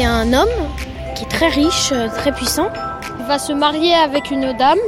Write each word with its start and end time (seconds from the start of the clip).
c'est 0.00 0.06
un 0.06 0.32
homme 0.32 0.48
qui 1.14 1.24
est 1.24 1.28
très 1.28 1.48
riche, 1.48 1.90
euh, 1.92 2.08
très 2.08 2.32
puissant. 2.32 2.68
Il 3.18 3.26
va 3.26 3.38
se 3.38 3.52
marier 3.52 3.92
avec 3.92 4.30
une 4.30 4.50
dame. 4.54 4.78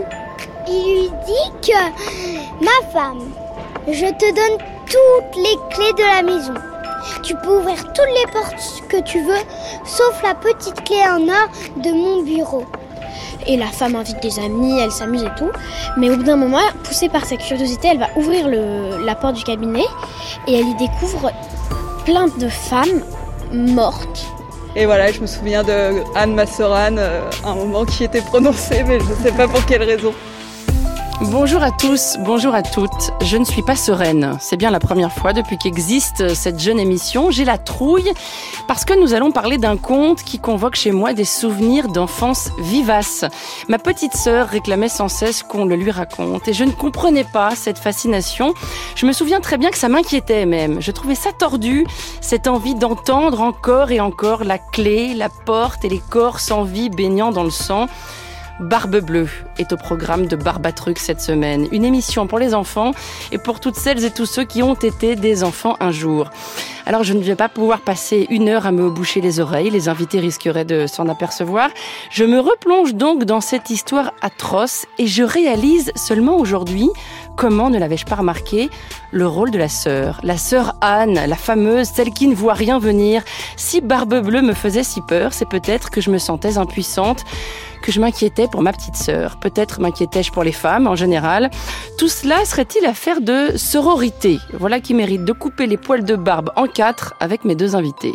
Il 0.67 0.85
lui 0.85 1.11
dit 1.27 1.71
que 1.71 2.65
ma 2.65 2.91
femme, 2.93 3.21
je 3.89 4.07
te 4.07 4.35
donne 4.35 4.59
toutes 4.87 5.37
les 5.37 5.57
clés 5.69 5.93
de 5.99 6.03
la 6.03 6.23
maison. 6.23 6.55
Tu 7.23 7.35
peux 7.35 7.59
ouvrir 7.59 7.77
toutes 7.93 8.15
les 8.15 8.33
portes 8.33 8.89
que 8.89 9.03
tu 9.03 9.23
veux, 9.23 9.43
sauf 9.85 10.23
la 10.23 10.35
petite 10.35 10.83
clé 10.85 11.03
en 11.07 11.29
or 11.29 11.49
de 11.77 11.93
mon 11.93 12.23
bureau. 12.23 12.65
Et 13.47 13.59
la 13.59 13.67
femme 13.67 13.97
invite 13.97 14.23
des 14.23 14.39
amis, 14.39 14.81
elle 14.81 14.93
s'amuse 14.93 15.25
et 15.25 15.35
tout. 15.37 15.51
Mais 15.99 16.09
au 16.09 16.17
bout 16.17 16.23
d'un 16.23 16.37
moment, 16.37 16.61
poussée 16.85 17.11
par 17.11 17.27
sa 17.27 17.37
curiosité, 17.37 17.89
elle 17.89 17.99
va 17.99 18.09
ouvrir 18.17 18.49
le, 18.49 19.05
la 19.05 19.15
porte 19.15 19.35
du 19.35 19.45
cabinet 19.45 19.85
et 20.47 20.55
elle 20.55 20.69
y 20.69 20.75
découvre 20.77 21.33
plein 22.07 22.29
de 22.29 22.49
femmes 22.49 23.03
mortes. 23.53 24.32
Et 24.75 24.87
voilà, 24.87 25.13
je 25.13 25.21
me 25.21 25.27
souviens 25.27 25.63
de 25.63 26.03
Anne 26.15 26.35
Massoran, 26.35 26.97
euh, 26.97 27.31
un 27.45 27.55
moment 27.55 27.85
qui 27.85 28.05
était 28.05 28.23
prononcé, 28.23 28.83
mais 28.85 28.99
je 29.01 29.05
ne 29.05 29.15
sais 29.17 29.33
pas 29.33 29.47
pour 29.47 29.65
quelle 29.67 29.83
raison. 29.83 30.15
Bonjour 31.31 31.63
à 31.63 31.71
tous, 31.71 32.17
bonjour 32.19 32.53
à 32.53 32.63
toutes. 32.63 33.13
Je 33.23 33.37
ne 33.37 33.45
suis 33.45 33.63
pas 33.63 33.77
sereine. 33.77 34.37
C'est 34.41 34.57
bien 34.57 34.71
la 34.73 34.81
première 34.81 35.13
fois 35.13 35.33
depuis 35.33 35.57
qu'existe 35.57 36.35
cette 36.35 36.59
jeune 36.59 36.81
émission. 36.81 37.31
J'ai 37.31 37.45
la 37.45 37.59
trouille 37.59 38.13
parce 38.67 38.85
que 38.85 38.99
nous 38.99 39.15
allons 39.15 39.31
parler 39.31 39.57
d'un 39.57 39.77
conte 39.77 40.25
qui 40.25 40.41
convoque 40.41 40.75
chez 40.75 40.91
moi 40.91 41.13
des 41.13 41.25
souvenirs 41.25 41.87
d'enfance 41.87 42.51
vivace. 42.59 43.25
Ma 43.69 43.79
petite 43.79 44.17
sœur 44.17 44.49
réclamait 44.49 44.89
sans 44.89 45.09
cesse 45.09 45.45
qu'on 45.45 45.65
le 45.65 45.77
lui 45.77 45.93
raconte 45.93 46.49
et 46.49 46.53
je 46.53 46.65
ne 46.65 46.73
comprenais 46.73 47.25
pas 47.25 47.55
cette 47.55 47.79
fascination. 47.79 48.53
Je 48.97 49.07
me 49.07 49.13
souviens 49.13 49.41
très 49.41 49.59
bien 49.59 49.71
que 49.71 49.79
ça 49.79 49.89
m'inquiétait 49.89 50.45
même. 50.45 50.83
Je 50.83 50.91
trouvais 50.91 51.15
ça 51.15 51.31
tordu, 51.33 51.87
cette 52.21 52.49
envie 52.49 52.75
d'entendre 52.75 53.43
encore 53.43 53.93
et 53.93 54.01
encore 54.01 54.43
la 54.43 54.59
clé, 54.59 55.15
la 55.15 55.29
porte 55.29 55.85
et 55.85 55.89
les 55.89 56.03
corps 56.11 56.41
sans 56.41 56.65
vie 56.65 56.91
baignant 56.91 57.31
dans 57.31 57.45
le 57.45 57.51
sang. 57.51 57.87
Barbe 58.61 59.01
Bleue 59.01 59.29
est 59.59 59.73
au 59.73 59.77
programme 59.77 60.27
de 60.27 60.37
Barbatruc 60.37 60.99
cette 60.99 61.21
semaine. 61.21 61.67
Une 61.73 61.85
émission 61.85 62.27
pour 62.27 62.39
les 62.39 62.55
enfants 62.55 62.93
et 63.31 63.39
pour 63.39 63.61
toutes 63.61 63.77
celles 63.77 64.05
et 64.05 64.11
tous 64.11 64.27
ceux 64.27 64.45
qui 64.45 64.63
ont 64.63 64.75
été 64.75 65.17
des 65.17 65.43
enfants 65.43 65.77
un 65.81 65.91
jour. 65.91 66.31
Alors 66.85 67.05
je 67.05 67.13
ne 67.13 67.21
vais 67.21 67.37
pas 67.37 67.49
pouvoir 67.49 67.81
passer 67.81 68.27
une 68.31 68.49
heure 68.49 68.67
à 68.67 68.73
me 68.73 68.91
boucher 68.91 69.21
les 69.21 69.41
oreilles, 69.41 69.71
les 69.71 69.89
invités 69.89 70.21
risqueraient 70.21 70.65
de 70.65 70.87
s'en 70.87 71.09
apercevoir. 71.09 71.71
Je 72.11 72.25
me 72.25 72.41
replonge 72.41 72.95
donc 72.95 73.25
dans 73.25 73.41
cette 73.41 73.71
histoire 73.71 74.13
atroce 74.21 74.87
et 74.99 75.07
je 75.07 75.23
réalise 75.23 75.93
seulement 75.95 76.37
aujourd'hui 76.37 76.89
comment 77.37 77.71
ne 77.71 77.79
l'avais-je 77.79 78.07
pas 78.07 78.17
remarqué 78.17 78.71
le 79.11 79.27
rôle 79.27 79.51
de 79.51 79.59
la 79.59 79.69
sœur, 79.69 80.21
la 80.23 80.37
sœur 80.37 80.77
Anne, 80.81 81.21
la 81.27 81.37
fameuse, 81.37 81.89
celle 81.89 82.11
qui 82.11 82.27
ne 82.27 82.35
voit 82.35 82.55
rien 82.55 82.79
venir. 82.79 83.23
Si 83.57 83.81
Barbe 83.81 84.21
Bleue 84.25 84.43
me 84.43 84.55
faisait 84.55 84.85
si 84.85 85.01
peur, 85.03 85.33
c'est 85.33 85.49
peut-être 85.49 85.91
que 85.91 86.01
je 86.01 86.11
me 86.11 86.19
sentais 86.19 86.59
impuissante 86.59 87.25
que 87.83 87.93
je 87.93 88.01
m'inquiétais 88.01 88.49
pour 88.49 88.63
ma 88.63 88.73
petite 88.73 88.97
sœur. 88.97 89.39
Peut-être 89.39 89.81
m'inquiétais-je 89.81 90.33
pour 90.33 90.45
les 90.45 90.53
femmes 90.53 90.87
en 90.87 90.95
général. 90.95 91.51
Tout 91.99 92.09
cela 92.09 92.45
serait-il 92.45 92.87
affaire 92.87 93.21
de 93.21 93.57
sororité? 93.57 94.39
Voilà 94.55 94.81
qui 94.81 94.95
mérite 94.95 95.25
de 95.25 95.33
couper 95.33 95.67
les 95.67 95.77
poils 95.77 96.05
de 96.05 96.17
barbe 96.17 96.51
en 96.57 96.67
quatre 96.67 97.15
avec 97.21 97.45
mes 97.45 97.55
deux 97.55 97.77
invités. 97.77 98.15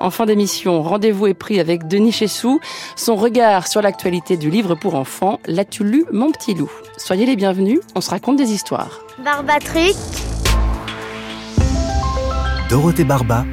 En 0.00 0.10
fin 0.10 0.26
d'émission, 0.26 0.82
rendez-vous 0.82 1.28
est 1.28 1.34
pris 1.34 1.60
avec 1.60 1.86
Denis 1.86 2.12
Chessou. 2.12 2.58
Son 2.96 3.14
regard 3.14 3.68
sur 3.68 3.82
l'actualité 3.82 4.36
du 4.36 4.50
livre 4.50 4.74
pour 4.74 4.96
enfants, 4.96 5.38
L'as-tu 5.46 5.84
lu, 5.84 6.06
mon 6.10 6.32
petit 6.32 6.54
loup? 6.54 6.72
Soyez 6.96 7.26
les 7.26 7.36
bienvenus, 7.36 7.80
on 7.94 8.00
se 8.00 8.10
raconte 8.10 8.36
des 8.36 8.51
histoires. 8.52 9.00
Barbatric. 9.18 9.96
Dorothée 12.68 13.04
Barba 13.04 13.44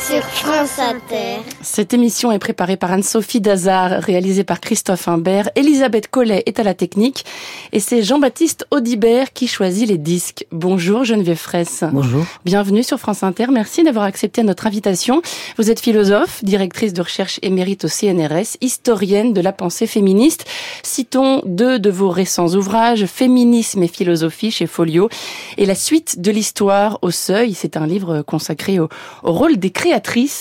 sur 0.00 0.22
France 0.22 0.78
Inter. 0.78 1.40
Cette 1.60 1.92
émission 1.92 2.32
est 2.32 2.38
préparée 2.38 2.76
par 2.76 2.90
Anne-Sophie 2.90 3.40
Dazard, 3.40 4.02
réalisée 4.02 4.44
par 4.44 4.60
Christophe 4.60 5.08
Imbert. 5.08 5.50
Elisabeth 5.56 6.08
Collet 6.08 6.42
est 6.46 6.58
à 6.58 6.62
la 6.62 6.74
technique 6.74 7.24
et 7.72 7.80
c'est 7.80 8.02
Jean-Baptiste 8.02 8.66
Audibert 8.70 9.32
qui 9.32 9.46
choisit 9.46 9.88
les 9.88 9.98
disques. 9.98 10.46
Bonjour 10.52 11.04
Geneviève 11.04 11.36
Fraisse. 11.36 11.84
Bonjour. 11.92 12.24
Bienvenue 12.44 12.82
sur 12.82 12.98
France 12.98 13.22
Inter. 13.22 13.46
Merci 13.52 13.82
d'avoir 13.82 14.06
accepté 14.06 14.42
notre 14.42 14.66
invitation. 14.66 15.20
Vous 15.58 15.70
êtes 15.70 15.80
philosophe, 15.80 16.42
directrice 16.44 16.94
de 16.94 17.02
recherche 17.02 17.38
émérite 17.42 17.84
au 17.84 17.88
CNRS, 17.88 18.56
historienne 18.62 19.34
de 19.34 19.40
la 19.40 19.52
pensée 19.52 19.86
féministe. 19.86 20.46
Citons 20.82 21.42
deux 21.44 21.78
de 21.78 21.90
vos 21.90 22.10
récents 22.10 22.48
ouvrages, 22.54 23.04
Féminisme 23.04 23.82
et 23.82 23.88
philosophie 23.88 24.50
chez 24.50 24.66
Folio 24.66 25.10
et 25.58 25.66
La 25.66 25.74
suite 25.74 26.20
de 26.20 26.30
l'histoire 26.30 26.98
au 27.02 27.10
seuil. 27.10 27.52
C'est 27.52 27.76
un 27.76 27.86
livre 27.86 28.22
consacré 28.22 28.78
au, 28.78 28.88
au 29.22 29.32
rôle 29.32 29.58
des 29.58 29.70
créateurs 29.70 29.89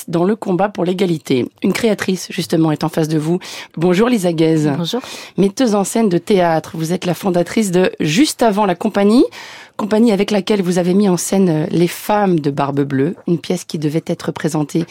dans 0.07 0.23
le 0.23 0.35
combat 0.35 0.69
pour 0.69 0.85
l'égalité. 0.85 1.49
Une 1.63 1.73
créatrice, 1.73 2.27
justement, 2.29 2.71
est 2.71 2.83
en 2.83 2.89
face 2.89 3.07
de 3.07 3.17
vous. 3.17 3.39
Bonjour 3.77 4.07
Lisa 4.07 4.31
Guez. 4.31 4.71
Bonjour. 4.77 5.01
Metteuse 5.37 5.73
en 5.73 5.83
scène 5.83 6.07
de 6.07 6.17
théâtre. 6.17 6.71
Vous 6.75 6.93
êtes 6.93 7.05
la 7.05 7.13
fondatrice 7.13 7.71
de 7.71 7.91
Juste 7.99 8.43
avant 8.43 8.65
la 8.65 8.75
compagnie, 8.75 9.25
compagnie 9.75 10.11
avec 10.11 10.29
laquelle 10.29 10.61
vous 10.61 10.77
avez 10.77 10.93
mis 10.93 11.09
en 11.09 11.17
scène 11.17 11.67
Les 11.71 11.87
femmes 11.87 12.39
de 12.39 12.51
Barbe 12.51 12.81
Bleue, 12.81 13.15
une 13.27 13.39
pièce 13.39 13.63
qui 13.63 13.79
devait 13.79 14.03
être 14.05 14.31
présentée 14.31 14.85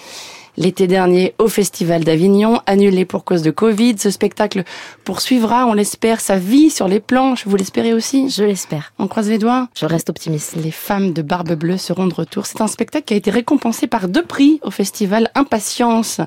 l'été 0.59 0.89
dernier 0.89 1.35
au 1.39 1.49
Festival 1.49 2.05
d'Avignon, 2.05 2.61
annulé 2.67 3.05
pour 3.05 3.25
cause 3.25 3.43
de 3.43 3.51
Covid. 3.51 3.95
Ce 3.99 4.11
spectacle 4.11 4.65
poursuivra, 5.05 5.67
on 5.67 5.73
l'espère, 5.73 6.21
sa 6.21 6.37
vie 6.37 6.69
sur 6.69 6.89
les 6.89 7.01
planches. 7.01 7.47
Vous 7.47 7.57
l'espérez 7.57 7.95
aussi? 7.95 8.29
Je 8.29 8.43
l'espère. 8.43 8.93
On 8.99 9.07
croise 9.07 9.29
les 9.29 9.39
doigts 9.39 9.69
Je 9.75 9.87
reste 9.87 10.11
optimiste. 10.11 10.57
Les 10.57 10.73
femmes 10.73 11.13
de 11.13 11.23
Barbe 11.23 11.55
Bleue 11.55 11.79
seront 11.79 12.09
de 12.09 12.15
retour. 12.15 12.47
C'est 12.47 12.61
un 12.61 12.67
spectacle 12.67 13.07
qui 13.07 13.15
a 13.15 13.17
été 13.17 13.31
récompensé 13.31 13.87
par 13.87 14.09
deux 14.09 14.25
prix 14.25 14.59
au 14.63 14.71
Festival 14.71 15.31
Impatience 15.37 16.21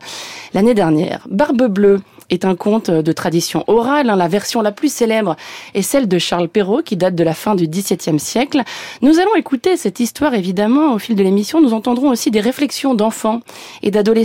l'année 0.53 0.73
dernière. 0.73 1.27
Barbe 1.29 1.67
Bleue 1.67 1.99
est 2.29 2.45
un 2.45 2.55
conte 2.55 2.89
de 2.89 3.11
tradition 3.11 3.65
orale. 3.67 4.09
Hein. 4.09 4.15
La 4.15 4.29
version 4.29 4.61
la 4.61 4.71
plus 4.71 4.91
célèbre 4.91 5.35
est 5.73 5.81
celle 5.81 6.07
de 6.07 6.17
Charles 6.17 6.47
Perrault, 6.47 6.81
qui 6.81 6.95
date 6.95 7.13
de 7.13 7.23
la 7.25 7.33
fin 7.33 7.55
du 7.55 7.67
XVIIe 7.67 8.19
siècle. 8.19 8.63
Nous 9.01 9.19
allons 9.19 9.35
écouter 9.35 9.75
cette 9.75 9.99
histoire, 9.99 10.33
évidemment, 10.33 10.93
au 10.93 10.99
fil 10.99 11.17
de 11.17 11.23
l'émission. 11.23 11.59
Nous 11.59 11.73
entendrons 11.73 12.09
aussi 12.09 12.31
des 12.31 12.39
réflexions 12.39 12.95
d'enfants 12.95 13.41
et 13.83 13.91
d'adolescents. 13.91 14.20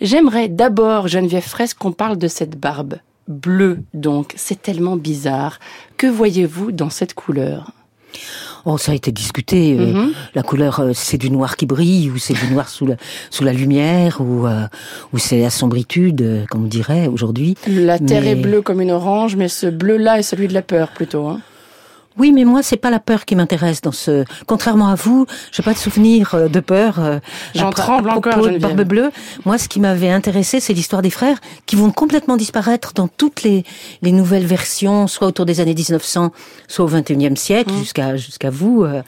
J'aimerais 0.00 0.48
d'abord, 0.48 1.08
Geneviève 1.08 1.42
Fraisse, 1.46 1.74
qu'on 1.74 1.92
parle 1.92 2.18
de 2.18 2.28
cette 2.28 2.58
barbe 2.58 2.96
bleue, 3.28 3.78
donc. 3.94 4.32
C'est 4.36 4.60
tellement 4.60 4.96
bizarre. 4.96 5.58
Que 5.96 6.06
voyez-vous 6.08 6.72
dans 6.72 6.90
cette 6.90 7.14
couleur? 7.14 7.70
Oh, 8.66 8.76
ça 8.76 8.92
a 8.92 8.94
été 8.94 9.10
discuté. 9.12 9.76
Euh, 9.78 9.86
Mhm. 9.92 10.12
La 10.34 10.42
couleur, 10.42 10.80
euh, 10.80 10.90
c'est 10.94 11.16
du 11.16 11.30
noir 11.30 11.56
qui 11.56 11.64
brille, 11.64 12.10
ou 12.10 12.18
c'est 12.18 12.34
du 12.34 12.52
noir 12.52 12.68
sous 12.68 12.84
la, 12.86 12.96
sous 13.30 13.44
la 13.44 13.52
lumière, 13.52 14.20
ou, 14.20 14.46
euh, 14.46 14.66
ou 15.12 15.18
c'est 15.18 15.40
la 15.40 15.48
sombritude, 15.48 16.44
comme 16.50 16.64
on 16.64 16.68
dirait 16.68 17.06
aujourd'hui. 17.06 17.54
La 17.66 17.98
terre 17.98 18.22
Mais- 18.22 18.32
est 18.32 18.34
bleue 18.34 18.60
comme 18.62 18.80
une 18.82 18.90
orange, 18.90 19.36
mais 19.36 19.48
ce 19.48 19.66
bleu-là 19.66 20.18
est 20.18 20.22
celui 20.22 20.48
de 20.48 20.52
la 20.54 20.62
peur, 20.62 20.88
plutôt. 20.88 21.26
Hein. 21.28 21.40
Oui, 22.18 22.32
mais 22.32 22.44
moi, 22.44 22.62
c'est 22.62 22.76
pas 22.76 22.90
la 22.90 22.98
peur 23.00 23.24
qui 23.24 23.34
m'intéresse 23.36 23.80
dans 23.80 23.92
ce. 23.92 24.24
Contrairement 24.46 24.88
à 24.88 24.94
vous, 24.94 25.26
j'ai 25.52 25.62
pas 25.62 25.72
de 25.72 25.78
souvenir 25.78 26.34
euh, 26.34 26.48
de 26.48 26.60
peur. 26.60 26.98
euh, 26.98 27.18
J'en 27.54 27.70
tremble 27.70 28.10
à 28.10 28.16
encore, 28.16 28.42
de. 28.46 28.58
Barbe 28.58 28.82
Bleue. 28.82 29.10
Moi, 29.46 29.58
ce 29.58 29.68
qui 29.68 29.80
m'avait 29.80 30.10
intéressé, 30.10 30.60
c'est 30.60 30.72
l'histoire 30.72 31.02
des 31.02 31.10
frères 31.10 31.38
qui 31.66 31.76
vont 31.76 31.90
complètement 31.92 32.36
disparaître 32.36 32.92
dans 32.94 33.08
toutes 33.08 33.42
les, 33.42 33.64
les 34.02 34.12
nouvelles 34.12 34.44
versions, 34.44 35.06
soit 35.06 35.26
autour 35.28 35.46
des 35.46 35.60
années 35.60 35.74
1900, 35.74 36.32
soit 36.68 36.84
au 36.84 36.88
21e 36.88 37.36
siècle, 37.36 37.72
Mmh. 37.72 37.78
jusqu'à 37.78 38.16
jusqu'à 38.16 38.50
vous. 38.50 38.82
euh. 38.84 39.02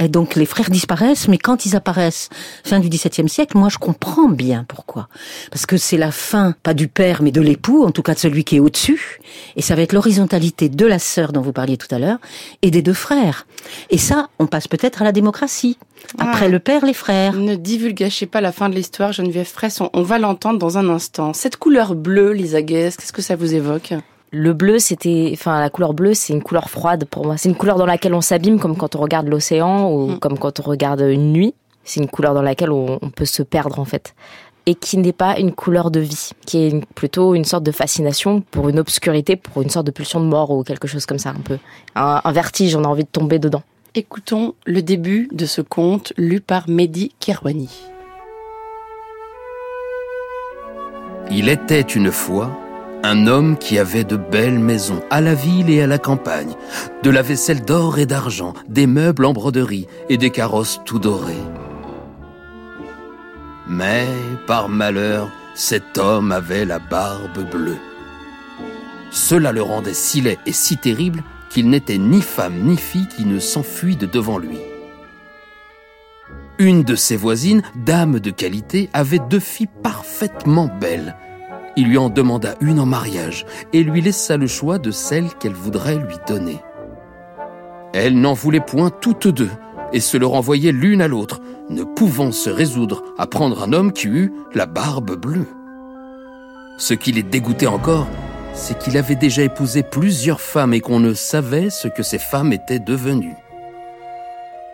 Et 0.00 0.08
donc, 0.08 0.34
les 0.34 0.46
frères 0.46 0.70
disparaissent, 0.70 1.28
mais 1.28 1.38
quand 1.38 1.66
ils 1.66 1.76
apparaissent 1.76 2.30
fin 2.64 2.80
du 2.80 2.88
XVIIe 2.88 3.28
siècle, 3.28 3.56
moi, 3.58 3.68
je 3.68 3.78
comprends 3.78 4.28
bien 4.28 4.64
pourquoi. 4.66 5.08
Parce 5.50 5.66
que 5.66 5.76
c'est 5.76 5.96
la 5.98 6.10
fin, 6.10 6.54
pas 6.62 6.72
du 6.74 6.88
père, 6.88 7.22
mais 7.22 7.30
de 7.32 7.40
l'époux, 7.40 7.84
en 7.84 7.90
tout 7.90 8.02
cas 8.02 8.14
de 8.14 8.18
celui 8.18 8.44
qui 8.44 8.56
est 8.56 8.60
au-dessus. 8.60 9.20
Et 9.56 9.62
ça 9.62 9.74
va 9.74 9.82
être 9.82 9.92
l'horizontalité 9.92 10.68
de 10.68 10.86
la 10.86 10.98
sœur 10.98 11.32
dont 11.32 11.42
vous 11.42 11.52
parliez 11.52 11.76
tout 11.76 11.92
à 11.94 11.98
l'heure 11.98 12.18
et 12.62 12.70
des 12.70 12.82
deux 12.82 12.92
frères. 12.92 13.46
Et 13.90 13.98
ça, 13.98 14.28
on 14.38 14.46
passe 14.46 14.68
peut-être 14.68 15.02
à 15.02 15.04
la 15.04 15.12
démocratie. 15.12 15.78
Après 16.18 16.46
Ah. 16.46 16.48
le 16.48 16.58
père, 16.58 16.84
les 16.84 16.94
frères. 16.94 17.32
Ne 17.34 17.54
divulgachez 17.56 18.26
pas 18.26 18.40
la 18.40 18.52
fin 18.52 18.68
de 18.68 18.74
l'histoire, 18.74 19.12
Geneviève 19.12 19.46
Fraisse. 19.46 19.80
On, 19.92 20.02
va 20.02 20.18
l'entendre 20.18 20.58
dans 20.58 20.78
un 20.78 20.88
instant. 20.88 21.32
Cette 21.32 21.56
couleur 21.56 21.94
bleue, 21.94 22.32
Lisa 22.32 22.62
Guest, 22.62 23.00
qu'est-ce 23.00 23.12
que 23.12 23.22
ça 23.22 23.36
vous 23.36 23.54
évoque? 23.54 23.94
Le 24.32 24.52
bleu, 24.52 24.78
c'était, 24.78 25.30
enfin, 25.32 25.60
la 25.60 25.70
couleur 25.70 25.94
bleue, 25.94 26.14
c'est 26.14 26.32
une 26.32 26.42
couleur 26.42 26.68
froide 26.68 27.04
pour 27.10 27.24
moi. 27.26 27.36
C'est 27.36 27.48
une 27.48 27.54
couleur 27.56 27.76
dans 27.78 27.86
laquelle 27.86 28.14
on 28.14 28.20
s'abîme, 28.20 28.58
comme 28.60 28.76
quand 28.76 28.94
on 28.96 29.00
regarde 29.00 29.28
l'océan 29.28 29.90
ou 29.90 30.08
Mm. 30.12 30.18
comme 30.18 30.38
quand 30.38 30.60
on 30.60 30.62
regarde 30.64 31.00
une 31.00 31.32
nuit. 31.32 31.54
C'est 31.84 32.00
une 32.00 32.08
couleur 32.08 32.34
dans 32.34 32.42
laquelle 32.42 32.72
on, 32.72 32.98
on 33.00 33.10
peut 33.10 33.24
se 33.24 33.42
perdre, 33.44 33.78
en 33.78 33.84
fait. 33.84 34.14
Et 34.68 34.74
qui 34.74 34.98
n'est 34.98 35.12
pas 35.12 35.38
une 35.38 35.52
couleur 35.52 35.92
de 35.92 36.00
vie, 36.00 36.30
qui 36.44 36.58
est 36.58 36.70
une- 36.70 36.84
plutôt 36.84 37.34
une 37.36 37.44
sorte 37.44 37.62
de 37.62 37.70
fascination 37.70 38.42
pour 38.50 38.68
une 38.68 38.80
obscurité, 38.80 39.36
pour 39.36 39.62
une 39.62 39.70
sorte 39.70 39.86
de 39.86 39.92
pulsion 39.92 40.18
de 40.18 40.24
mort 40.26 40.50
ou 40.50 40.64
quelque 40.64 40.88
chose 40.88 41.06
comme 41.06 41.20
ça, 41.20 41.30
un 41.30 41.34
peu. 41.34 41.58
Un, 41.94 42.20
un 42.24 42.32
vertige, 42.32 42.74
on 42.74 42.82
a 42.82 42.88
envie 42.88 43.04
de 43.04 43.08
tomber 43.08 43.38
dedans. 43.38 43.62
Écoutons 43.94 44.54
le 44.66 44.82
début 44.82 45.28
de 45.32 45.46
ce 45.46 45.60
conte 45.60 46.12
lu 46.16 46.40
par 46.40 46.68
Mehdi 46.68 47.12
Kerwani. 47.20 47.70
Il 51.30 51.48
était 51.48 51.80
une 51.80 52.10
fois 52.10 52.50
un 53.04 53.26
homme 53.28 53.56
qui 53.56 53.78
avait 53.78 54.04
de 54.04 54.16
belles 54.16 54.58
maisons 54.58 55.00
à 55.10 55.20
la 55.20 55.34
ville 55.34 55.70
et 55.70 55.80
à 55.82 55.86
la 55.86 55.98
campagne, 55.98 56.54
de 57.04 57.10
la 57.10 57.22
vaisselle 57.22 57.64
d'or 57.64 57.98
et 58.00 58.06
d'argent, 58.06 58.52
des 58.68 58.86
meubles 58.88 59.24
en 59.26 59.32
broderie 59.32 59.86
et 60.08 60.16
des 60.18 60.30
carrosses 60.30 60.80
tout 60.84 60.98
dorés. 60.98 61.34
Mais, 63.68 64.06
par 64.46 64.68
malheur, 64.68 65.30
cet 65.54 65.98
homme 65.98 66.30
avait 66.30 66.64
la 66.64 66.78
barbe 66.78 67.50
bleue. 67.50 67.78
Cela 69.10 69.50
le 69.52 69.62
rendait 69.62 69.94
si 69.94 70.20
laid 70.20 70.38
et 70.46 70.52
si 70.52 70.76
terrible 70.76 71.22
qu'il 71.50 71.68
n'était 71.68 71.98
ni 71.98 72.20
femme 72.20 72.60
ni 72.62 72.76
fille 72.76 73.08
qui 73.08 73.24
ne 73.24 73.38
s'enfuit 73.38 73.96
de 73.96 74.06
devant 74.06 74.38
lui. 74.38 74.58
Une 76.58 76.84
de 76.84 76.94
ses 76.94 77.16
voisines, 77.16 77.62
dame 77.74 78.20
de 78.20 78.30
qualité, 78.30 78.88
avait 78.92 79.18
deux 79.18 79.40
filles 79.40 79.68
parfaitement 79.82 80.70
belles. 80.80 81.16
Il 81.76 81.88
lui 81.88 81.98
en 81.98 82.08
demanda 82.08 82.54
une 82.60 82.80
en 82.80 82.86
mariage 82.86 83.44
et 83.72 83.82
lui 83.82 84.00
laissa 84.00 84.36
le 84.36 84.46
choix 84.46 84.78
de 84.78 84.90
celle 84.90 85.28
qu'elle 85.34 85.52
voudrait 85.52 85.96
lui 85.96 86.16
donner. 86.26 86.62
Elle 87.92 88.20
n'en 88.20 88.32
voulait 88.32 88.60
point 88.60 88.90
toutes 88.90 89.28
deux 89.28 89.50
et 89.92 90.00
se 90.00 90.16
le 90.16 90.26
renvoyait 90.26 90.72
l'une 90.72 91.02
à 91.02 91.08
l'autre, 91.08 91.40
ne 91.70 91.82
pouvant 91.82 92.32
se 92.32 92.50
résoudre 92.50 93.02
à 93.18 93.26
prendre 93.26 93.62
un 93.62 93.72
homme 93.72 93.92
qui 93.92 94.08
eût 94.08 94.32
la 94.54 94.66
barbe 94.66 95.16
bleue. 95.16 95.46
Ce 96.78 96.94
qui 96.94 97.12
les 97.12 97.22
dégoûtait 97.22 97.66
encore, 97.66 98.06
c'est 98.54 98.78
qu'il 98.78 98.96
avait 98.96 99.16
déjà 99.16 99.42
épousé 99.42 99.82
plusieurs 99.82 100.40
femmes 100.40 100.74
et 100.74 100.80
qu'on 100.80 101.00
ne 101.00 101.14
savait 101.14 101.70
ce 101.70 101.88
que 101.88 102.02
ces 102.02 102.18
femmes 102.18 102.52
étaient 102.52 102.78
devenues. 102.78 103.36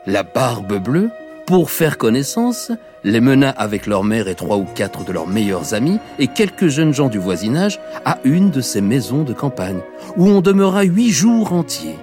La 0.06 0.22
barbe 0.22 0.82
bleue, 0.82 1.10
pour 1.46 1.70
faire 1.70 1.98
connaissance, 1.98 2.72
les 3.04 3.20
mena 3.20 3.50
avec 3.50 3.86
leur 3.86 4.04
mère 4.04 4.28
et 4.28 4.34
trois 4.34 4.56
ou 4.56 4.64
quatre 4.64 5.04
de 5.04 5.12
leurs 5.12 5.26
meilleurs 5.26 5.74
amis 5.74 5.98
et 6.18 6.28
quelques 6.28 6.68
jeunes 6.68 6.94
gens 6.94 7.08
du 7.08 7.18
voisinage 7.18 7.80
à 8.04 8.18
une 8.24 8.50
de 8.50 8.60
ces 8.60 8.80
maisons 8.80 9.22
de 9.22 9.32
campagne, 9.32 9.80
où 10.16 10.28
on 10.28 10.40
demeura 10.40 10.82
huit 10.82 11.10
jours 11.10 11.52
entiers. 11.52 11.98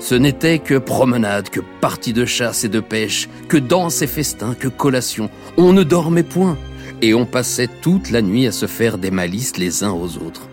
Ce 0.00 0.14
n'était 0.14 0.60
que 0.60 0.78
promenade, 0.78 1.50
que 1.50 1.60
parties 1.80 2.12
de 2.12 2.24
chasse 2.24 2.64
et 2.64 2.68
de 2.68 2.80
pêche, 2.80 3.28
que 3.48 3.56
danse 3.56 4.00
et 4.00 4.06
festins, 4.06 4.54
que 4.54 4.68
collation. 4.68 5.28
On 5.56 5.72
ne 5.72 5.82
dormait 5.82 6.22
point, 6.22 6.56
et 7.02 7.14
on 7.14 7.26
passait 7.26 7.68
toute 7.82 8.10
la 8.10 8.22
nuit 8.22 8.46
à 8.46 8.52
se 8.52 8.66
faire 8.66 8.98
des 8.98 9.10
malices 9.10 9.56
les 9.56 9.82
uns 9.82 9.92
aux 9.92 10.16
autres. 10.18 10.48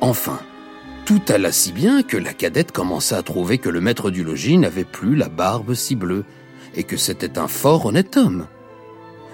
Enfin, 0.00 0.40
tout 1.04 1.22
alla 1.28 1.52
si 1.52 1.72
bien 1.72 2.02
que 2.02 2.16
la 2.16 2.32
cadette 2.32 2.72
commença 2.72 3.16
à 3.16 3.22
trouver 3.22 3.58
que 3.58 3.68
le 3.68 3.80
maître 3.80 4.10
du 4.10 4.24
logis 4.24 4.58
n'avait 4.58 4.84
plus 4.84 5.14
la 5.14 5.28
barbe 5.28 5.74
si 5.74 5.94
bleue, 5.94 6.24
et 6.74 6.82
que 6.82 6.96
c'était 6.96 7.38
un 7.38 7.48
fort 7.48 7.86
honnête 7.86 8.16
homme. 8.16 8.46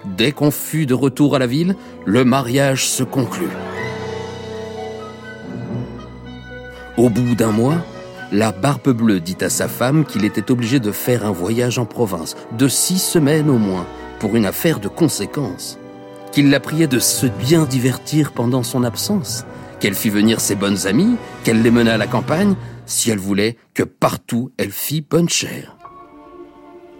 Dès 0.05 0.32
qu'on 0.32 0.50
fut 0.50 0.87
de 0.87 0.94
retour 0.94 1.35
à 1.35 1.38
la 1.38 1.47
ville, 1.47 1.76
le 2.05 2.25
mariage 2.25 2.87
se 2.87 3.03
conclut. 3.03 3.49
Au 6.97 7.11
bout 7.11 7.35
d'un 7.35 7.50
mois, 7.50 7.85
la 8.32 8.52
Barbe 8.52 8.90
Bleue 8.90 9.20
dit 9.20 9.37
à 9.40 9.50
sa 9.50 9.69
femme 9.69 10.05
qu'il 10.05 10.25
était 10.25 10.50
obligé 10.50 10.81
de 10.81 10.90
faire 10.90 11.25
un 11.25 11.31
voyage 11.31 11.78
en 11.78 11.87
province, 11.87 12.37
de 12.58 12.69
six 12.69 12.99
semaines 12.99 13.49
au 13.50 13.58
moins, 13.58 13.87
pour 14.19 14.37
une 14.37 14.46
affaire 14.46 14.81
de 14.81 14.88
conséquence. 14.88 15.78
Qu'il 16.32 16.50
la 16.50 16.61
priait 16.61 16.88
de 16.88 16.99
se 16.99 17.26
bien 17.26 17.64
divertir 17.64 18.32
pendant 18.32 18.62
son 18.62 18.84
absence, 18.84 19.44
qu'elle 19.81 19.94
fit 19.94 20.11
venir 20.11 20.40
ses 20.40 20.55
bonnes 20.55 20.87
amies, 20.87 21.17
qu'elle 21.44 21.62
les 21.62 21.70
mena 21.70 21.94
à 21.94 21.99
la 21.99 22.06
campagne, 22.06 22.56
si 22.84 23.11
elle 23.11 23.19
voulait 23.19 23.56
que 23.75 23.82
partout 23.82 24.50
elle 24.56 24.72
fît 24.72 25.05
bonne 25.08 25.29
chère. 25.29 25.76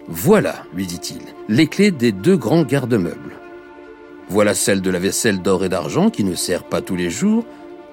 Voilà, 0.09 0.63
lui 0.75 0.87
dit-il, 0.87 1.21
les 1.49 1.67
clés 1.67 1.91
des 1.91 2.13
deux 2.13 2.37
grands 2.37 2.63
garde-meubles. 2.63 3.37
Voilà 4.29 4.55
celle 4.55 4.81
de 4.81 4.91
la 4.91 5.01
vaisselle 5.01 5.43
d'or 5.43 5.65
et 5.65 5.69
d'argent 5.69 6.11
qui 6.11 6.23
ne 6.23 6.35
sert 6.35 6.65
pas 6.65 6.81
tous 6.81 6.97
les 6.97 7.11
jours. 7.11 7.45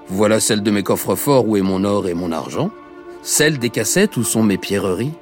Voilà 0.08 0.40
celle 0.40 0.62
de 0.62 0.72
mes 0.72 0.84
coffres 0.84 1.16
forts 1.16 1.48
où 1.48 1.58
est 1.58 1.62
mon 1.62 1.84
or 1.84 2.08
et 2.08 2.14
mon 2.14 2.32
argent 2.32 2.70
celle 3.24 3.58
des 3.58 3.70
cassettes 3.70 4.18
où 4.18 4.24
sont 4.24 4.44
mes 4.44 4.58
pierreries, 4.58 5.14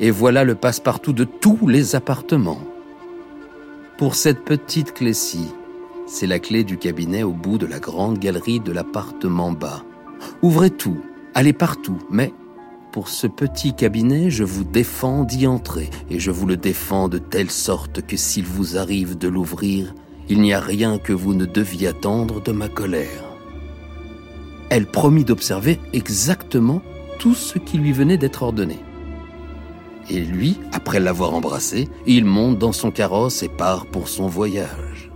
et 0.00 0.10
voilà 0.10 0.44
le 0.44 0.56
passe-partout 0.56 1.12
de 1.12 1.24
tous 1.24 1.68
les 1.68 1.94
appartements. 1.94 2.60
Pour 3.96 4.16
cette 4.16 4.44
petite 4.44 4.92
clé-ci, 4.92 5.46
c'est 6.06 6.26
la 6.26 6.40
clé 6.40 6.64
du 6.64 6.76
cabinet 6.76 7.22
au 7.22 7.32
bout 7.32 7.56
de 7.56 7.66
la 7.66 7.78
grande 7.78 8.18
galerie 8.18 8.60
de 8.60 8.72
l'appartement 8.72 9.52
bas. 9.52 9.84
Ouvrez 10.42 10.70
tout, 10.70 10.98
allez 11.34 11.52
partout, 11.52 11.98
mais 12.10 12.34
pour 12.92 13.08
ce 13.08 13.26
petit 13.26 13.74
cabinet, 13.74 14.28
je 14.28 14.42
vous 14.42 14.64
défends 14.64 15.22
d'y 15.22 15.46
entrer, 15.46 15.88
et 16.10 16.18
je 16.18 16.32
vous 16.32 16.46
le 16.46 16.56
défends 16.56 17.08
de 17.08 17.18
telle 17.18 17.50
sorte 17.50 18.02
que 18.02 18.16
s'il 18.16 18.44
vous 18.44 18.76
arrive 18.76 19.16
de 19.16 19.28
l'ouvrir, 19.28 19.94
il 20.28 20.40
n'y 20.40 20.52
a 20.52 20.60
rien 20.60 20.98
que 20.98 21.12
vous 21.12 21.34
ne 21.34 21.44
deviez 21.44 21.88
attendre 21.88 22.42
de 22.42 22.52
ma 22.52 22.68
colère. 22.68 23.24
Elle 24.68 24.86
promit 24.86 25.24
d'observer 25.24 25.78
exactement 25.92 26.82
tout 27.18 27.34
ce 27.34 27.58
qui 27.58 27.78
lui 27.78 27.92
venait 27.92 28.16
d'être 28.16 28.42
ordonné. 28.42 28.78
Et 30.08 30.20
lui, 30.20 30.58
après 30.72 31.00
l'avoir 31.00 31.34
embrassé, 31.34 31.88
il 32.06 32.24
monte 32.24 32.58
dans 32.58 32.72
son 32.72 32.90
carrosse 32.90 33.42
et 33.42 33.48
part 33.48 33.86
pour 33.86 34.08
son 34.08 34.26
voyage. 34.26 35.10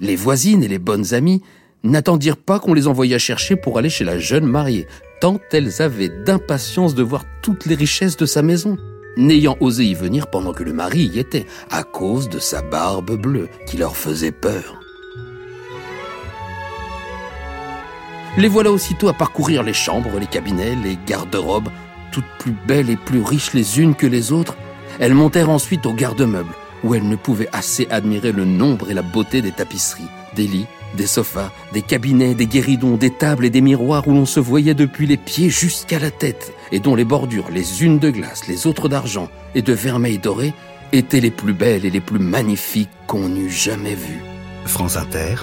Les 0.00 0.16
voisines 0.16 0.62
et 0.62 0.68
les 0.68 0.78
bonnes 0.78 1.14
amies 1.14 1.42
n'attendirent 1.82 2.36
pas 2.36 2.58
qu'on 2.58 2.74
les 2.74 2.86
envoyât 2.86 3.18
chercher 3.18 3.56
pour 3.56 3.78
aller 3.78 3.90
chez 3.90 4.04
la 4.04 4.18
jeune 4.18 4.46
mariée, 4.46 4.86
tant 5.20 5.38
elles 5.52 5.80
avaient 5.82 6.10
d'impatience 6.24 6.94
de 6.94 7.02
voir 7.02 7.24
toutes 7.42 7.66
les 7.66 7.74
richesses 7.74 8.16
de 8.16 8.26
sa 8.26 8.42
maison, 8.42 8.76
n'ayant 9.16 9.56
osé 9.60 9.84
y 9.84 9.94
venir 9.94 10.28
pendant 10.28 10.52
que 10.52 10.62
le 10.62 10.72
mari 10.72 11.10
y 11.14 11.18
était, 11.18 11.46
à 11.70 11.82
cause 11.82 12.28
de 12.28 12.38
sa 12.38 12.62
barbe 12.62 13.16
bleue 13.20 13.48
qui 13.66 13.76
leur 13.76 13.96
faisait 13.96 14.32
peur. 14.32 14.79
Les 18.36 18.48
voilà 18.48 18.70
aussitôt 18.70 19.08
à 19.08 19.12
parcourir 19.12 19.62
les 19.62 19.72
chambres, 19.72 20.18
les 20.18 20.26
cabinets, 20.26 20.76
les 20.76 20.98
garde-robes, 21.06 21.68
toutes 22.12 22.28
plus 22.38 22.54
belles 22.66 22.90
et 22.90 22.96
plus 22.96 23.22
riches 23.22 23.54
les 23.54 23.80
unes 23.80 23.94
que 23.94 24.06
les 24.06 24.32
autres. 24.32 24.56
Elles 24.98 25.14
montèrent 25.14 25.50
ensuite 25.50 25.84
au 25.86 25.92
garde-meubles, 25.92 26.54
où 26.84 26.94
elles 26.94 27.08
ne 27.08 27.16
pouvaient 27.16 27.48
assez 27.52 27.88
admirer 27.90 28.32
le 28.32 28.44
nombre 28.44 28.90
et 28.90 28.94
la 28.94 29.02
beauté 29.02 29.42
des 29.42 29.50
tapisseries, 29.50 30.08
des 30.36 30.46
lits, 30.46 30.66
des 30.96 31.06
sofas, 31.06 31.52
des 31.72 31.82
cabinets, 31.82 32.34
des 32.34 32.46
guéridons, 32.46 32.96
des 32.96 33.10
tables 33.10 33.44
et 33.44 33.50
des 33.50 33.60
miroirs 33.60 34.06
où 34.06 34.12
l'on 34.12 34.26
se 34.26 34.40
voyait 34.40 34.74
depuis 34.74 35.06
les 35.06 35.16
pieds 35.16 35.50
jusqu'à 35.50 35.98
la 35.98 36.10
tête, 36.10 36.52
et 36.72 36.80
dont 36.80 36.94
les 36.94 37.04
bordures, 37.04 37.50
les 37.50 37.84
unes 37.84 37.98
de 37.98 38.10
glace, 38.10 38.46
les 38.46 38.66
autres 38.66 38.88
d'argent 38.88 39.28
et 39.54 39.62
de 39.62 39.72
vermeil 39.72 40.18
doré, 40.18 40.54
étaient 40.92 41.20
les 41.20 41.30
plus 41.30 41.52
belles 41.52 41.84
et 41.84 41.90
les 41.90 42.00
plus 42.00 42.18
magnifiques 42.18 42.90
qu'on 43.06 43.34
eût 43.34 43.50
jamais 43.50 43.94
vues. 43.94 44.22
France 44.66 44.96
Inter. 44.96 45.36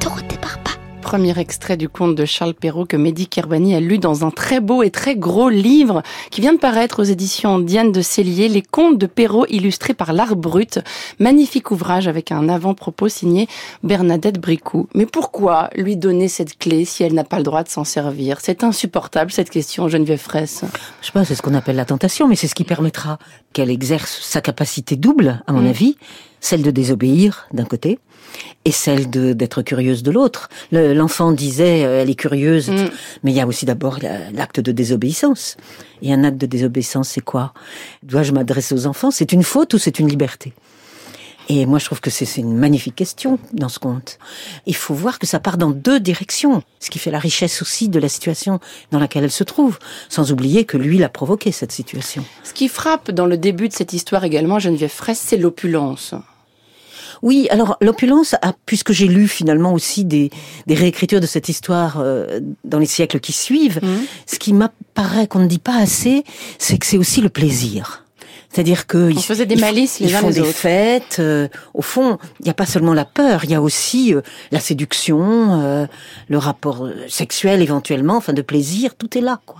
Dorothée 0.00 0.38
Barba. 0.40 0.71
Premier 1.02 1.38
extrait 1.38 1.76
du 1.76 1.88
conte 1.90 2.14
de 2.14 2.24
Charles 2.24 2.54
Perrault 2.54 2.86
que 2.86 2.96
Mehdi 2.96 3.26
Kerbani 3.26 3.74
a 3.74 3.80
lu 3.80 3.98
dans 3.98 4.24
un 4.24 4.30
très 4.30 4.60
beau 4.60 4.82
et 4.82 4.90
très 4.90 5.14
gros 5.14 5.50
livre 5.50 6.02
qui 6.30 6.40
vient 6.40 6.54
de 6.54 6.58
paraître 6.58 7.00
aux 7.00 7.04
éditions 7.04 7.58
Diane 7.58 7.92
de 7.92 8.00
Cellier, 8.00 8.48
Les 8.48 8.62
contes 8.62 8.96
de 8.98 9.06
Perrault 9.06 9.44
illustrés 9.50 9.92
par 9.92 10.14
l'art 10.14 10.36
brut. 10.36 10.78
Magnifique 11.18 11.70
ouvrage 11.70 12.08
avec 12.08 12.32
un 12.32 12.48
avant-propos 12.48 13.08
signé 13.08 13.46
Bernadette 13.82 14.40
Bricou. 14.40 14.88
Mais 14.94 15.04
pourquoi 15.04 15.68
lui 15.76 15.96
donner 15.96 16.28
cette 16.28 16.56
clé 16.56 16.86
si 16.86 17.02
elle 17.02 17.12
n'a 17.14 17.24
pas 17.24 17.36
le 17.38 17.42
droit 17.44 17.62
de 17.62 17.68
s'en 17.68 17.84
servir? 17.84 18.38
C'est 18.40 18.64
insupportable 18.64 19.30
cette 19.32 19.50
question, 19.50 19.88
Geneviève 19.88 20.18
Fraisse. 20.20 20.64
Je 21.02 21.06
sais 21.06 21.12
pas, 21.12 21.24
c'est 21.26 21.34
ce 21.34 21.42
qu'on 21.42 21.54
appelle 21.54 21.76
la 21.76 21.84
tentation, 21.84 22.26
mais 22.26 22.36
c'est 22.36 22.48
ce 22.48 22.54
qui 22.54 22.64
permettra 22.64 23.18
qu'elle 23.52 23.70
exerce 23.70 24.20
sa 24.22 24.40
capacité 24.40 24.96
double, 24.96 25.42
à 25.46 25.52
mon 25.52 25.62
Mm. 25.62 25.66
avis, 25.66 25.96
celle 26.40 26.62
de 26.62 26.70
désobéir 26.70 27.46
d'un 27.52 27.64
côté 27.64 27.98
et 28.64 28.70
celle 28.72 29.10
de 29.10 29.32
d'être 29.32 29.62
curieuse 29.62 30.02
de 30.02 30.10
l'autre. 30.10 30.48
Le- 30.70 30.94
L'enfant 30.94 31.32
disait 31.32 31.84
euh, 31.84 32.02
elle 32.02 32.10
est 32.10 32.14
curieuse, 32.14 32.68
Mm. 32.70 32.90
mais 33.22 33.32
il 33.32 33.36
y 33.36 33.40
a 33.40 33.46
aussi 33.46 33.66
d'abord 33.66 33.98
la- 34.02 34.30
l'acte 34.30 34.60
de 34.60 34.72
désobéissance. 34.72 35.56
Et 36.02 36.12
un 36.12 36.24
acte 36.24 36.38
de 36.38 36.46
désobéissance, 36.46 37.08
c'est 37.08 37.20
quoi? 37.20 37.52
Dois-je 38.02 38.32
m'adresser 38.32 38.74
aux 38.74 38.86
enfants? 38.86 39.10
C'est 39.10 39.32
une 39.32 39.42
faute 39.42 39.74
ou 39.74 39.78
c'est 39.78 39.98
une 39.98 40.08
liberté? 40.08 40.52
Et 41.48 41.66
moi, 41.66 41.80
je 41.80 41.84
trouve 41.86 42.00
que 42.00 42.08
c'est 42.08 42.24
c'est 42.24 42.40
une 42.40 42.56
magnifique 42.56 42.94
question 42.94 43.38
dans 43.52 43.68
ce 43.68 43.80
conte. 43.80 44.18
Il 44.66 44.76
faut 44.76 44.94
voir 44.94 45.18
que 45.18 45.26
ça 45.26 45.40
part 45.40 45.58
dans 45.58 45.70
deux 45.70 45.98
directions, 45.98 46.62
ce 46.78 46.88
qui 46.88 47.00
fait 47.00 47.10
la 47.10 47.18
richesse 47.18 47.60
aussi 47.62 47.88
de 47.88 47.98
la 47.98 48.08
situation 48.08 48.60
dans 48.92 49.00
laquelle 49.00 49.24
elle 49.24 49.30
se 49.32 49.42
trouve, 49.42 49.78
sans 50.08 50.30
oublier 50.30 50.64
que 50.64 50.76
lui 50.76 50.98
l'a 50.98 51.08
provoqué, 51.08 51.50
cette 51.50 51.72
situation. 51.72 52.24
Ce 52.44 52.52
qui 52.52 52.68
frappe 52.68 53.10
dans 53.10 53.26
le 53.26 53.36
début 53.36 53.68
de 53.68 53.74
cette 53.74 53.92
histoire 53.92 54.22
également, 54.22 54.60
Geneviève 54.60 54.90
Fraisse, 54.90 55.22
c'est 55.26 55.36
l'opulence. 55.36 56.14
Oui, 57.22 57.46
alors 57.50 57.76
l'opulence, 57.80 58.34
a, 58.42 58.52
puisque 58.66 58.92
j'ai 58.92 59.06
lu 59.06 59.28
finalement 59.28 59.72
aussi 59.72 60.04
des, 60.04 60.30
des 60.66 60.74
réécritures 60.74 61.20
de 61.20 61.26
cette 61.26 61.48
histoire 61.48 62.00
euh, 62.00 62.40
dans 62.64 62.78
les 62.80 62.86
siècles 62.86 63.20
qui 63.20 63.32
suivent, 63.32 63.78
Mhm. 63.82 64.04
ce 64.26 64.38
qui 64.38 64.52
m'apparaît 64.52 65.26
qu'on 65.28 65.38
ne 65.38 65.46
dit 65.46 65.58
pas 65.60 65.76
assez, 65.80 66.24
c'est 66.58 66.78
que 66.78 66.86
c'est 66.86 66.98
aussi 66.98 67.20
le 67.20 67.28
plaisir. 67.28 68.04
C'est-à-dire 68.52 68.86
que 68.86 69.10
On 69.16 69.20
faisait 69.20 69.46
des 69.46 69.56
malices 69.56 69.98
les 70.00 70.08
ils 70.10 70.14
uns 70.14 70.20
font 70.20 70.28
les 70.28 70.34
des 70.34 70.44
fêtes. 70.44 71.16
euh, 71.20 71.48
au 71.72 71.80
fond, 71.82 72.18
il 72.40 72.44
n'y 72.44 72.50
a 72.50 72.54
pas 72.54 72.66
seulement 72.66 72.92
la 72.92 73.04
peur, 73.06 73.44
il 73.44 73.50
y 73.50 73.54
a 73.54 73.62
aussi 73.62 74.14
euh, 74.14 74.20
la 74.50 74.60
séduction, 74.60 75.62
euh, 75.62 75.86
le 76.28 76.38
rapport 76.38 76.84
euh, 76.84 76.92
sexuel 77.08 77.62
éventuellement, 77.62 78.16
enfin 78.16 78.32
de 78.34 78.42
plaisir, 78.42 78.94
tout 78.94 79.16
est 79.16 79.22
là. 79.22 79.40
Quoi. 79.46 79.56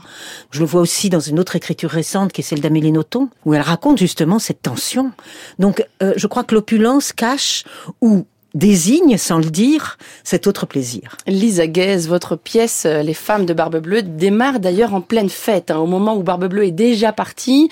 Je 0.50 0.60
le 0.60 0.66
vois 0.66 0.82
aussi 0.82 1.08
dans 1.08 1.20
une 1.20 1.40
autre 1.40 1.56
écriture 1.56 1.90
récente 1.90 2.32
qui 2.32 2.42
est 2.42 2.44
celle 2.44 2.60
d'Amélie 2.60 2.92
Nothomb, 2.92 3.30
où 3.46 3.54
elle 3.54 3.62
raconte 3.62 3.98
justement 3.98 4.38
cette 4.38 4.60
tension. 4.62 5.12
Donc, 5.58 5.84
euh, 6.02 6.12
je 6.16 6.26
crois 6.26 6.44
que 6.44 6.54
l'opulence 6.54 7.12
cache 7.12 7.64
ou 8.02 8.26
désigne, 8.54 9.16
sans 9.16 9.38
le 9.38 9.50
dire, 9.50 9.98
cet 10.24 10.46
autre 10.46 10.66
plaisir. 10.66 11.16
Lisa 11.26 11.66
Guez, 11.66 12.06
votre 12.08 12.36
pièce 12.36 12.84
euh, 12.86 13.02
Les 13.02 13.14
femmes 13.14 13.46
de 13.46 13.54
Barbe 13.54 13.78
Bleue 13.78 14.02
démarre 14.02 14.60
d'ailleurs 14.60 14.94
en 14.94 15.00
pleine 15.00 15.30
fête, 15.30 15.70
hein, 15.70 15.78
au 15.78 15.86
moment 15.86 16.16
où 16.16 16.22
Barbe 16.22 16.46
Bleue 16.46 16.66
est 16.66 16.70
déjà 16.70 17.12
partie 17.12 17.68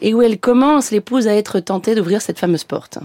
et 0.00 0.14
où 0.14 0.22
elle 0.22 0.38
commence, 0.38 0.90
l'épouse, 0.90 1.26
à 1.26 1.34
être 1.34 1.60
tentée 1.60 1.94
d'ouvrir 1.94 2.22
cette 2.22 2.38
fameuse 2.38 2.64
porte. 2.64 2.98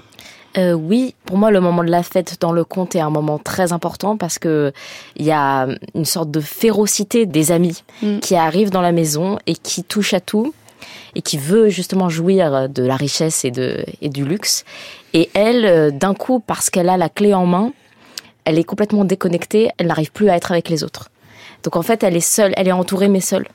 Euh, 0.56 0.74
oui, 0.74 1.16
pour 1.26 1.38
moi, 1.38 1.50
le 1.50 1.60
moment 1.60 1.84
de 1.84 1.90
la 1.90 2.04
fête 2.04 2.38
dans 2.40 2.52
le 2.52 2.64
conte 2.64 2.96
est 2.96 3.00
un 3.00 3.10
moment 3.10 3.40
très 3.40 3.74
important 3.74 4.18
parce 4.18 4.38
que 4.38 4.72
il 5.16 5.26
y 5.26 5.32
a 5.32 5.68
une 5.96 6.06
sorte 6.06 6.30
de 6.30 6.40
férocité 6.40 7.26
des 7.26 7.52
amis 7.52 7.84
Mm. 8.04 8.20
qui 8.20 8.36
arrivent 8.36 8.70
dans 8.70 8.82
la 8.82 8.92
maison 8.92 9.38
et 9.48 9.56
qui 9.56 9.84
touche 9.84 10.14
à 10.14 10.20
tout 10.20 10.54
et 11.16 11.22
qui 11.22 11.38
veut 11.38 11.70
justement 11.70 12.10
jouir 12.10 12.70
de 12.70 12.84
la 12.84 12.96
richesse 12.96 13.46
et, 13.46 13.52
de, 13.52 13.86
et 14.02 14.10
du 14.10 14.26
luxe. 14.26 14.66
Et 15.14 15.30
elle, 15.34 15.66
euh, 15.66 15.92
d'un 15.92 16.14
coup, 16.14 16.40
parce 16.40 16.70
qu'elle 16.70 16.90
a 16.90 16.98
la 16.98 17.10
clé 17.10 17.34
en 17.34 17.46
main, 17.46 17.72
elle 18.46 18.60
est 18.60 18.64
complètement 18.64 19.06
déconnectée, 19.06 19.70
elle 19.78 19.88
n'arrive 19.88 20.12
plus 20.12 20.30
à 20.30 20.36
être 20.36 20.52
avec 20.52 20.70
les 20.70 20.84
autres. 20.84 21.10
Donc 21.64 21.76
en 21.76 21.82
fait, 21.82 22.04
elle 22.04 22.18
est 22.18 22.20
seule, 22.20 22.54
elle 22.58 22.68
est 22.68 22.74
entourée 22.74 23.08
mais 23.08 23.22
seule. 23.22 23.48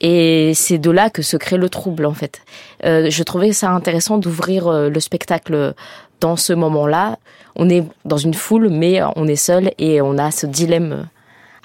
Et 0.00 0.52
c'est 0.54 0.78
de 0.78 0.90
là 0.90 1.10
que 1.10 1.22
se 1.22 1.36
crée 1.36 1.58
le 1.58 1.68
trouble 1.68 2.06
en 2.06 2.14
fait. 2.14 2.42
Euh, 2.84 3.08
je 3.10 3.22
trouvais 3.22 3.52
ça 3.52 3.70
intéressant 3.70 4.18
d'ouvrir 4.18 4.66
euh, 4.66 4.88
le 4.88 5.00
spectacle 5.00 5.74
dans 6.20 6.36
ce 6.36 6.52
moment-là. 6.52 7.18
On 7.56 7.68
est 7.68 7.84
dans 8.04 8.16
une 8.16 8.34
foule, 8.34 8.68
mais 8.68 9.00
on 9.16 9.26
est 9.26 9.36
seul 9.36 9.72
et 9.78 10.00
on 10.00 10.18
a 10.18 10.30
ce 10.30 10.46
dilemme 10.46 11.06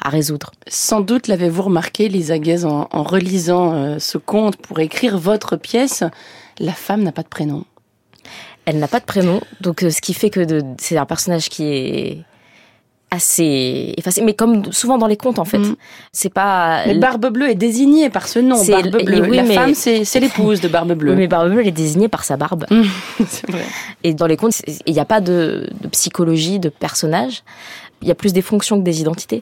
à 0.06 0.10
résoudre. 0.10 0.52
Sans 0.68 1.02
doute 1.02 1.28
l'avez-vous 1.28 1.64
remarqué, 1.64 2.08
Lisa 2.10 2.38
Guez, 2.40 2.64
en, 2.66 2.88
en 2.92 3.04
relisant 3.04 3.74
euh, 3.74 4.00
ce 4.00 4.18
conte 4.18 4.56
pour 4.58 4.80
écrire 4.80 5.18
votre 5.18 5.56
pièce, 5.58 6.04
la 6.60 6.74
femme 6.74 7.02
n'a 7.04 7.12
pas 7.12 7.24
de 7.24 7.28
prénom. 7.28 7.66
Elle 8.66 8.80
n'a 8.80 8.88
pas 8.88 9.00
de 9.00 9.06
prénom, 9.06 9.42
donc 9.62 9.84
euh, 9.84 9.90
ce 9.90 10.02
qui 10.02 10.14
fait 10.14 10.30
que 10.30 10.46
c'est 10.80 10.98
un 10.98 11.06
personnage 11.06 11.50
qui 11.50 11.64
est 11.66 12.18
assez 13.12 13.94
effacé. 13.98 14.22
Mais 14.24 14.34
comme 14.34 14.72
souvent 14.74 14.98
dans 14.98 15.08
les 15.08 15.16
contes, 15.18 15.40
en 15.40 15.46
fait, 15.46 15.60
Mm. 15.60 15.76
c'est 16.12 16.34
pas. 16.34 16.86
Mais 16.88 16.96
Barbe 16.96 17.28
Bleue 17.28 17.50
est 17.50 17.56
désignée 17.56 18.10
par 18.10 18.28
ce 18.28 18.40
nom, 18.40 18.64
Barbe 18.66 19.04
Bleue. 19.04 19.22
oui, 19.30 19.38
la 19.38 19.44
mais- 19.44 19.54
femme, 19.56 19.74
c'est 19.76 20.04
l'épouse 20.20 20.60
de 20.62 20.68
Barbe 20.68 20.94
Bleue. 20.94 21.12
Oui, 21.12 21.18
mais 21.18 21.28
Barbe 21.28 21.50
Bleue, 21.52 21.62
elle 21.62 21.68
est 21.68 21.72
désignée 21.72 22.08
par 22.10 22.24
sa 22.24 22.36
barbe. 22.38 22.66
c'est 23.28 23.50
vrai. 23.50 23.64
Et 24.04 24.14
dans 24.14 24.26
les 24.28 24.38
contes, 24.38 24.54
il 24.86 24.94
n'y 24.94 25.00
a 25.00 25.06
pas 25.06 25.22
de, 25.22 25.70
de 25.82 25.88
psychologie 25.90 26.60
de 26.60 26.70
personnage. 26.70 27.44
Il 28.06 28.08
y 28.08 28.12
a 28.12 28.16
plus 28.16 28.34
des 28.34 28.44
fonctions 28.44 28.78
que 28.78 28.84
des 28.84 29.02
identités. 29.02 29.42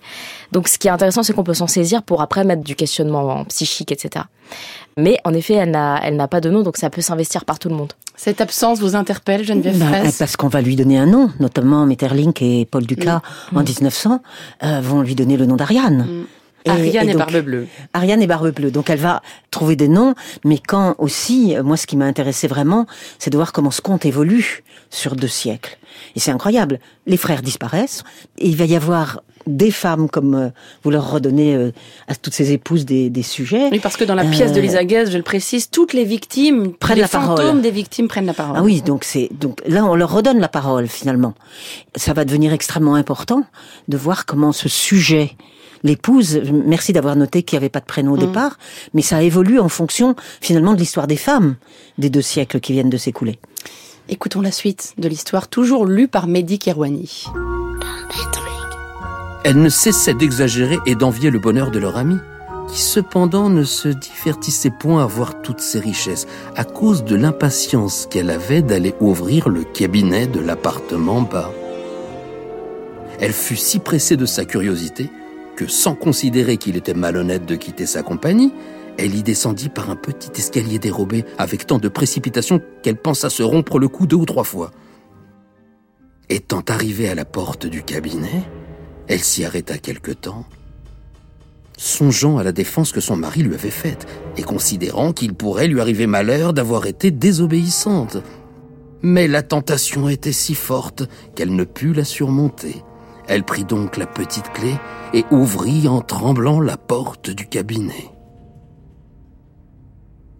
Donc, 0.53 0.69
ce 0.69 0.77
qui 0.77 0.87
est 0.87 0.91
intéressant, 0.91 1.21
c'est 1.21 1.33
qu'on 1.33 1.43
peut 1.43 1.53
s'en 1.53 1.67
saisir 1.67 2.01
pour 2.01 2.21
après 2.21 2.43
mettre 2.45 2.63
du 2.63 2.75
questionnement 2.75 3.43
psychique, 3.45 3.91
etc. 3.91 4.25
Mais 4.97 5.17
en 5.25 5.33
effet, 5.33 5.55
elle 5.55 5.71
n'a, 5.71 5.99
elle 6.01 6.15
n'a 6.15 6.27
pas 6.29 6.39
de 6.39 6.49
nom, 6.49 6.61
donc 6.63 6.77
ça 6.77 6.89
peut 6.89 7.01
s'investir 7.01 7.43
par 7.45 7.59
tout 7.59 7.67
le 7.69 7.75
monde. 7.75 7.91
Cette 8.15 8.39
absence 8.41 8.79
vous 8.79 8.95
interpelle, 8.95 9.43
Geneviève 9.43 9.77
Ben, 9.77 9.87
Fraisse? 9.89 10.17
parce 10.17 10.37
qu'on 10.37 10.47
va 10.47 10.61
lui 10.61 10.75
donner 10.77 10.97
un 10.97 11.05
nom, 11.07 11.29
notamment 11.39 11.85
Metterlink 11.85 12.41
et 12.41 12.65
Paul 12.65 12.85
Ducas 12.85 13.21
Mm. 13.51 13.57
en 13.57 13.63
1900 13.63 14.21
euh, 14.63 14.79
vont 14.81 15.01
lui 15.01 15.15
donner 15.15 15.35
le 15.35 15.45
nom 15.45 15.55
d'Ariane. 15.57 16.25
Et- 16.65 16.69
Ariane 16.69 17.09
et, 17.09 17.13
donc- 17.13 17.19
Barbe 17.31 17.43
Bleue. 17.45 17.67
Ariane 17.93 18.21
et 18.21 18.27
Barbe 18.27 18.51
Bleue. 18.51 18.71
Donc 18.71 18.89
elle 18.89 18.99
va 18.99 19.21
trouver 19.51 19.75
des 19.75 19.87
noms, 19.87 20.15
mais 20.45 20.57
quand 20.65 20.95
aussi, 20.97 21.55
moi 21.63 21.77
ce 21.77 21.85
qui 21.87 21.97
m'a 21.97 22.05
intéressé 22.05 22.47
vraiment, 22.47 22.85
c'est 23.19 23.29
de 23.29 23.35
voir 23.37 23.51
comment 23.51 23.71
ce 23.71 23.81
conte 23.81 24.05
évolue 24.05 24.63
sur 24.89 25.15
deux 25.15 25.27
siècles. 25.27 25.77
Et 26.15 26.19
c'est 26.19 26.31
incroyable. 26.31 26.79
Les 27.05 27.17
frères 27.17 27.41
disparaissent, 27.41 28.03
et 28.37 28.47
il 28.47 28.55
va 28.55 28.65
y 28.65 28.75
avoir 28.75 29.21
des 29.45 29.71
femmes, 29.71 30.07
comme 30.09 30.35
euh, 30.35 30.49
vous 30.83 30.89
leur 30.89 31.11
redonnez 31.11 31.53
euh, 31.53 31.71
à 32.07 32.15
toutes 32.15 32.33
ces 32.33 32.53
épouses 32.53 32.85
des, 32.85 33.09
des 33.09 33.23
sujets. 33.23 33.67
Oui, 33.73 33.79
parce 33.79 33.97
que 33.97 34.05
dans 34.05 34.15
la 34.15 34.23
pièce 34.23 34.53
de 34.53 34.59
Euh, 34.59 34.61
Lisa 34.61 34.85
Guez, 34.85 35.07
je 35.11 35.17
le 35.17 35.23
précise, 35.23 35.69
toutes 35.69 35.91
les 35.91 36.05
victimes, 36.05 36.71
Prennent 36.71 36.95
les 36.95 37.01
la 37.01 37.07
parole. 37.09 37.37
fantômes 37.37 37.59
des 37.61 37.69
victimes 37.71 38.07
prennent 38.07 38.25
la 38.25 38.33
parole. 38.33 38.55
Ah 38.57 38.63
oui, 38.63 38.81
donc 38.81 39.03
c'est 39.03 39.27
donc 39.33 39.61
là 39.67 39.83
on 39.83 39.95
leur 39.95 40.13
redonne 40.13 40.39
la 40.39 40.47
parole 40.47 40.87
finalement. 40.87 41.33
Ça 41.97 42.13
va 42.13 42.23
devenir 42.23 42.53
extrêmement 42.53 42.95
important 42.95 43.43
de 43.89 43.97
voir 43.97 44.25
comment 44.25 44.53
ce 44.53 44.69
sujet 44.69 45.35
l'épouse, 45.83 46.41
merci 46.51 46.93
d'avoir 46.93 47.15
noté 47.15 47.43
qu'il 47.43 47.57
n'y 47.57 47.63
avait 47.63 47.69
pas 47.69 47.79
de 47.79 47.85
prénom 47.85 48.13
au 48.13 48.17
départ, 48.17 48.57
mais 48.93 49.01
ça 49.01 49.21
évolue 49.21 49.59
en 49.59 49.69
fonction 49.69 50.15
finalement 50.41 50.73
de 50.73 50.79
l'histoire 50.79 51.07
des 51.07 51.17
femmes 51.17 51.55
des 51.97 52.09
deux 52.09 52.21
siècles 52.21 52.59
qui 52.59 52.73
viennent 52.73 52.89
de 52.89 52.97
s'écouler. 52.97 53.39
Écoutons 54.09 54.41
la 54.41 54.51
suite 54.51 54.93
de 54.97 55.07
l'histoire, 55.07 55.47
toujours 55.47 55.85
lue 55.85 56.07
par 56.07 56.27
Mehdi 56.27 56.59
Kerouani. 56.59 57.25
Elle 59.45 59.61
ne 59.61 59.69
cessait 59.69 60.13
d'exagérer 60.13 60.77
et 60.85 60.95
d'envier 60.95 61.29
le 61.29 61.39
bonheur 61.39 61.69
de 61.69 61.79
leur 61.79 61.97
ami, 61.97 62.17
qui 62.69 62.81
cependant 62.81 63.49
ne 63.49 63.63
se 63.63 63.89
divertissait 63.89 64.71
point 64.71 65.03
à 65.03 65.05
voir 65.05 65.41
toutes 65.41 65.59
ces 65.59 65.79
richesses, 65.79 66.27
à 66.55 66.63
cause 66.63 67.03
de 67.03 67.15
l'impatience 67.15 68.07
qu'elle 68.09 68.29
avait 68.29 68.61
d'aller 68.61 68.93
ouvrir 69.01 69.49
le 69.49 69.63
cabinet 69.63 70.27
de 70.27 70.39
l'appartement 70.39 71.21
bas. 71.21 71.51
Elle 73.19 73.33
fut 73.33 73.57
si 73.57 73.79
pressée 73.79 74.17
de 74.17 74.25
sa 74.25 74.45
curiosité 74.45 75.09
que, 75.55 75.67
sans 75.67 75.95
considérer 75.95 76.57
qu'il 76.57 76.77
était 76.77 76.93
malhonnête 76.93 77.45
de 77.45 77.55
quitter 77.55 77.85
sa 77.85 78.03
compagnie, 78.03 78.53
elle 78.97 79.15
y 79.15 79.23
descendit 79.23 79.69
par 79.69 79.89
un 79.89 79.95
petit 79.95 80.29
escalier 80.35 80.79
dérobé 80.79 81.25
avec 81.37 81.65
tant 81.65 81.79
de 81.79 81.87
précipitation 81.87 82.61
qu'elle 82.81 82.95
pensa 82.97 83.29
se 83.29 83.43
rompre 83.43 83.79
le 83.79 83.87
cou 83.87 84.05
deux 84.05 84.15
ou 84.15 84.25
trois 84.25 84.43
fois. 84.43 84.71
Étant 86.29 86.63
arrivée 86.67 87.09
à 87.09 87.15
la 87.15 87.25
porte 87.25 87.65
du 87.65 87.83
cabinet, 87.83 88.43
elle 89.07 89.19
s'y 89.19 89.43
arrêta 89.43 89.77
quelque 89.77 90.11
temps, 90.11 90.45
songeant 91.77 92.37
à 92.37 92.43
la 92.43 92.51
défense 92.51 92.91
que 92.91 93.01
son 93.01 93.17
mari 93.17 93.43
lui 93.43 93.55
avait 93.55 93.69
faite 93.69 94.07
et 94.37 94.43
considérant 94.43 95.11
qu'il 95.11 95.33
pourrait 95.33 95.67
lui 95.67 95.81
arriver 95.81 96.07
malheur 96.07 96.53
d'avoir 96.53 96.85
été 96.85 97.11
désobéissante. 97.11 98.17
Mais 99.01 99.27
la 99.27 99.43
tentation 99.43 100.07
était 100.07 100.31
si 100.31 100.55
forte 100.55 101.03
qu'elle 101.35 101.53
ne 101.53 101.65
put 101.65 101.93
la 101.93 102.05
surmonter. 102.05 102.83
Elle 103.27 103.43
prit 103.43 103.63
donc 103.63 103.97
la 103.97 104.05
petite 104.05 104.51
clé 104.51 104.75
et 105.13 105.25
ouvrit 105.31 105.87
en 105.87 106.01
tremblant 106.01 106.59
la 106.59 106.77
porte 106.77 107.29
du 107.29 107.47
cabinet. 107.47 108.09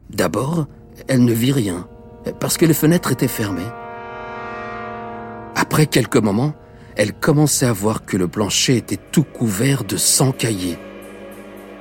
D'abord, 0.10 0.68
elle 1.08 1.24
ne 1.24 1.34
vit 1.34 1.52
rien, 1.52 1.88
parce 2.40 2.58
que 2.58 2.66
les 2.66 2.74
fenêtres 2.74 3.12
étaient 3.12 3.28
fermées. 3.28 3.62
Après 5.56 5.88
quelques 5.88 6.18
moments, 6.18 6.54
elle 6.96 7.13
commençait 7.13 7.66
à 7.66 7.74
voir 7.74 8.06
que 8.06 8.18
le 8.18 8.28
plancher 8.28 8.78
était 8.78 9.00
tout 9.12 9.24
couvert 9.24 9.84
de 9.84 9.98
sang 9.98 10.32
caillé, 10.32 10.78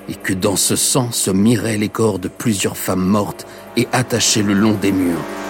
et 0.09 0.15
que 0.15 0.33
dans 0.33 0.57
ce 0.57 0.77
sang 0.77 1.13
se 1.13 1.31
miraient 1.31 1.79
les 1.79 1.89
corps 1.89 2.19
de 2.19 2.29
plusieurs 2.29 2.77
femmes 2.77 3.05
mortes 3.05 3.47
et 3.77 3.87
attachées 3.93 4.43
le 4.43 4.55
long 4.55 4.75
des 4.75 4.93
murs. 4.93 5.42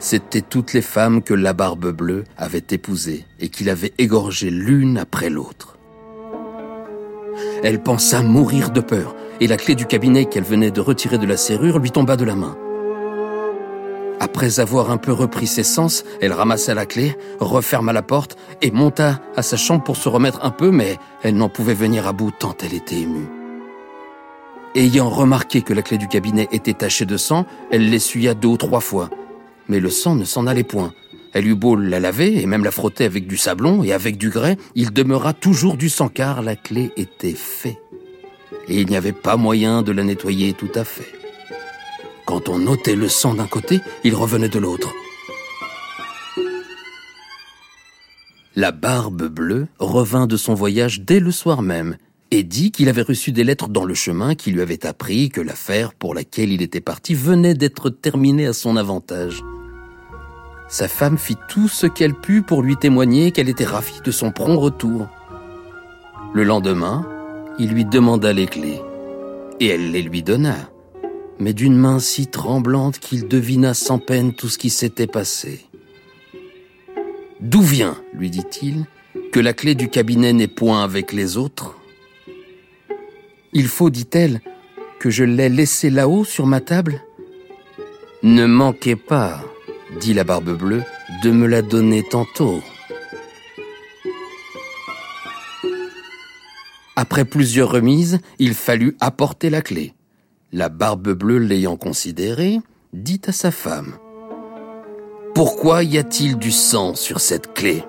C'étaient 0.00 0.40
toutes 0.40 0.72
les 0.72 0.80
femmes 0.80 1.22
que 1.22 1.34
la 1.34 1.52
barbe 1.52 1.92
bleue 1.92 2.24
avait 2.38 2.64
épousées 2.70 3.26
et 3.38 3.50
qu'il 3.50 3.68
avait 3.68 3.92
égorgées 3.98 4.50
l'une 4.50 4.96
après 4.96 5.28
l'autre. 5.28 5.76
Elle 7.62 7.82
pensa 7.82 8.22
mourir 8.22 8.70
de 8.70 8.80
peur, 8.80 9.14
et 9.40 9.46
la 9.46 9.58
clé 9.58 9.74
du 9.74 9.84
cabinet 9.84 10.24
qu'elle 10.24 10.44
venait 10.44 10.70
de 10.70 10.80
retirer 10.80 11.18
de 11.18 11.26
la 11.26 11.36
serrure 11.36 11.78
lui 11.78 11.90
tomba 11.90 12.16
de 12.16 12.24
la 12.24 12.34
main. 12.34 12.56
Après 14.20 14.58
avoir 14.58 14.90
un 14.90 14.96
peu 14.96 15.12
repris 15.12 15.46
ses 15.46 15.62
sens, 15.62 16.04
elle 16.22 16.32
ramassa 16.32 16.74
la 16.74 16.86
clé, 16.86 17.16
referma 17.38 17.92
la 17.92 18.02
porte 18.02 18.38
et 18.62 18.70
monta 18.70 19.20
à 19.36 19.42
sa 19.42 19.58
chambre 19.58 19.84
pour 19.84 19.98
se 19.98 20.08
remettre 20.08 20.40
un 20.42 20.50
peu, 20.50 20.70
mais 20.70 20.98
elle 21.22 21.36
n'en 21.36 21.50
pouvait 21.50 21.74
venir 21.74 22.06
à 22.06 22.14
bout 22.14 22.30
tant 22.30 22.54
elle 22.62 22.74
était 22.74 23.00
émue. 23.00 23.28
Ayant 24.74 25.10
remarqué 25.10 25.60
que 25.60 25.74
la 25.74 25.82
clé 25.82 25.98
du 25.98 26.08
cabinet 26.08 26.48
était 26.52 26.74
tachée 26.74 27.04
de 27.04 27.18
sang, 27.18 27.44
elle 27.70 27.90
l'essuya 27.90 28.32
deux 28.32 28.48
ou 28.48 28.56
trois 28.56 28.80
fois. 28.80 29.10
Mais 29.70 29.78
le 29.78 29.88
sang 29.88 30.16
ne 30.16 30.24
s'en 30.24 30.48
allait 30.48 30.64
point. 30.64 30.92
Elle 31.32 31.46
eut 31.46 31.54
beau 31.54 31.76
la 31.76 32.00
laver 32.00 32.42
et 32.42 32.46
même 32.46 32.64
la 32.64 32.72
frotter 32.72 33.04
avec 33.04 33.28
du 33.28 33.36
sablon 33.36 33.84
et 33.84 33.92
avec 33.92 34.18
du 34.18 34.28
grès, 34.28 34.56
il 34.74 34.92
demeura 34.92 35.32
toujours 35.32 35.76
du 35.76 35.88
sang 35.88 36.08
car 36.08 36.42
la 36.42 36.56
clé 36.56 36.90
était 36.96 37.36
faite. 37.36 37.78
Et 38.66 38.80
il 38.80 38.88
n'y 38.88 38.96
avait 38.96 39.12
pas 39.12 39.36
moyen 39.36 39.82
de 39.82 39.92
la 39.92 40.02
nettoyer 40.02 40.54
tout 40.54 40.72
à 40.74 40.82
fait. 40.82 41.06
Quand 42.26 42.48
on 42.48 42.66
ôtait 42.66 42.96
le 42.96 43.08
sang 43.08 43.34
d'un 43.34 43.46
côté, 43.46 43.78
il 44.02 44.16
revenait 44.16 44.48
de 44.48 44.58
l'autre. 44.58 44.92
La 48.56 48.72
barbe 48.72 49.28
bleue 49.28 49.68
revint 49.78 50.26
de 50.26 50.36
son 50.36 50.54
voyage 50.54 51.02
dès 51.02 51.20
le 51.20 51.30
soir 51.30 51.62
même 51.62 51.96
et 52.32 52.42
dit 52.42 52.72
qu'il 52.72 52.88
avait 52.88 53.02
reçu 53.02 53.30
des 53.30 53.44
lettres 53.44 53.68
dans 53.68 53.84
le 53.84 53.94
chemin 53.94 54.34
qui 54.34 54.50
lui 54.50 54.62
avaient 54.62 54.84
appris 54.84 55.28
que 55.28 55.40
l'affaire 55.40 55.94
pour 55.94 56.12
laquelle 56.12 56.50
il 56.50 56.60
était 56.60 56.80
parti 56.80 57.14
venait 57.14 57.54
d'être 57.54 57.88
terminée 57.88 58.48
à 58.48 58.52
son 58.52 58.76
avantage. 58.76 59.40
Sa 60.70 60.86
femme 60.86 61.18
fit 61.18 61.36
tout 61.48 61.66
ce 61.66 61.88
qu'elle 61.88 62.14
put 62.14 62.42
pour 62.42 62.62
lui 62.62 62.76
témoigner 62.76 63.32
qu'elle 63.32 63.48
était 63.48 63.64
ravie 63.64 64.00
de 64.04 64.12
son 64.12 64.30
prompt 64.30 64.56
retour. 64.56 65.08
Le 66.32 66.44
lendemain, 66.44 67.04
il 67.58 67.72
lui 67.72 67.84
demanda 67.84 68.32
les 68.32 68.46
clés, 68.46 68.80
et 69.58 69.66
elle 69.66 69.90
les 69.90 70.00
lui 70.00 70.22
donna, 70.22 70.70
mais 71.40 71.54
d'une 71.54 71.76
main 71.76 71.98
si 71.98 72.28
tremblante 72.28 73.00
qu'il 73.00 73.26
devina 73.26 73.74
sans 73.74 73.98
peine 73.98 74.32
tout 74.32 74.48
ce 74.48 74.58
qui 74.58 74.70
s'était 74.70 75.08
passé. 75.08 75.66
D'où 77.40 77.62
vient, 77.62 77.96
lui 78.14 78.30
dit-il, 78.30 78.86
que 79.32 79.40
la 79.40 79.54
clé 79.54 79.74
du 79.74 79.88
cabinet 79.88 80.32
n'est 80.32 80.46
point 80.46 80.84
avec 80.84 81.12
les 81.12 81.36
autres? 81.36 81.74
Il 83.52 83.66
faut, 83.66 83.90
dit-elle, 83.90 84.40
que 85.00 85.10
je 85.10 85.24
l'ai 85.24 85.48
laissée 85.48 85.90
là-haut 85.90 86.24
sur 86.24 86.46
ma 86.46 86.60
table? 86.60 87.02
Ne 88.22 88.46
manquez 88.46 88.94
pas, 88.94 89.42
dit 89.98 90.14
la 90.14 90.24
barbe 90.24 90.56
bleue, 90.56 90.82
de 91.22 91.30
me 91.30 91.46
la 91.46 91.62
donner 91.62 92.02
tantôt. 92.02 92.62
Après 96.96 97.24
plusieurs 97.24 97.70
remises, 97.70 98.18
il 98.38 98.54
fallut 98.54 98.96
apporter 99.00 99.50
la 99.50 99.62
clé. 99.62 99.94
La 100.52 100.68
barbe 100.68 101.12
bleue 101.12 101.38
l'ayant 101.38 101.76
considérée, 101.76 102.60
dit 102.92 103.22
à 103.26 103.32
sa 103.32 103.50
femme 103.50 103.94
Pourquoi 105.34 105.82
y 105.82 105.96
a-t-il 105.96 106.36
du 106.36 106.50
sang 106.50 106.94
sur 106.94 107.20
cette 107.20 107.54
clé 107.54 107.84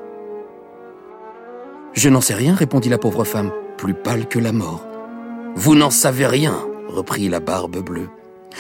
Je 1.94 2.10
n'en 2.10 2.22
sais 2.22 2.36
rien, 2.36 2.56
répondit 2.56 2.90
la 2.90 2.98
pauvre 2.98 3.24
femme, 3.24 3.52
plus 3.78 3.94
pâle 3.94 4.28
que 4.28 4.40
la 4.40 4.54
mort. 4.54 4.88
Vous 5.56 5.76
n'en 5.76 5.90
savez 5.90 6.26
rien, 6.26 6.56
reprit 6.88 7.28
la 7.28 7.40
barbe 7.40 7.84
bleue. 7.84 8.10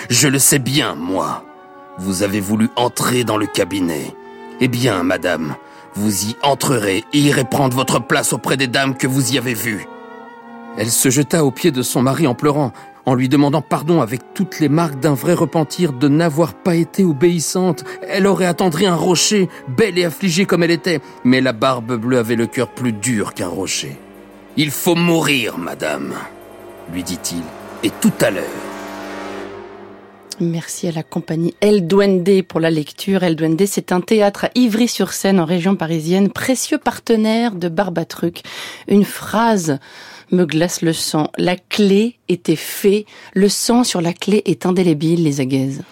Je 0.09 0.27
le 0.27 0.39
sais 0.39 0.59
bien, 0.59 0.95
moi. 0.95 1.45
Vous 2.03 2.23
avez 2.23 2.39
voulu 2.39 2.69
entrer 2.77 3.23
dans 3.23 3.37
le 3.37 3.45
cabinet. 3.45 4.15
Eh 4.59 4.67
bien, 4.67 5.03
madame, 5.03 5.55
vous 5.93 6.23
y 6.23 6.35
entrerez 6.41 7.03
et 7.13 7.19
irez 7.19 7.43
prendre 7.43 7.77
votre 7.77 8.01
place 8.01 8.33
auprès 8.33 8.57
des 8.57 8.65
dames 8.65 8.97
que 8.97 9.05
vous 9.05 9.33
y 9.33 9.37
avez 9.37 9.53
vues. 9.53 9.85
Elle 10.79 10.89
se 10.89 11.11
jeta 11.11 11.45
aux 11.45 11.51
pieds 11.51 11.69
de 11.69 11.83
son 11.83 12.01
mari 12.01 12.25
en 12.25 12.33
pleurant, 12.33 12.73
en 13.05 13.13
lui 13.13 13.29
demandant 13.29 13.61
pardon 13.61 14.01
avec 14.01 14.33
toutes 14.33 14.59
les 14.59 14.67
marques 14.67 14.99
d'un 14.99 15.13
vrai 15.13 15.35
repentir 15.35 15.93
de 15.93 16.07
n'avoir 16.07 16.55
pas 16.55 16.73
été 16.73 17.03
obéissante. 17.03 17.83
Elle 18.09 18.25
aurait 18.25 18.45
attendri 18.47 18.87
un 18.87 18.95
rocher, 18.95 19.47
belle 19.67 19.99
et 19.99 20.05
affligée 20.05 20.47
comme 20.47 20.63
elle 20.63 20.71
était, 20.71 21.01
mais 21.23 21.39
la 21.39 21.53
barbe 21.53 21.97
bleue 21.97 22.17
avait 22.17 22.35
le 22.35 22.47
cœur 22.47 22.69
plus 22.69 22.93
dur 22.93 23.35
qu'un 23.35 23.47
rocher. 23.47 23.95
Il 24.57 24.71
faut 24.71 24.95
mourir, 24.95 25.59
madame, 25.59 26.15
lui 26.91 27.03
dit-il, 27.03 27.43
et 27.83 27.91
tout 27.91 28.13
à 28.21 28.31
l'heure. 28.31 28.70
Merci 30.39 30.87
à 30.87 30.91
la 30.91 31.03
compagnie 31.03 31.53
El 31.61 31.87
Duende 31.87 32.41
pour 32.43 32.59
la 32.59 32.71
lecture. 32.71 33.23
El 33.23 33.35
Duende, 33.35 33.65
c'est 33.65 33.91
un 33.91 34.01
théâtre 34.01 34.45
à 34.45 34.49
Ivry-sur-Seine 34.55 35.39
en 35.39 35.45
région 35.45 35.75
parisienne, 35.75 36.31
précieux 36.31 36.77
partenaire 36.77 37.53
de 37.53 37.69
Barbatruc. 37.69 38.41
Une 38.87 39.03
phrase 39.03 39.77
me 40.31 40.45
glace 40.45 40.81
le 40.81 40.93
sang. 40.93 41.29
La 41.37 41.57
clé 41.57 42.17
était 42.29 42.55
fée. 42.55 43.05
Le 43.33 43.49
sang 43.49 43.83
sur 43.83 44.01
la 44.01 44.13
clé 44.13 44.41
est 44.45 44.65
indélébile, 44.65 45.23
les 45.23 45.41
aguaises. 45.41 45.83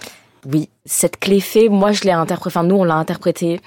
Oui, 0.52 0.70
cette 0.86 1.20
clé 1.20 1.42
fée, 1.42 1.70
moi 1.70 1.92
je 1.92 2.04
l'ai 2.04 2.12
interprétée, 2.12 2.58
enfin 2.58 2.66
nous 2.66 2.78
on 2.78 2.86
l'a 2.86 2.96
interprétée 2.96 3.60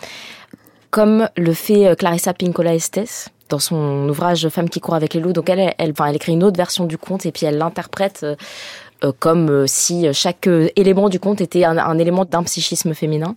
comme 0.93 1.29
le 1.37 1.55
fait 1.55 1.88
euh, 1.88 1.95
Clarissa 1.95 2.35
Pinkola 2.35 2.75
Estes 2.75 3.31
dans 3.49 3.59
son 3.59 4.09
ouvrage 4.09 4.49
Femme 4.49 4.69
qui 4.69 4.81
court 4.81 4.95
avec 4.95 5.14
les 5.14 5.21
loups. 5.21 5.33
Donc 5.33 5.49
elle, 5.50 5.75
elle, 5.76 5.91
enfin, 5.91 6.07
elle 6.07 6.17
écrit 6.17 6.33
une 6.33 6.45
autre 6.45 6.57
version 6.57 6.85
du 6.85 6.99
conte 6.99 7.26
et 7.26 7.33
puis 7.33 7.47
elle 7.47 7.59
l'interprète 7.59 8.21
euh, 8.23 8.37
comme 9.18 9.66
si 9.66 10.06
chaque 10.12 10.49
élément 10.76 11.09
du 11.09 11.18
conte 11.18 11.40
était 11.40 11.64
un, 11.64 11.99
élément 11.99 12.25
d'un 12.25 12.42
psychisme 12.42 12.94
féminin. 12.94 13.35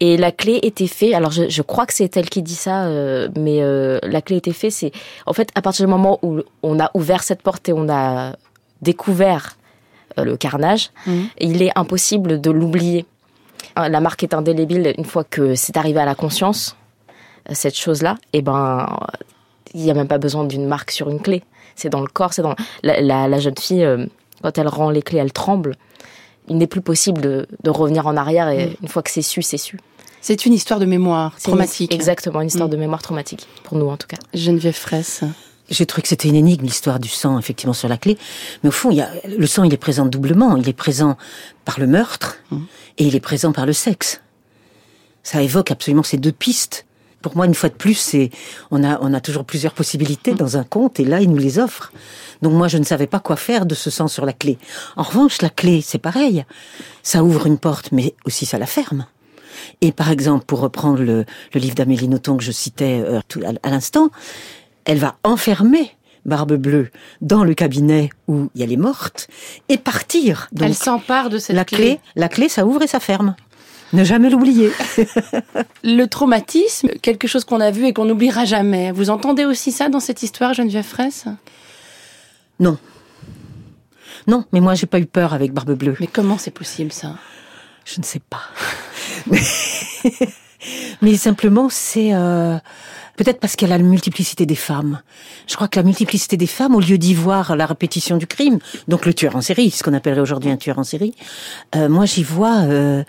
Et 0.00 0.16
la 0.16 0.32
clé 0.32 0.60
était 0.62 0.86
faite, 0.86 1.14
alors 1.14 1.30
je, 1.30 1.48
je 1.48 1.62
crois 1.62 1.86
que 1.86 1.94
c'est 1.94 2.16
elle 2.16 2.28
qui 2.28 2.42
dit 2.42 2.54
ça, 2.54 2.88
mais 3.36 3.60
la 4.02 4.22
clé 4.22 4.36
était 4.36 4.52
faite, 4.52 4.72
c'est 4.72 4.92
en 5.26 5.32
fait 5.32 5.50
à 5.54 5.62
partir 5.62 5.86
du 5.86 5.90
moment 5.90 6.18
où 6.22 6.40
on 6.62 6.78
a 6.78 6.90
ouvert 6.94 7.22
cette 7.22 7.42
porte 7.42 7.68
et 7.68 7.72
on 7.72 7.88
a 7.88 8.36
découvert 8.82 9.56
le 10.16 10.36
carnage, 10.36 10.90
mmh. 11.06 11.12
il 11.40 11.62
est 11.62 11.72
impossible 11.76 12.40
de 12.40 12.50
l'oublier. 12.50 13.06
La 13.76 14.00
marque 14.00 14.22
est 14.22 14.34
indélébile 14.34 14.94
une 14.98 15.04
fois 15.04 15.24
que 15.24 15.54
c'est 15.54 15.76
arrivé 15.76 16.00
à 16.00 16.04
la 16.04 16.14
conscience 16.14 16.76
cette 17.52 17.76
chose-là, 17.76 18.16
et 18.32 18.38
eh 18.38 18.42
ben, 18.42 18.98
il 19.74 19.82
n'y 19.82 19.90
a 19.90 19.94
même 19.94 20.08
pas 20.08 20.18
besoin 20.18 20.44
d'une 20.44 20.66
marque 20.66 20.90
sur 20.90 21.08
une 21.08 21.20
clé. 21.20 21.42
C'est 21.76 21.88
dans 21.88 22.00
le 22.00 22.08
corps, 22.08 22.32
c'est 22.32 22.42
dans 22.42 22.56
la, 22.82 23.38
jeune 23.38 23.56
fille 23.56 23.84
euh, 23.84 24.06
quand 24.42 24.56
elle 24.58 24.68
rend 24.68 24.90
les 24.90 25.02
clés, 25.02 25.18
elle 25.18 25.32
tremble. 25.32 25.76
Il 26.48 26.56
n'est 26.56 26.66
plus 26.66 26.80
possible 26.80 27.20
de, 27.20 27.70
revenir 27.70 28.06
en 28.06 28.16
arrière 28.16 28.48
et 28.48 28.68
mm. 28.68 28.74
une 28.82 28.88
fois 28.88 29.02
que 29.02 29.10
c'est 29.10 29.22
su, 29.22 29.42
c'est 29.42 29.58
su. 29.58 29.78
C'est 30.20 30.46
une 30.46 30.52
histoire 30.52 30.80
de 30.80 30.86
mémoire 30.86 31.36
traumatique. 31.40 31.94
exactement, 31.94 32.40
une 32.40 32.48
histoire 32.48 32.68
mm. 32.68 32.72
de 32.72 32.76
mémoire 32.76 33.02
traumatique 33.02 33.46
pour 33.64 33.76
nous 33.76 33.88
en 33.88 33.96
tout 33.96 34.06
cas. 34.06 34.16
Geneviève 34.34 34.74
Fraisse. 34.74 35.22
J'ai 35.70 35.84
trouvé 35.84 36.02
que 36.02 36.08
c'était 36.08 36.28
une 36.28 36.34
énigme, 36.34 36.64
l'histoire 36.64 36.98
du 36.98 37.10
sang, 37.10 37.38
effectivement, 37.38 37.74
sur 37.74 37.88
la 37.88 37.98
clé. 37.98 38.16
Mais 38.62 38.70
au 38.70 38.72
fond, 38.72 38.90
il 38.90 38.96
y 38.96 39.02
a, 39.02 39.10
le 39.26 39.46
sang, 39.46 39.64
il 39.64 39.74
est 39.74 39.78
présent 39.78 40.06
doublement. 40.06 40.56
Il 40.56 40.66
est 40.66 40.72
présent 40.72 41.18
par 41.66 41.78
le 41.78 41.86
meurtre 41.86 42.38
mm. 42.50 42.58
et 42.98 43.04
il 43.04 43.14
est 43.14 43.20
présent 43.20 43.52
par 43.52 43.66
le 43.66 43.74
sexe. 43.74 44.22
Ça 45.22 45.42
évoque 45.42 45.70
absolument 45.70 46.02
ces 46.02 46.16
deux 46.16 46.32
pistes 46.32 46.86
pour 47.22 47.36
moi, 47.36 47.46
une 47.46 47.54
fois 47.54 47.68
de 47.68 47.74
plus, 47.74 47.94
c'est 47.94 48.30
on 48.70 48.84
a 48.84 48.98
on 49.00 49.12
a 49.12 49.20
toujours 49.20 49.44
plusieurs 49.44 49.72
possibilités 49.72 50.34
dans 50.34 50.56
un 50.56 50.64
conte 50.64 51.00
et 51.00 51.04
là, 51.04 51.20
il 51.20 51.30
nous 51.30 51.38
les 51.38 51.58
offre. 51.58 51.92
Donc 52.42 52.52
moi, 52.52 52.68
je 52.68 52.78
ne 52.78 52.84
savais 52.84 53.06
pas 53.06 53.20
quoi 53.20 53.36
faire 53.36 53.66
de 53.66 53.74
ce 53.74 53.90
sang 53.90 54.08
sur 54.08 54.24
la 54.24 54.32
clé. 54.32 54.58
En 54.96 55.02
revanche, 55.02 55.42
la 55.42 55.50
clé, 55.50 55.80
c'est 55.82 55.98
pareil. 55.98 56.44
Ça 57.02 57.24
ouvre 57.24 57.46
une 57.46 57.58
porte, 57.58 57.90
mais 57.92 58.14
aussi 58.24 58.46
ça 58.46 58.58
la 58.58 58.66
ferme. 58.66 59.06
Et 59.80 59.92
par 59.92 60.10
exemple, 60.10 60.44
pour 60.44 60.60
reprendre 60.60 61.02
le, 61.02 61.24
livre 61.54 61.74
d'Amélie 61.74 62.08
Nothomb 62.08 62.36
que 62.36 62.44
je 62.44 62.52
citais 62.52 63.02
euh, 63.04 63.20
à, 63.62 63.70
l'instant, 63.70 64.10
elle 64.84 64.98
va 64.98 65.16
enfermer 65.24 65.90
Barbe 66.24 66.54
Bleue 66.54 66.90
dans 67.20 67.44
le 67.44 67.54
cabinet 67.54 68.10
où 68.28 68.50
il 68.54 68.60
y 68.60 68.64
a 68.64 68.66
les 68.66 68.76
mortes 68.76 69.28
et 69.68 69.78
partir. 69.78 70.48
elle 70.60 70.74
s'empare 70.74 71.30
de 71.30 71.38
cette 71.38 71.56
la 71.56 71.64
clé. 71.64 72.00
La 72.16 72.28
clé, 72.28 72.48
ça 72.48 72.66
ouvre 72.66 72.82
et 72.82 72.86
ça 72.86 73.00
ferme. 73.00 73.34
Ne 73.92 74.04
jamais 74.04 74.28
l'oublier. 74.30 74.70
le 75.84 76.04
traumatisme, 76.06 76.88
quelque 77.00 77.26
chose 77.26 77.44
qu'on 77.44 77.60
a 77.60 77.70
vu 77.70 77.86
et 77.86 77.92
qu'on 77.92 78.04
n'oubliera 78.04 78.44
jamais. 78.44 78.92
Vous 78.92 79.10
entendez 79.10 79.44
aussi 79.44 79.72
ça 79.72 79.88
dans 79.88 80.00
cette 80.00 80.22
histoire, 80.22 80.54
Geneviève 80.54 80.84
Fraisse? 80.84 81.24
Non. 82.60 82.78
Non, 84.26 84.44
mais 84.52 84.60
moi 84.60 84.74
j'ai 84.74 84.86
pas 84.86 84.98
eu 84.98 85.06
peur 85.06 85.32
avec 85.32 85.52
Barbe 85.52 85.72
Bleue. 85.72 85.96
Mais 86.00 86.06
comment 86.06 86.36
c'est 86.36 86.50
possible 86.50 86.92
ça? 86.92 87.14
Je 87.84 87.98
ne 87.98 88.04
sais 88.04 88.20
pas. 88.20 88.42
mais 91.02 91.16
simplement 91.16 91.68
c'est 91.70 92.12
euh, 92.12 92.58
Peut-être 93.18 93.40
parce 93.40 93.56
qu'elle 93.56 93.72
a 93.72 93.78
la 93.78 93.82
multiplicité 93.82 94.46
des 94.46 94.54
femmes. 94.54 95.00
Je 95.48 95.56
crois 95.56 95.66
que 95.66 95.76
la 95.76 95.82
multiplicité 95.82 96.36
des 96.36 96.46
femmes, 96.46 96.76
au 96.76 96.80
lieu 96.80 96.98
d'y 96.98 97.14
voir 97.14 97.56
la 97.56 97.66
répétition 97.66 98.16
du 98.16 98.28
crime, 98.28 98.60
donc 98.86 99.06
le 99.06 99.12
tueur 99.12 99.34
en 99.34 99.40
série, 99.40 99.72
ce 99.72 99.82
qu'on 99.82 99.92
appellerait 99.92 100.20
aujourd'hui 100.20 100.52
un 100.52 100.56
tueur 100.56 100.78
en 100.78 100.84
série, 100.84 101.14
euh, 101.74 101.88
moi 101.88 102.06
j'y 102.06 102.22
vois 102.22 102.58
euh, 102.60 103.02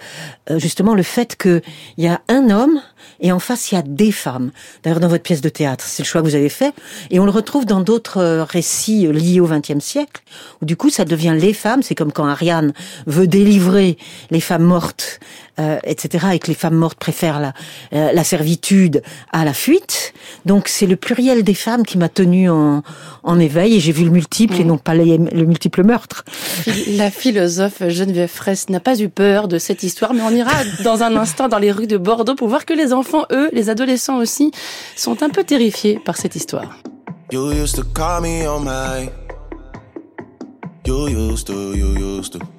euh, 0.49 0.57
justement 0.57 0.95
le 0.95 1.03
fait 1.03 1.37
qu'il 1.37 1.61
y 1.99 2.07
a 2.07 2.21
un 2.27 2.49
homme 2.49 2.81
et 3.19 3.31
en 3.31 3.37
face 3.37 3.71
il 3.71 3.75
y 3.75 3.77
a 3.77 3.83
des 3.83 4.11
femmes. 4.11 4.49
D'ailleurs 4.81 4.99
dans 4.99 5.09
votre 5.09 5.21
pièce 5.21 5.41
de 5.41 5.49
théâtre, 5.49 5.85
c'est 5.87 6.01
le 6.01 6.07
choix 6.07 6.21
que 6.21 6.25
vous 6.25 6.35
avez 6.35 6.49
fait, 6.49 6.73
et 7.11 7.19
on 7.19 7.25
le 7.25 7.31
retrouve 7.31 7.67
dans 7.67 7.79
d'autres 7.79 8.47
récits 8.49 9.05
liés 9.05 9.39
au 9.39 9.47
XXe 9.47 9.77
siècle, 9.77 10.23
où 10.63 10.65
du 10.65 10.75
coup 10.75 10.89
ça 10.89 11.05
devient 11.05 11.37
les 11.39 11.53
femmes. 11.53 11.83
C'est 11.83 11.93
comme 11.93 12.11
quand 12.11 12.25
Ariane 12.25 12.73
veut 13.05 13.27
délivrer 13.27 13.99
les 14.31 14.41
femmes 14.41 14.63
mortes 14.63 15.19
euh, 15.59 15.79
etc., 15.83 16.27
et 16.33 16.39
que 16.39 16.47
les 16.47 16.53
femmes 16.53 16.75
mortes 16.75 16.97
préfèrent 16.97 17.39
la, 17.39 17.53
euh, 17.93 18.11
la 18.13 18.23
servitude 18.23 19.01
à 19.31 19.45
la 19.45 19.53
fuite. 19.53 20.13
Donc 20.45 20.67
c'est 20.67 20.87
le 20.87 20.95
pluriel 20.95 21.43
des 21.43 21.53
femmes 21.53 21.85
qui 21.85 21.97
m'a 21.97 22.09
tenue 22.09 22.49
en, 22.49 22.83
en 23.23 23.39
éveil 23.39 23.75
et 23.75 23.79
j'ai 23.79 23.91
vu 23.91 24.05
le 24.05 24.11
multiple 24.11 24.55
et 24.55 24.63
mm. 24.63 24.67
non 24.67 24.77
pas 24.77 24.95
le 24.95 25.45
multiple 25.45 25.83
meurtre. 25.83 26.23
La 26.87 27.11
philosophe 27.11 27.87
Geneviève 27.87 28.29
Fraisse 28.29 28.69
n'a 28.69 28.79
pas 28.79 28.99
eu 28.99 29.09
peur 29.09 29.47
de 29.47 29.57
cette 29.57 29.83
histoire, 29.83 30.13
mais 30.13 30.21
on 30.21 30.31
ira 30.31 30.51
dans 30.83 31.03
un 31.03 31.15
instant 31.15 31.47
dans 31.47 31.59
les 31.59 31.71
rues 31.71 31.87
de 31.87 31.97
Bordeaux 31.97 32.35
pour 32.35 32.47
voir 32.47 32.65
que 32.65 32.73
les 32.73 32.93
enfants, 32.93 33.25
eux, 33.31 33.49
les 33.53 33.69
adolescents 33.69 34.17
aussi, 34.17 34.51
sont 34.95 35.23
un 35.23 35.29
peu 35.29 35.43
terrifiés 35.43 35.99
par 36.03 36.17
cette 36.17 36.35
histoire. 36.35 36.77
You 37.31 37.51
used 37.51 37.75
to 37.75 37.83
call 37.83 38.21
me 38.21 38.47
on 38.47 38.61
my... 38.61 39.09
You 40.85 41.07
used 41.07 41.45
to, 41.47 41.75
you 41.75 41.93
used 41.95 42.33
to. 42.33 42.58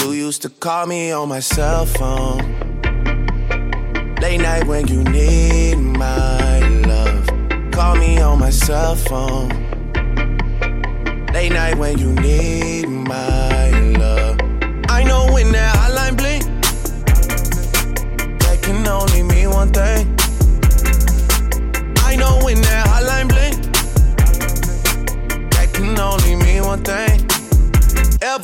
You 0.00 0.12
used 0.12 0.40
to 0.42 0.48
call 0.48 0.86
me 0.86 1.12
on 1.12 1.28
my 1.28 1.40
cell 1.40 1.84
phone. 1.84 2.38
Late 4.22 4.40
night 4.40 4.66
when 4.66 4.88
you 4.88 5.04
need 5.04 5.76
my 5.76 6.58
love. 6.86 7.26
Call 7.70 7.96
me 7.96 8.18
on 8.18 8.38
my 8.38 8.48
cell 8.50 8.96
phone. 8.96 9.50
Late 11.34 11.52
night 11.52 11.76
when 11.76 11.98
you 11.98 12.12
need 12.14 12.86
my 12.88 13.70
love. 13.98 14.38
I 14.88 15.04
know 15.04 15.30
when 15.32 15.52
that 15.52 15.69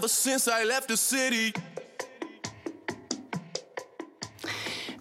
Ever 0.00 0.08
since 0.08 0.48
I 0.48 0.64
left 0.64 0.88
the 0.88 0.96
city. 0.96 1.52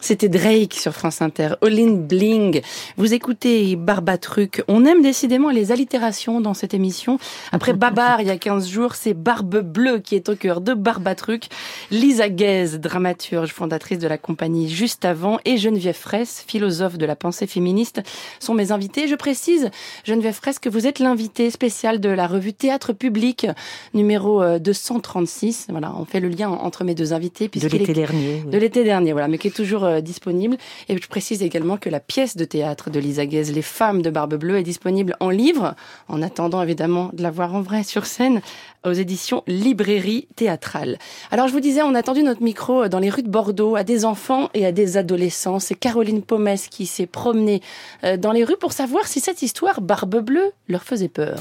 C'était 0.09 0.27
Drake 0.27 0.73
sur 0.73 0.93
France 0.93 1.21
Inter, 1.21 1.49
Olin 1.61 1.91
Bling. 1.91 2.63
Vous 2.97 3.13
écoutez 3.13 3.75
Barbatruc. 3.75 4.63
On 4.67 4.83
aime 4.83 5.03
décidément 5.03 5.51
les 5.51 5.71
allitérations 5.71 6.41
dans 6.41 6.55
cette 6.55 6.73
émission. 6.73 7.19
Après 7.51 7.73
Babar, 7.75 8.19
il 8.19 8.25
y 8.27 8.31
a 8.31 8.37
15 8.37 8.67
jours, 8.67 8.95
c'est 8.95 9.13
Barbe 9.13 9.59
Bleue 9.59 9.99
qui 9.99 10.15
est 10.15 10.27
au 10.27 10.35
cœur 10.35 10.61
de 10.61 10.73
Barbatruc. 10.73 11.49
Lisa 11.91 12.27
Guez, 12.27 12.79
dramaturge, 12.79 13.53
fondatrice 13.53 13.99
de 13.99 14.07
la 14.07 14.17
compagnie 14.17 14.67
Juste 14.67 15.05
Avant, 15.05 15.37
et 15.45 15.57
Geneviève 15.57 15.95
Fraisse, 15.95 16.43
philosophe 16.47 16.97
de 16.97 17.05
la 17.05 17.15
pensée 17.15 17.45
féministe, 17.45 18.01
sont 18.39 18.55
mes 18.55 18.71
invités. 18.71 19.07
Je 19.07 19.13
précise, 19.13 19.69
Geneviève 20.05 20.33
Fraisse, 20.33 20.57
que 20.57 20.69
vous 20.69 20.87
êtes 20.87 20.97
l'invité 20.97 21.51
spécial 21.51 21.99
de 21.99 22.09
la 22.09 22.25
revue 22.25 22.53
Théâtre 22.53 22.93
Public, 22.93 23.45
numéro 23.93 24.57
236. 24.57 25.67
Euh, 25.69 25.73
voilà, 25.73 25.93
on 25.95 26.05
fait 26.05 26.19
le 26.19 26.29
lien 26.29 26.49
entre 26.49 26.83
mes 26.83 26.95
deux 26.95 27.13
invités. 27.13 27.47
De 27.47 27.67
l'été 27.67 27.93
dernier. 27.93 28.39
De 28.39 28.57
l'été 28.57 28.83
dernier, 28.83 29.11
voilà, 29.11 29.27
mais 29.27 29.37
qui 29.37 29.49
est 29.49 29.51
toujours 29.51 29.87
euh, 29.99 30.01
disponible. 30.01 30.57
Et 30.87 30.97
je 30.97 31.07
précise 31.07 31.43
également 31.43 31.77
que 31.77 31.89
la 31.89 31.99
pièce 31.99 32.35
de 32.35 32.45
théâtre 32.45 32.89
de 32.89 32.99
Lisa 32.99 33.25
Guez, 33.25 33.43
Les 33.53 33.61
femmes 33.61 34.01
de 34.01 34.09
Barbe 34.09 34.35
Bleue, 34.35 34.57
est 34.57 34.63
disponible 34.63 35.15
en 35.19 35.29
livre, 35.29 35.75
en 36.07 36.21
attendant 36.21 36.61
évidemment 36.61 37.11
de 37.13 37.21
la 37.21 37.31
voir 37.31 37.53
en 37.53 37.61
vrai 37.61 37.83
sur 37.83 38.05
scène, 38.05 38.41
aux 38.85 38.93
éditions 38.93 39.43
Librairie 39.47 40.27
Théâtrale. 40.35 40.97
Alors 41.31 41.47
je 41.47 41.53
vous 41.53 41.59
disais, 41.59 41.81
on 41.81 41.95
a 41.95 42.03
tendu 42.03 42.23
notre 42.23 42.41
micro 42.41 42.87
dans 42.87 42.99
les 42.99 43.09
rues 43.09 43.23
de 43.23 43.29
Bordeaux 43.29 43.75
à 43.75 43.83
des 43.83 44.05
enfants 44.05 44.49
et 44.53 44.65
à 44.65 44.71
des 44.71 44.97
adolescents. 44.97 45.59
C'est 45.59 45.75
Caroline 45.75 46.21
Pomès 46.21 46.67
qui 46.67 46.85
s'est 46.85 47.05
promenée 47.05 47.61
euh, 48.03 48.17
dans 48.17 48.31
les 48.31 48.43
rues 48.43 48.57
pour 48.59 48.73
savoir 48.73 49.07
si 49.07 49.19
cette 49.19 49.41
histoire 49.41 49.81
Barbe 49.81 50.19
Bleue 50.19 50.51
leur 50.67 50.83
faisait 50.83 51.09
peur. 51.09 51.39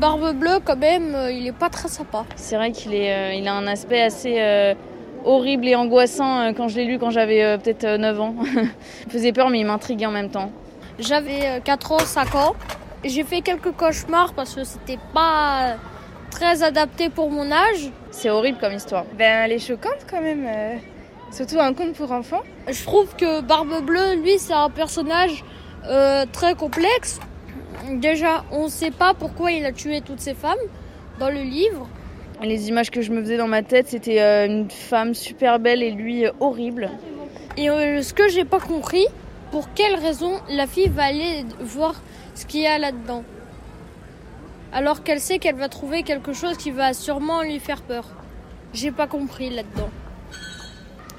Barbe 0.00 0.34
Bleue, 0.36 0.58
quand 0.64 0.76
même, 0.76 1.14
euh, 1.14 1.32
il 1.32 1.46
est 1.46 1.52
pas 1.52 1.70
très 1.70 1.88
sympa. 1.88 2.24
C'est 2.36 2.56
vrai 2.56 2.72
qu'il 2.72 2.94
est, 2.94 3.12
euh, 3.12 3.34
il 3.34 3.48
a 3.48 3.54
un 3.54 3.66
aspect 3.66 4.02
assez 4.02 4.74
horrible 5.24 5.68
et 5.68 5.74
angoissant 5.74 6.40
euh, 6.40 6.52
quand 6.52 6.68
je 6.68 6.76
l'ai 6.76 6.84
lu 6.84 6.98
quand 6.98 7.10
j'avais 7.10 7.42
euh, 7.42 7.58
peut-être 7.58 7.86
9 7.86 8.16
euh, 8.16 8.20
ans. 8.20 8.34
il 8.44 8.62
me 8.62 9.10
faisait 9.10 9.32
peur 9.32 9.50
mais 9.50 9.60
il 9.60 9.66
m'intriguait 9.66 10.06
en 10.06 10.12
même 10.12 10.30
temps. 10.30 10.50
J'avais 10.98 11.60
4 11.64 11.92
ans, 11.92 11.98
5 11.98 12.34
ans. 12.34 12.54
J'ai 13.04 13.24
fait 13.24 13.40
quelques 13.40 13.72
cauchemars 13.72 14.32
parce 14.34 14.54
que 14.54 14.64
c'était 14.64 14.98
pas 15.12 15.76
très 16.30 16.62
adapté 16.62 17.08
pour 17.10 17.30
mon 17.30 17.50
âge. 17.50 17.90
C'est 18.10 18.30
horrible 18.30 18.58
comme 18.58 18.72
histoire. 18.72 19.04
Ben, 19.18 19.44
elle 19.44 19.52
est 19.52 19.58
choquante 19.58 20.06
quand 20.08 20.20
même. 20.20 20.48
surtout 21.32 21.58
un 21.58 21.74
conte 21.74 21.94
pour 21.94 22.12
enfants. 22.12 22.42
Je 22.68 22.84
trouve 22.84 23.14
que 23.16 23.40
Barbe 23.40 23.84
Bleue, 23.84 24.14
lui, 24.22 24.38
c'est 24.38 24.54
un 24.54 24.70
personnage 24.70 25.44
très 26.32 26.54
complexe. 26.54 27.18
Déjà, 27.94 28.44
on 28.52 28.64
ne 28.64 28.68
sait 28.68 28.92
pas 28.92 29.12
pourquoi 29.14 29.50
il 29.50 29.66
a 29.66 29.72
tué 29.72 30.00
toutes 30.00 30.20
ces 30.20 30.34
femmes 30.34 30.54
dans 31.18 31.28
le 31.28 31.42
livre. 31.42 31.88
Les 32.44 32.68
images 32.68 32.90
que 32.90 33.00
je 33.00 33.10
me 33.10 33.22
faisais 33.22 33.38
dans 33.38 33.48
ma 33.48 33.62
tête, 33.62 33.88
c'était 33.88 34.20
euh, 34.20 34.44
une 34.44 34.70
femme 34.70 35.14
super 35.14 35.58
belle 35.58 35.82
et 35.82 35.90
lui 35.90 36.26
euh, 36.26 36.30
horrible. 36.40 36.90
Et 37.56 37.70
euh, 37.70 38.02
ce 38.02 38.12
que 38.12 38.28
j'ai 38.28 38.44
pas 38.44 38.60
compris, 38.60 39.06
pour 39.50 39.72
quelle 39.72 39.94
raison 39.94 40.32
la 40.50 40.66
fille 40.66 40.88
va 40.88 41.04
aller 41.04 41.46
voir 41.60 41.94
ce 42.34 42.44
qu'il 42.44 42.60
y 42.60 42.66
a 42.66 42.76
là-dedans? 42.76 43.24
Alors 44.74 45.02
qu'elle 45.02 45.20
sait 45.20 45.38
qu'elle 45.38 45.54
va 45.54 45.70
trouver 45.70 46.02
quelque 46.02 46.34
chose 46.34 46.58
qui 46.58 46.70
va 46.70 46.92
sûrement 46.92 47.42
lui 47.42 47.58
faire 47.60 47.80
peur. 47.80 48.04
J'ai 48.74 48.90
pas 48.90 49.06
compris 49.06 49.48
là-dedans. 49.48 49.88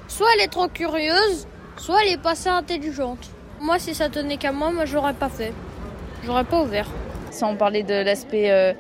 Soit 0.08 0.28
elle 0.36 0.44
est 0.44 0.52
trop 0.52 0.68
curieuse, 0.68 1.48
soit 1.78 2.04
elle 2.04 2.14
est 2.14 2.22
pas 2.22 2.32
assez 2.32 2.50
intelligente. 2.50 3.32
Moi, 3.62 3.80
si 3.80 3.96
ça 3.96 4.10
tenait 4.10 4.38
qu'à 4.38 4.52
moi, 4.52 4.72
moi 4.72 4.86
j'aurais 4.86 5.14
pas 5.14 5.30
fait. 5.30 5.54
J'aurais 6.24 6.44
pas 6.44 6.62
ouvert. 6.62 6.88
Sans 7.32 7.56
parler 7.56 7.82
de 7.82 7.96
l'aspect 7.96 8.76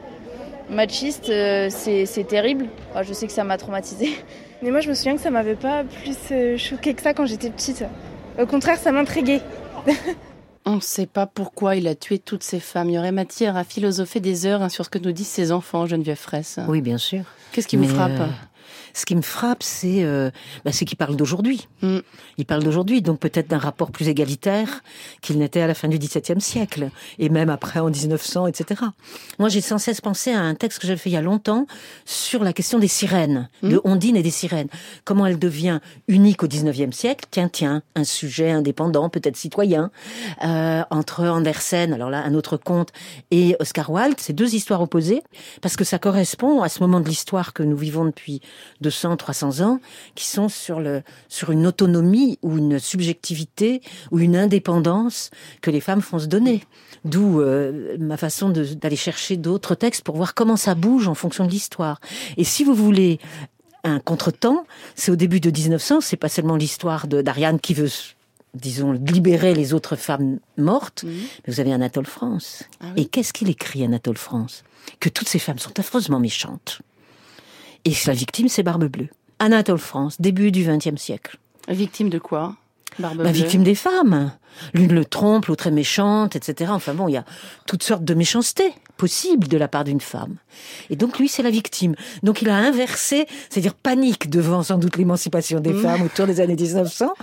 machiste, 0.69 1.29
euh, 1.29 1.69
c'est 1.69 2.27
terrible. 2.27 2.67
je 3.01 3.13
sais 3.13 3.27
que 3.27 3.33
ça 3.33 3.43
m'a 3.43 3.57
traumatisée. 3.57 4.09
Mais 4.61 4.71
moi, 4.71 4.79
je 4.79 4.89
me 4.89 4.93
souviens 4.93 5.15
que 5.15 5.21
ça 5.21 5.29
m'avait 5.29 5.55
pas 5.55 5.83
plus 5.83 6.17
euh, 6.31 6.57
choqué 6.57 6.93
que 6.93 7.01
ça 7.01 7.13
quand 7.13 7.25
j'étais 7.25 7.49
petite. 7.49 7.83
Au 8.39 8.45
contraire, 8.45 8.77
ça 8.77 8.91
m'intriguait. 8.91 9.41
On 10.67 10.77
ne 10.77 10.81
sait 10.81 11.05
pas 11.05 11.27
pourquoi 11.27 11.75
il 11.75 11.87
a 11.87 11.93
tué 11.93 12.17
toutes 12.17 12.43
ces 12.43 12.59
femmes. 12.59 12.89
Il 12.89 12.93
y 12.93 12.97
aurait 12.99 13.11
matière 13.11 13.55
à 13.55 13.63
philosopher 13.63 14.19
des 14.19 14.47
heures 14.47 14.63
hein, 14.63 14.69
sur 14.69 14.85
ce 14.85 14.89
que 14.89 14.97
nous 14.97 15.11
disent 15.11 15.27
ses 15.27 15.51
enfants, 15.51 15.85
Geneviève 15.85 16.17
Fraisse. 16.17 16.59
Oui, 16.67 16.81
bien 16.81 16.97
sûr. 16.97 17.23
Qu'est-ce 17.51 17.67
qui 17.67 17.77
vous 17.77 17.87
frappe 17.87 18.19
euh, 18.19 18.27
ce 18.95 19.05
qui 19.05 19.15
me 19.15 19.21
frappe, 19.21 19.61
c'est 19.61 20.03
euh, 20.03 20.31
bah, 20.63 20.71
qu'il 20.71 20.95
parle 20.95 21.17
d'aujourd'hui. 21.17 21.67
Mm. 21.81 21.97
Il 22.37 22.45
parle 22.45 22.63
d'aujourd'hui, 22.63 23.01
donc 23.01 23.19
peut-être 23.19 23.49
d'un 23.49 23.57
rapport 23.57 23.91
plus 23.91 24.07
égalitaire 24.07 24.83
qu'il 25.21 25.37
n'était 25.37 25.59
à 25.59 25.67
la 25.67 25.73
fin 25.73 25.89
du 25.89 25.99
XVIIe 25.99 26.39
siècle, 26.39 26.89
et 27.19 27.27
même 27.27 27.49
après 27.49 27.81
en 27.81 27.89
1900, 27.89 28.47
etc. 28.47 28.83
Moi, 29.37 29.49
j'ai 29.49 29.59
sans 29.59 29.79
cesse 29.79 29.99
pensé 29.99 30.31
à 30.31 30.39
un 30.39 30.55
texte 30.55 30.79
que 30.79 30.87
j'avais 30.87 30.97
fait 30.97 31.09
il 31.09 31.13
y 31.13 31.17
a 31.17 31.21
longtemps 31.21 31.67
sur 32.05 32.41
la 32.43 32.53
question 32.53 32.79
des 32.79 32.87
sirènes, 32.87 33.49
mm. 33.63 33.69
de 33.69 33.81
Ondine 33.83 34.15
et 34.15 34.23
des 34.23 34.31
sirènes. 34.31 34.69
Comment 35.03 35.25
elle 35.25 35.39
devient 35.39 35.79
unique 36.07 36.43
au 36.43 36.47
XIXe 36.47 36.95
siècle? 36.95 37.25
Tiens, 37.29 37.49
tiens, 37.49 37.81
un 37.95 38.05
sujet 38.05 38.51
indépendant, 38.51 39.09
peut-être 39.09 39.35
citoyen, 39.35 39.91
euh, 40.41 40.45
entre 40.89 41.25
Andersen, 41.25 41.93
alors 41.93 42.09
là, 42.09 42.23
un 42.23 42.33
autre 42.33 42.57
conte, 42.57 42.89
et 43.31 43.55
Oscar 43.59 43.89
Wilde. 43.91 44.15
C'est 44.19 44.33
deux 44.33 44.55
histoires 44.55 44.81
opposées, 44.81 45.23
parce 45.61 45.75
que 45.75 45.83
ça 45.83 45.99
correspond 45.99 46.61
à 46.61 46.69
ce 46.69 46.79
moment 46.79 46.99
de 46.99 47.07
l'histoire 47.07 47.53
que 47.53 47.63
nous 47.63 47.77
vivons 47.77 48.05
depuis 48.05 48.41
200, 48.81 49.17
300 49.17 49.61
ans, 49.61 49.79
qui 50.15 50.27
sont 50.27 50.49
sur, 50.49 50.79
le, 50.79 51.01
sur 51.29 51.51
une 51.51 51.67
autonomie 51.67 52.39
ou 52.41 52.57
une 52.57 52.79
subjectivité 52.79 53.81
ou 54.11 54.19
une 54.19 54.35
indépendance 54.35 55.31
que 55.61 55.71
les 55.71 55.81
femmes 55.81 56.01
font 56.01 56.19
se 56.19 56.27
donner. 56.27 56.63
D'où 57.03 57.39
euh, 57.39 57.97
ma 57.99 58.17
façon 58.17 58.49
d'aller 58.49 58.95
chercher 58.95 59.37
d'autres 59.37 59.75
textes 59.75 60.03
pour 60.03 60.15
voir 60.15 60.33
comment 60.33 60.57
ça 60.57 60.75
bouge 60.75 61.07
en 61.07 61.15
fonction 61.15 61.45
de 61.45 61.51
l'histoire. 61.51 61.99
Et 62.37 62.43
si 62.43 62.63
vous 62.63 62.73
voulez 62.73 63.19
un 63.83 63.99
contretemps, 63.99 64.65
c'est 64.95 65.11
au 65.11 65.15
début 65.15 65.39
de 65.39 65.51
1900, 65.51 66.01
c'est 66.01 66.17
pas 66.17 66.29
seulement 66.29 66.55
l'histoire 66.55 67.07
d'Ariane 67.07 67.59
qui 67.59 67.73
veut 67.73 67.89
disons, 68.55 68.93
libérer 68.93 69.53
les 69.53 69.73
autres 69.73 69.95
femmes 69.95 70.39
mortes, 70.57 71.03
mais 71.05 71.53
vous 71.53 71.59
avez 71.59 71.73
Anatole 71.73 72.05
France. 72.05 72.63
Ah 72.79 72.87
Et 72.95 73.05
qu'est-ce 73.05 73.33
qu'il 73.33 73.49
écrit, 73.49 73.83
Anatole 73.83 74.17
France? 74.17 74.63
Que 74.99 75.09
toutes 75.09 75.29
ces 75.29 75.39
femmes 75.39 75.59
sont 75.59 75.77
affreusement 75.79 76.19
méchantes. 76.19 76.81
Et 77.85 77.93
la 78.07 78.13
victime, 78.13 78.47
c'est 78.47 78.63
Barbe 78.63 78.85
Bleue. 78.85 79.09
Anatole 79.39 79.79
France, 79.79 80.19
début 80.19 80.51
du 80.51 80.63
XXe 80.65 80.99
siècle. 80.99 81.37
Victime 81.67 82.09
de 82.09 82.19
quoi? 82.19 82.55
Barbe 82.99 83.23
bah, 83.23 83.31
victime 83.31 83.63
des 83.63 83.75
femmes. 83.75 84.31
L'une 84.73 84.93
le 84.93 85.03
trompe, 85.03 85.47
l'autre 85.47 85.67
est 85.67 85.71
méchante, 85.71 86.35
etc. 86.35 86.71
Enfin 86.73 86.93
bon, 86.93 87.07
il 87.07 87.13
y 87.13 87.17
a 87.17 87.25
toutes 87.67 87.83
sortes 87.83 88.03
de 88.03 88.13
méchancetés 88.13 88.73
possibles 88.95 89.49
de 89.49 89.57
la 89.57 89.67
part 89.67 89.83
d'une 89.83 89.99
femme. 89.99 90.37
Et 90.89 90.95
donc 90.95 91.19
lui, 91.19 91.27
c'est 91.27 91.43
la 91.43 91.49
victime. 91.49 91.95
Donc 92.23 92.41
il 92.41 92.49
a 92.49 92.55
inversé, 92.55 93.27
c'est-à-dire 93.49 93.73
panique 93.73 94.29
devant 94.29 94.63
sans 94.63 94.77
doute 94.77 94.95
l'émancipation 94.95 95.59
des 95.59 95.73
mmh. 95.73 95.81
femmes 95.81 96.01
autour 96.03 96.27
des 96.27 96.39
années 96.39 96.55
1900. 96.55 97.13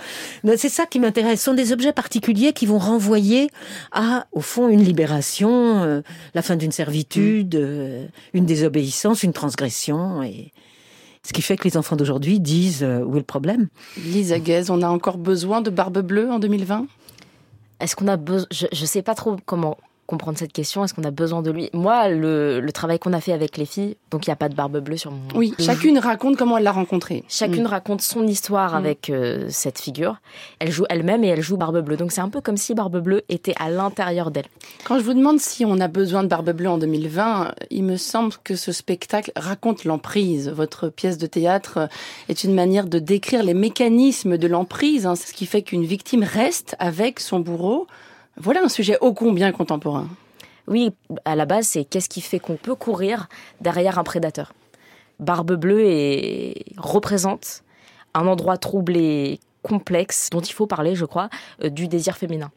C'est 0.56 0.68
ça 0.68 0.84
qui 0.84 1.00
m'intéresse. 1.00 1.40
Ce 1.40 1.46
sont 1.46 1.54
des 1.54 1.72
objets 1.72 1.92
particuliers 1.92 2.52
qui 2.52 2.66
vont 2.66 2.78
renvoyer 2.78 3.48
à, 3.92 4.26
au 4.32 4.40
fond, 4.40 4.68
une 4.68 4.82
libération, 4.82 5.82
euh, 5.82 6.02
la 6.34 6.42
fin 6.42 6.56
d'une 6.56 6.72
servitude, 6.72 7.54
euh, 7.54 8.06
une 8.34 8.44
désobéissance, 8.44 9.22
une 9.22 9.32
transgression. 9.32 10.22
Et, 10.22 10.52
ce 11.24 11.32
qui 11.32 11.42
fait 11.42 11.56
que 11.56 11.64
les 11.64 11.76
enfants 11.76 11.96
d'aujourd'hui 11.96 12.40
disent 12.40 12.82
euh, 12.82 13.04
où 13.04 13.14
est 13.14 13.20
le 13.20 13.24
problème? 13.24 13.68
Lisa 13.96 14.38
Guez, 14.38 14.70
on 14.70 14.82
a 14.82 14.88
encore 14.88 15.18
besoin 15.18 15.60
de 15.60 15.70
barbe 15.70 16.00
bleue 16.00 16.30
en 16.30 16.38
2020 16.38 16.86
Est-ce 17.80 17.96
qu'on 17.96 18.08
a 18.08 18.16
besoin 18.16 18.46
Je 18.50 18.66
ne 18.70 18.86
sais 18.86 19.02
pas 19.02 19.14
trop 19.14 19.36
comment 19.46 19.78
comprendre 20.12 20.36
cette 20.38 20.52
question 20.52 20.84
Est-ce 20.84 20.92
qu'on 20.92 21.04
a 21.04 21.10
besoin 21.10 21.40
de 21.40 21.50
lui? 21.50 21.70
Moi, 21.72 22.08
le, 22.10 22.60
le 22.60 22.72
travail 22.72 22.98
qu'on 22.98 23.14
a 23.14 23.20
fait 23.22 23.32
avec 23.32 23.56
les 23.56 23.64
filles, 23.64 23.96
donc 24.10 24.26
il 24.26 24.28
n'y 24.30 24.34
a 24.34 24.36
pas 24.36 24.50
de 24.50 24.54
barbe 24.54 24.78
bleue 24.78 24.98
sur 24.98 25.10
mon. 25.10 25.20
Oui, 25.34 25.54
chacune 25.58 25.98
raconte 25.98 26.36
comment 26.36 26.58
elle 26.58 26.64
l'a 26.64 26.72
rencontré. 26.72 27.24
Chacune 27.28 27.62
Mm. 27.62 27.66
raconte 27.66 28.02
son 28.02 28.26
histoire 28.26 28.72
Mm. 28.72 28.76
avec 28.76 29.08
euh, 29.08 29.46
cette 29.48 29.78
figure. 29.80 30.16
Elle 30.58 30.70
joue 30.70 30.84
elle-même 30.90 31.24
et 31.24 31.28
elle 31.28 31.40
joue 31.40 31.56
Barbe 31.56 31.80
Bleue. 31.80 31.96
Donc 31.96 32.12
c'est 32.12 32.20
un 32.20 32.28
peu 32.28 32.42
comme 32.42 32.58
si 32.58 32.74
Barbe 32.74 32.98
Bleue 32.98 33.22
était 33.30 33.54
à 33.58 33.70
l'intérieur 33.70 34.30
d'elle. 34.30 34.44
Quand 34.84 34.98
je 34.98 35.02
vous 35.04 35.14
demande 35.14 35.40
si 35.40 35.64
on 35.64 35.80
a 35.80 35.88
besoin 35.88 36.22
de 36.22 36.28
Barbe 36.28 36.50
Bleue 36.50 36.68
en 36.68 36.76
2020, 36.78 37.54
il 37.70 37.84
me 37.84 37.96
semble 37.96 38.34
que 38.44 38.54
ce 38.54 38.70
spectacle 38.72 39.32
raconte 39.34 39.84
l'emprise. 39.84 40.50
Votre 40.50 40.90
pièce 40.90 41.16
de 41.16 41.26
théâtre 41.26 41.88
est 42.28 42.44
une 42.44 42.54
manière 42.54 42.86
de 42.86 42.98
décrire 42.98 43.42
les 43.42 43.54
mécanismes 43.54 44.36
de 44.36 44.46
l'emprise, 44.46 45.06
hein, 45.06 45.16
ce 45.16 45.32
qui 45.32 45.46
fait 45.46 45.62
qu'une 45.62 45.84
victime 45.84 46.22
reste 46.22 46.76
avec 46.78 47.18
son 47.18 47.40
bourreau. 47.40 47.86
Voilà 48.36 48.62
un 48.62 48.68
sujet 48.68 48.98
ô 49.00 49.12
combien 49.12 49.52
contemporain. 49.52 50.08
Oui, 50.66 50.92
à 51.24 51.36
la 51.36 51.44
base, 51.44 51.66
c'est 51.66 51.84
qu'est-ce 51.84 52.08
qui 52.08 52.20
fait 52.20 52.38
qu'on 52.38 52.56
peut 52.56 52.74
courir 52.74 53.28
derrière 53.60 53.98
un 53.98 54.04
prédateur. 54.04 54.52
Barbe 55.18 55.54
Bleue 55.54 55.84
est... 55.84 56.64
représente 56.76 57.62
un 58.14 58.26
endroit 58.26 58.58
troublé, 58.58 59.40
complexe, 59.62 60.28
dont 60.30 60.40
il 60.40 60.52
faut 60.52 60.66
parler, 60.66 60.94
je 60.94 61.04
crois, 61.04 61.30
euh, 61.64 61.70
du 61.70 61.88
désir 61.88 62.16
féminin. 62.16 62.50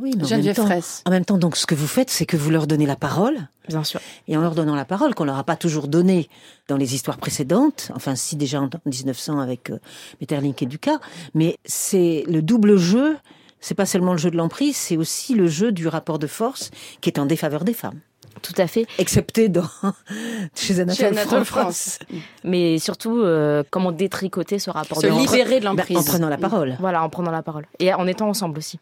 Oui, 0.00 0.12
mais 0.16 0.24
en 0.24 0.26
Geneviève 0.26 0.56
même 0.58 0.66
temps, 0.66 0.66
Fraisse. 0.66 1.02
en 1.06 1.10
même 1.10 1.24
temps, 1.24 1.38
donc, 1.38 1.56
ce 1.56 1.66
que 1.66 1.74
vous 1.74 1.86
faites, 1.86 2.10
c'est 2.10 2.26
que 2.26 2.36
vous 2.36 2.50
leur 2.50 2.66
donnez 2.66 2.86
la 2.86 2.94
parole. 2.94 3.48
Bien 3.68 3.82
sûr. 3.82 4.00
Et 4.28 4.36
en 4.36 4.40
leur 4.40 4.54
donnant 4.54 4.76
la 4.76 4.84
parole, 4.84 5.14
qu'on 5.14 5.24
leur 5.24 5.38
a 5.38 5.44
pas 5.44 5.56
toujours 5.56 5.88
donnée 5.88 6.28
dans 6.68 6.76
les 6.76 6.94
histoires 6.94 7.16
précédentes, 7.16 7.90
enfin, 7.94 8.14
si 8.14 8.36
déjà 8.36 8.60
en 8.60 8.68
1900 8.86 9.40
avec 9.40 9.70
euh, 9.70 9.78
Metterlink 10.20 10.62
et 10.62 10.66
Ducas, 10.66 10.98
mais 11.34 11.56
c'est 11.64 12.24
le 12.28 12.42
double 12.42 12.76
jeu, 12.76 13.16
c'est 13.60 13.74
pas 13.74 13.86
seulement 13.86 14.12
le 14.12 14.18
jeu 14.18 14.30
de 14.30 14.36
l'emprise, 14.36 14.76
c'est 14.76 14.96
aussi 14.96 15.34
le 15.34 15.46
jeu 15.46 15.72
du 15.72 15.88
rapport 15.88 16.18
de 16.18 16.26
force 16.26 16.70
qui 17.00 17.10
est 17.10 17.18
en 17.18 17.26
défaveur 17.26 17.64
des 17.64 17.74
femmes. 17.74 18.00
Tout 18.42 18.52
à 18.56 18.68
fait. 18.68 18.86
Excepté 18.98 19.48
dans, 19.48 19.64
chez 20.54 20.78
Anatole, 20.80 20.96
Chez 20.96 21.06
Anatole 21.06 21.44
France. 21.44 21.98
Mais 22.44 22.78
surtout, 22.78 23.18
euh, 23.20 23.64
comment 23.70 23.90
détricoter 23.90 24.60
ce 24.60 24.70
rapport 24.70 25.00
Se 25.00 25.06
de 25.06 25.10
force. 25.12 25.22
libérer 25.32 25.56
de 25.56 25.64
Ben, 25.64 25.70
l'emprise. 25.76 25.96
en 25.98 26.04
prenant 26.04 26.28
la 26.28 26.38
parole. 26.38 26.76
Voilà, 26.78 27.02
en 27.02 27.08
prenant 27.08 27.32
la 27.32 27.42
parole. 27.42 27.66
Et 27.80 27.92
en 27.92 28.06
étant 28.06 28.28
ensemble 28.28 28.58
aussi. 28.58 28.78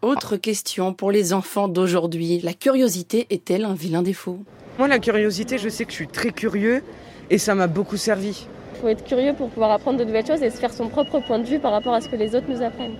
Autre 0.00 0.36
question 0.36 0.94
pour 0.94 1.10
les 1.10 1.34
enfants 1.34 1.68
d'aujourd'hui. 1.68 2.40
La 2.42 2.54
curiosité 2.54 3.26
est-elle 3.28 3.64
un 3.66 3.74
vilain 3.74 4.02
défaut? 4.02 4.38
Moi, 4.78 4.88
la 4.88 4.98
curiosité, 4.98 5.58
je 5.58 5.68
sais 5.68 5.84
que 5.84 5.90
je 5.90 5.96
suis 5.96 6.08
très 6.08 6.30
curieux 6.30 6.82
et 7.28 7.36
ça 7.38 7.54
m'a 7.54 7.66
beaucoup 7.66 7.96
servi. 7.98 8.46
Il 8.76 8.80
faut 8.80 8.88
être 8.88 9.04
curieux 9.04 9.34
pour 9.34 9.50
pouvoir 9.50 9.72
apprendre 9.72 9.98
de 9.98 10.04
nouvelles 10.04 10.26
choses 10.26 10.42
et 10.42 10.50
se 10.50 10.56
faire 10.58 10.72
son 10.72 10.88
propre 10.88 11.20
point 11.26 11.38
de 11.38 11.44
vue 11.46 11.58
par 11.58 11.72
rapport 11.72 11.92
à 11.94 12.00
ce 12.00 12.08
que 12.08 12.16
les 12.16 12.34
autres 12.34 12.46
nous 12.48 12.62
apprennent. 12.62 12.96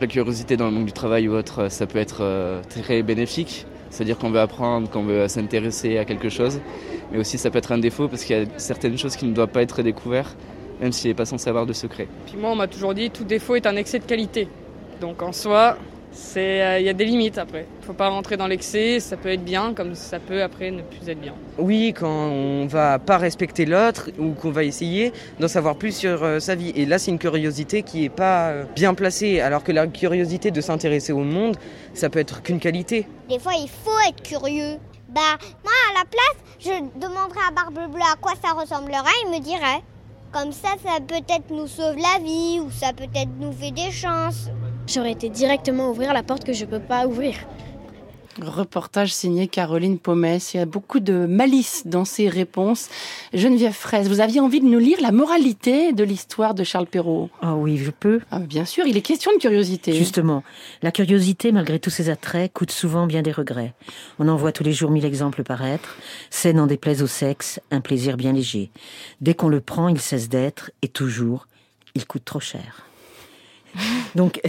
La 0.00 0.06
curiosité 0.06 0.56
dans 0.56 0.64
le 0.64 0.70
monde 0.70 0.86
du 0.86 0.92
travail 0.92 1.28
ou 1.28 1.34
autre, 1.34 1.70
ça 1.70 1.86
peut 1.86 1.98
être 1.98 2.22
euh, 2.22 2.62
très 2.70 3.02
bénéfique. 3.02 3.66
C'est-à-dire 3.90 4.16
qu'on 4.16 4.30
veut 4.30 4.40
apprendre, 4.40 4.88
qu'on 4.88 5.02
veut 5.02 5.28
s'intéresser 5.28 5.98
à 5.98 6.06
quelque 6.06 6.30
chose. 6.30 6.58
Mais 7.12 7.18
aussi, 7.18 7.36
ça 7.36 7.50
peut 7.50 7.58
être 7.58 7.72
un 7.72 7.78
défaut 7.78 8.08
parce 8.08 8.24
qu'il 8.24 8.38
y 8.38 8.40
a 8.40 8.46
certaines 8.56 8.96
choses 8.96 9.14
qui 9.14 9.26
ne 9.26 9.34
doivent 9.34 9.50
pas 9.50 9.60
être 9.60 9.82
découvertes, 9.82 10.38
même 10.80 10.92
s'il 10.92 11.10
n'est 11.10 11.14
pas 11.14 11.26
censé 11.26 11.50
avoir 11.50 11.66
de 11.66 11.74
secret. 11.74 12.08
Puis 12.24 12.36
moi, 12.38 12.50
on 12.50 12.56
m'a 12.56 12.66
toujours 12.66 12.94
dit 12.94 13.10
tout 13.10 13.24
défaut 13.24 13.56
est 13.56 13.66
un 13.66 13.76
excès 13.76 13.98
de 13.98 14.04
qualité. 14.04 14.48
Donc 15.02 15.20
en 15.20 15.32
soi, 15.32 15.76
c'est 16.12 16.62
euh, 16.62 16.78
il 16.78 16.86
y 16.86 16.88
a 16.88 16.92
des 16.92 17.04
limites 17.04 17.38
après. 17.38 17.66
Faut 17.82 17.92
pas 17.92 18.08
rentrer 18.08 18.36
dans 18.36 18.46
l'excès, 18.46 19.00
ça 19.00 19.16
peut 19.16 19.28
être 19.28 19.44
bien 19.44 19.74
comme 19.74 19.94
ça 19.94 20.18
peut 20.18 20.42
après 20.42 20.70
ne 20.70 20.82
plus 20.82 21.08
être 21.08 21.20
bien. 21.20 21.34
Oui, 21.58 21.94
quand 21.98 22.28
on 22.28 22.66
va 22.66 22.98
pas 22.98 23.18
respecter 23.18 23.66
l'autre 23.66 24.10
ou 24.18 24.32
qu'on 24.32 24.50
va 24.50 24.64
essayer 24.64 25.12
d'en 25.38 25.48
savoir 25.48 25.76
plus 25.76 25.94
sur 25.94 26.22
euh, 26.22 26.40
sa 26.40 26.54
vie. 26.54 26.72
Et 26.74 26.86
là, 26.86 26.98
c'est 26.98 27.10
une 27.10 27.18
curiosité 27.18 27.82
qui 27.82 28.04
est 28.04 28.10
pas 28.10 28.48
euh, 28.48 28.64
bien 28.74 28.94
placée, 28.94 29.40
alors 29.40 29.62
que 29.62 29.72
la 29.72 29.86
curiosité 29.86 30.50
de 30.50 30.60
s'intéresser 30.60 31.12
au 31.12 31.24
monde, 31.24 31.56
ça 31.94 32.10
peut 32.10 32.18
être 32.18 32.42
qu'une 32.42 32.60
qualité. 32.60 33.06
Des 33.28 33.38
fois, 33.38 33.52
il 33.54 33.68
faut 33.68 33.98
être 34.08 34.22
curieux. 34.22 34.76
Bah, 35.08 35.20
moi, 35.64 35.72
à 35.90 35.98
la 35.98 36.04
place, 36.04 36.36
je 36.60 37.00
demanderais 37.00 37.40
à 37.48 37.52
Barbe 37.52 37.90
Bleue 37.92 38.02
à 38.02 38.16
quoi 38.16 38.32
ça 38.42 38.52
ressemblerait, 38.52 39.10
il 39.24 39.30
me 39.30 39.40
dirait. 39.42 39.82
Comme 40.32 40.52
ça, 40.52 40.68
ça 40.84 41.00
peut-être 41.04 41.50
nous 41.50 41.66
sauve 41.66 41.96
la 41.96 42.22
vie, 42.22 42.60
ou 42.60 42.70
ça 42.70 42.92
peut-être 42.92 43.30
nous 43.40 43.52
fait 43.52 43.72
des 43.72 43.90
chances. 43.90 44.48
J'aurais 44.92 45.12
été 45.12 45.28
directement 45.28 45.90
ouvrir 45.90 46.12
la 46.12 46.24
porte 46.24 46.42
que 46.42 46.52
je 46.52 46.64
peux 46.64 46.80
pas 46.80 47.06
ouvrir. 47.06 47.36
Reportage 48.42 49.14
signé 49.14 49.46
Caroline 49.46 50.00
Pomès. 50.00 50.52
Il 50.52 50.56
y 50.56 50.60
a 50.60 50.66
beaucoup 50.66 50.98
de 50.98 51.26
malice 51.26 51.82
dans 51.84 52.04
ces 52.04 52.28
réponses. 52.28 52.88
Geneviève 53.32 53.72
Fraisse, 53.72 54.08
vous 54.08 54.18
aviez 54.18 54.40
envie 54.40 54.58
de 54.58 54.64
nous 54.64 54.80
lire 54.80 54.98
la 55.00 55.12
moralité 55.12 55.92
de 55.92 56.02
l'histoire 56.02 56.54
de 56.54 56.64
Charles 56.64 56.88
Perrault? 56.88 57.30
Ah 57.40 57.54
oui, 57.54 57.76
je 57.76 57.92
peux. 57.92 58.20
Ah, 58.32 58.40
bien 58.40 58.64
sûr, 58.64 58.84
il 58.84 58.96
est 58.96 59.02
question 59.02 59.30
de 59.32 59.38
curiosité. 59.38 59.92
Justement, 59.92 60.42
la 60.82 60.90
curiosité, 60.90 61.52
malgré 61.52 61.78
tous 61.78 61.90
ses 61.90 62.10
attraits, 62.10 62.52
coûte 62.52 62.72
souvent 62.72 63.06
bien 63.06 63.22
des 63.22 63.32
regrets. 63.32 63.74
On 64.18 64.26
en 64.26 64.36
voit 64.36 64.50
tous 64.50 64.64
les 64.64 64.72
jours 64.72 64.90
mille 64.90 65.04
exemples 65.04 65.44
paraître. 65.44 65.96
C'est, 66.30 66.52
n'en 66.52 66.66
déplaise 66.66 67.00
au 67.00 67.06
sexe, 67.06 67.60
un 67.70 67.80
plaisir 67.80 68.16
bien 68.16 68.32
léger. 68.32 68.70
Dès 69.20 69.34
qu'on 69.34 69.48
le 69.48 69.60
prend, 69.60 69.88
il 69.88 70.00
cesse 70.00 70.28
d'être, 70.28 70.72
et 70.82 70.88
toujours, 70.88 71.46
il 71.94 72.06
coûte 72.06 72.24
trop 72.24 72.40
cher. 72.40 72.89
Donc, 74.14 74.40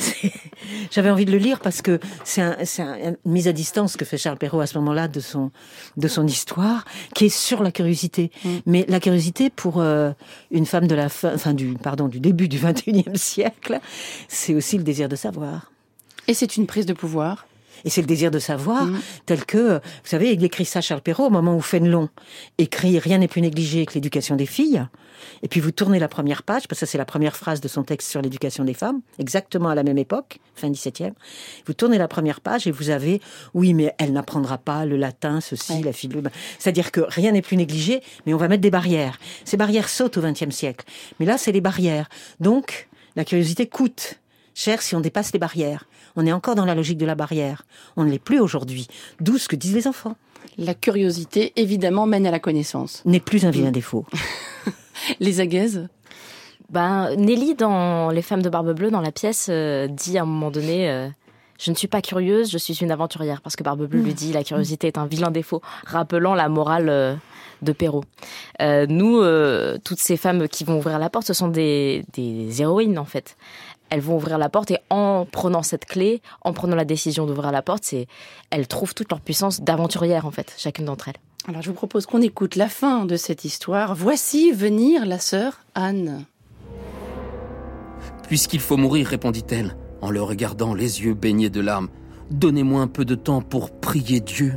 j'avais 0.91 1.09
envie 1.09 1.25
de 1.25 1.31
le 1.31 1.37
lire 1.37 1.59
parce 1.59 1.81
que 1.81 1.99
c'est 2.23 2.41
un, 2.41 2.57
une 2.79 3.17
mise 3.25 3.47
à 3.47 3.53
distance 3.53 3.97
que 3.97 4.05
fait 4.05 4.17
Charles 4.17 4.37
Perrault 4.37 4.61
à 4.61 4.67
ce 4.67 4.77
moment-là 4.79 5.07
de 5.07 5.19
son, 5.19 5.51
de 5.97 6.07
son 6.07 6.25
histoire, 6.27 6.85
qui 7.15 7.25
est 7.25 7.29
sur 7.29 7.63
la 7.63 7.71
curiosité. 7.71 8.31
Mais 8.65 8.85
la 8.87 8.99
curiosité 8.99 9.49
pour 9.49 9.81
euh, 9.81 10.11
une 10.51 10.65
femme 10.65 10.87
de 10.87 10.95
la 10.95 11.09
fin, 11.09 11.33
enfin 11.33 11.53
du, 11.53 11.73
pardon, 11.73 12.07
du 12.07 12.19
début 12.19 12.47
du 12.47 12.59
21e 12.59 13.15
siècle, 13.15 13.79
c'est 14.27 14.55
aussi 14.55 14.77
le 14.77 14.83
désir 14.83 15.09
de 15.09 15.15
savoir. 15.15 15.71
Et 16.27 16.33
c'est 16.33 16.57
une 16.57 16.67
prise 16.67 16.85
de 16.85 16.93
pouvoir. 16.93 17.45
Et 17.85 17.89
c'est 17.89 18.01
le 18.01 18.07
désir 18.07 18.31
de 18.31 18.39
savoir, 18.39 18.87
tel 19.25 19.45
que, 19.45 19.75
vous 19.75 19.79
savez, 20.03 20.33
il 20.33 20.43
écrit 20.43 20.65
ça, 20.65 20.81
Charles 20.81 21.01
Perrault, 21.01 21.25
au 21.25 21.29
moment 21.29 21.55
où 21.55 21.61
Fénelon 21.61 22.09
écrit 22.57 22.99
Rien 22.99 23.17
n'est 23.19 23.27
plus 23.27 23.41
négligé 23.41 23.85
que 23.85 23.93
l'éducation 23.93 24.35
des 24.35 24.45
filles. 24.45 24.85
Et 25.43 25.47
puis 25.47 25.59
vous 25.59 25.71
tournez 25.71 25.99
la 25.99 26.07
première 26.07 26.41
page, 26.43 26.63
parce 26.67 26.79
que 26.79 26.85
ça 26.85 26.91
c'est 26.91 26.97
la 26.97 27.05
première 27.05 27.35
phrase 27.35 27.61
de 27.61 27.67
son 27.67 27.83
texte 27.83 28.09
sur 28.09 28.21
l'éducation 28.21 28.63
des 28.63 28.73
femmes, 28.73 29.01
exactement 29.19 29.69
à 29.69 29.75
la 29.75 29.83
même 29.83 29.97
époque, 29.99 30.39
fin 30.55 30.69
17e. 30.69 31.11
Vous 31.67 31.73
tournez 31.73 31.97
la 31.99 32.07
première 32.07 32.41
page 32.41 32.65
et 32.65 32.71
vous 32.71 32.89
avez, 32.89 33.21
oui, 33.53 33.73
mais 33.75 33.93
elle 33.99 34.13
n'apprendra 34.13 34.57
pas 34.57 34.85
le 34.85 34.97
latin, 34.97 35.39
ceci, 35.39 35.81
la 35.83 35.93
fille. 35.93 36.09
le- 36.09 36.23
C'est-à-dire 36.59 36.91
que 36.91 37.01
rien 37.01 37.31
n'est 37.33 37.41
plus 37.43 37.57
négligé, 37.57 38.01
mais 38.25 38.33
on 38.33 38.37
va 38.37 38.47
mettre 38.47 38.61
des 38.61 38.71
barrières. 38.71 39.19
Ces 39.45 39.57
barrières 39.57 39.89
sautent 39.89 40.17
au 40.17 40.21
XXe 40.21 40.49
siècle. 40.49 40.85
Mais 41.19 41.25
là, 41.27 41.37
c'est 41.37 41.51
les 41.51 41.61
barrières. 41.61 42.09
Donc, 42.39 42.89
la 43.15 43.23
curiosité 43.25 43.67
coûte 43.67 44.19
cher 44.53 44.81
si 44.81 44.95
on 44.95 44.99
dépasse 45.01 45.33
les 45.33 45.39
barrières. 45.39 45.85
On 46.15 46.25
est 46.25 46.31
encore 46.31 46.55
dans 46.55 46.65
la 46.65 46.75
logique 46.75 46.97
de 46.97 47.05
la 47.05 47.15
barrière. 47.15 47.63
On 47.95 48.03
ne 48.03 48.11
l'est 48.11 48.19
plus 48.19 48.39
aujourd'hui. 48.39 48.87
D'où 49.19 49.37
ce 49.37 49.47
que 49.47 49.55
disent 49.55 49.75
les 49.75 49.87
enfants. 49.87 50.15
La 50.57 50.73
curiosité, 50.73 51.53
évidemment, 51.55 52.05
mène 52.05 52.27
à 52.27 52.31
la 52.31 52.39
connaissance. 52.39 53.01
N'est 53.05 53.19
plus 53.19 53.45
un 53.45 53.51
vilain 53.51 53.71
défaut. 53.71 54.05
Les 55.19 55.39
agaises 55.39 55.87
Ben, 56.69 57.15
Nelly, 57.15 57.55
dans 57.55 58.09
Les 58.09 58.21
femmes 58.21 58.41
de 58.41 58.49
Barbe 58.49 58.73
Bleue, 58.73 58.91
dans 58.91 59.01
la 59.01 59.11
pièce, 59.11 59.47
euh, 59.49 59.87
dit 59.87 60.17
à 60.17 60.23
un 60.23 60.25
moment 60.25 60.51
donné 60.51 60.89
euh, 60.89 61.07
Je 61.57 61.71
ne 61.71 61.75
suis 61.75 61.87
pas 61.87 62.01
curieuse, 62.01 62.51
je 62.51 62.57
suis 62.57 62.75
une 62.75 62.91
aventurière. 62.91 63.41
Parce 63.41 63.55
que 63.55 63.63
Barbe 63.63 63.85
Bleue 63.85 64.01
lui 64.01 64.13
dit 64.13 64.33
La 64.33 64.43
curiosité 64.43 64.87
est 64.87 64.97
un 64.97 65.05
vilain 65.05 65.31
défaut, 65.31 65.61
rappelant 65.85 66.35
la 66.35 66.49
morale 66.49 66.89
euh, 66.89 67.15
de 67.61 67.71
Perrault. 67.71 68.03
Euh, 68.61 68.85
nous, 68.87 69.19
euh, 69.19 69.77
toutes 69.83 69.99
ces 69.99 70.17
femmes 70.17 70.47
qui 70.47 70.63
vont 70.63 70.77
ouvrir 70.77 70.99
la 70.99 71.09
porte, 71.09 71.27
ce 71.27 71.33
sont 71.33 71.47
des, 71.47 72.03
des 72.13 72.61
héroïnes, 72.61 72.97
en 72.97 73.05
fait. 73.05 73.37
Elles 73.91 73.99
vont 73.99 74.15
ouvrir 74.15 74.37
la 74.37 74.47
porte 74.47 74.71
et 74.71 74.77
en 74.89 75.27
prenant 75.29 75.63
cette 75.63 75.85
clé, 75.85 76.21
en 76.43 76.53
prenant 76.53 76.77
la 76.77 76.85
décision 76.85 77.27
d'ouvrir 77.27 77.51
la 77.51 77.61
porte, 77.61 77.83
c'est 77.83 78.07
elles 78.49 78.67
trouvent 78.67 78.95
toute 78.95 79.11
leur 79.11 79.19
puissance 79.19 79.61
d'aventurière, 79.61 80.25
en 80.25 80.31
fait, 80.31 80.55
chacune 80.57 80.85
d'entre 80.85 81.09
elles. 81.09 81.17
Alors, 81.49 81.61
je 81.61 81.69
vous 81.69 81.75
propose 81.75 82.05
qu'on 82.05 82.21
écoute 82.21 82.55
la 82.55 82.69
fin 82.69 83.05
de 83.05 83.17
cette 83.17 83.43
histoire. 83.43 83.93
Voici 83.93 84.53
venir 84.53 85.05
la 85.05 85.19
sœur 85.19 85.59
Anne. 85.75 86.25
Puisqu'il 88.29 88.61
faut 88.61 88.77
mourir, 88.77 89.07
répondit-elle, 89.07 89.75
en 90.01 90.09
le 90.09 90.21
regardant 90.21 90.73
les 90.73 91.03
yeux 91.03 91.13
baignés 91.13 91.49
de 91.49 91.59
larmes, 91.59 91.89
donnez-moi 92.29 92.81
un 92.81 92.87
peu 92.87 93.03
de 93.03 93.15
temps 93.15 93.41
pour 93.41 93.71
prier 93.71 94.21
Dieu. 94.21 94.53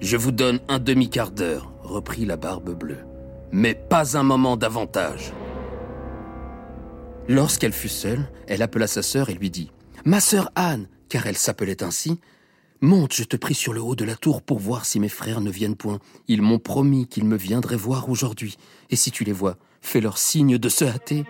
Je 0.00 0.16
vous 0.16 0.32
donne 0.32 0.58
un 0.68 0.80
demi-quart 0.80 1.30
d'heure, 1.30 1.70
reprit 1.84 2.24
la 2.24 2.36
barbe 2.36 2.76
bleue, 2.76 3.04
mais 3.52 3.74
pas 3.74 4.16
un 4.16 4.24
moment 4.24 4.56
davantage. 4.56 5.32
Lorsqu'elle 7.28 7.72
fut 7.72 7.88
seule, 7.88 8.28
elle 8.46 8.62
appela 8.62 8.86
sa 8.86 9.02
sœur 9.02 9.30
et 9.30 9.34
lui 9.34 9.50
dit 9.50 9.70
Ma 10.04 10.20
sœur 10.20 10.50
Anne, 10.56 10.88
car 11.08 11.26
elle 11.26 11.38
s'appelait 11.38 11.82
ainsi, 11.82 12.20
monte, 12.82 13.14
je 13.14 13.24
te 13.24 13.36
prie, 13.36 13.54
sur 13.54 13.72
le 13.72 13.80
haut 13.80 13.96
de 13.96 14.04
la 14.04 14.14
tour 14.14 14.42
pour 14.42 14.58
voir 14.58 14.84
si 14.84 15.00
mes 15.00 15.08
frères 15.08 15.40
ne 15.40 15.50
viennent 15.50 15.76
point. 15.76 16.00
Ils 16.28 16.42
m'ont 16.42 16.58
promis 16.58 17.06
qu'ils 17.06 17.24
me 17.24 17.36
viendraient 17.36 17.76
voir 17.76 18.10
aujourd'hui, 18.10 18.58
et 18.90 18.96
si 18.96 19.10
tu 19.10 19.24
les 19.24 19.32
vois, 19.32 19.56
fais-leur 19.80 20.18
signe 20.18 20.58
de 20.58 20.68
se 20.68 20.84
hâter. 20.84 21.24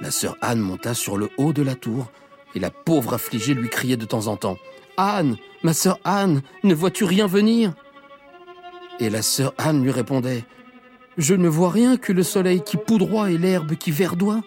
La 0.00 0.10
sœur 0.10 0.38
Anne 0.40 0.60
monta 0.60 0.94
sur 0.94 1.18
le 1.18 1.28
haut 1.36 1.52
de 1.52 1.62
la 1.62 1.74
tour, 1.74 2.10
et 2.54 2.60
la 2.60 2.70
pauvre 2.70 3.12
affligée 3.12 3.52
lui 3.52 3.68
criait 3.68 3.98
de 3.98 4.06
temps 4.06 4.26
en 4.28 4.36
temps 4.36 4.56
Anne, 4.96 5.36
ma 5.62 5.74
sœur 5.74 6.00
Anne, 6.04 6.40
ne 6.64 6.74
vois-tu 6.74 7.04
rien 7.04 7.26
venir? 7.26 7.74
Et 9.00 9.10
la 9.10 9.20
sœur 9.22 9.52
Anne 9.58 9.82
lui 9.82 9.90
répondait 9.90 10.44
Je 11.18 11.34
ne 11.34 11.48
vois 11.48 11.70
rien 11.70 11.96
que 11.96 12.12
le 12.12 12.22
soleil 12.22 12.62
qui 12.62 12.76
poudroie 12.76 13.32
et 13.32 13.38
l'herbe 13.38 13.74
qui 13.74 13.90
verdoie. 13.90 14.40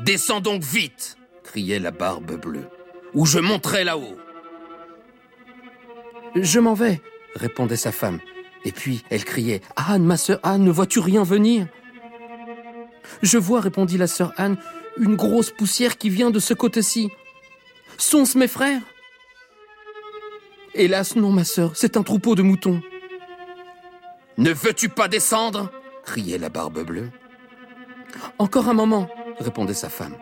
Descends 0.00 0.40
donc 0.40 0.62
vite 0.62 1.16
criait 1.44 1.78
la 1.78 1.92
barbe 1.92 2.40
bleue, 2.40 2.68
ou 3.14 3.24
je 3.24 3.38
monterai 3.38 3.84
là-haut. 3.84 4.16
Je 6.34 6.58
m'en 6.58 6.74
vais, 6.74 7.00
répondait 7.36 7.76
sa 7.76 7.92
femme. 7.92 8.18
Et 8.64 8.72
puis 8.72 9.04
elle 9.10 9.24
criait 9.24 9.60
Anne, 9.76 10.04
ma 10.04 10.16
sœur 10.16 10.40
Anne, 10.42 10.64
ne 10.64 10.70
vois-tu 10.70 10.98
rien 10.98 11.22
venir? 11.22 11.66
Je 13.22 13.38
vois, 13.38 13.60
répondit 13.60 13.98
la 13.98 14.06
sœur 14.08 14.32
Anne, 14.36 14.56
une 14.96 15.14
grosse 15.14 15.50
poussière 15.50 15.98
qui 15.98 16.10
vient 16.10 16.30
de 16.30 16.40
ce 16.40 16.54
côté-ci. 16.54 17.10
Sont-ce 17.96 18.36
mes 18.38 18.48
frères? 18.48 18.82
Hélas, 20.74 21.14
non, 21.14 21.30
ma 21.30 21.44
sœur, 21.44 21.72
c'est 21.74 21.96
un 21.96 22.02
troupeau 22.02 22.34
de 22.34 22.42
moutons. 22.42 22.80
Ne 24.38 24.52
veux-tu 24.52 24.88
pas 24.88 25.08
descendre? 25.08 25.70
criait 26.04 26.38
la 26.38 26.48
barbe 26.48 26.84
bleue. 26.84 27.10
Encore 28.38 28.68
un 28.68 28.74
moment, 28.74 29.08
répondait 29.38 29.74
sa 29.74 29.88
femme. 29.88 30.16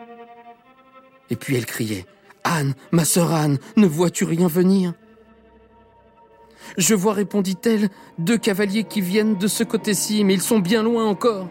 Et 1.29 1.35
puis 1.35 1.55
elle 1.55 1.65
criait 1.65 2.05
Anne, 2.43 2.73
ma 2.91 3.05
sœur 3.05 3.33
Anne, 3.33 3.57
ne 3.77 3.87
vois-tu 3.87 4.25
rien 4.25 4.47
venir? 4.47 4.93
Je 6.77 6.95
vois, 6.95 7.13
répondit-elle, 7.13 7.89
deux 8.17 8.37
cavaliers 8.37 8.83
qui 8.83 9.01
viennent 9.01 9.35
de 9.35 9.47
ce 9.47 9.63
côté-ci, 9.63 10.23
mais 10.23 10.33
ils 10.33 10.41
sont 10.41 10.59
bien 10.59 10.83
loin 10.83 11.05
encore. 11.05 11.49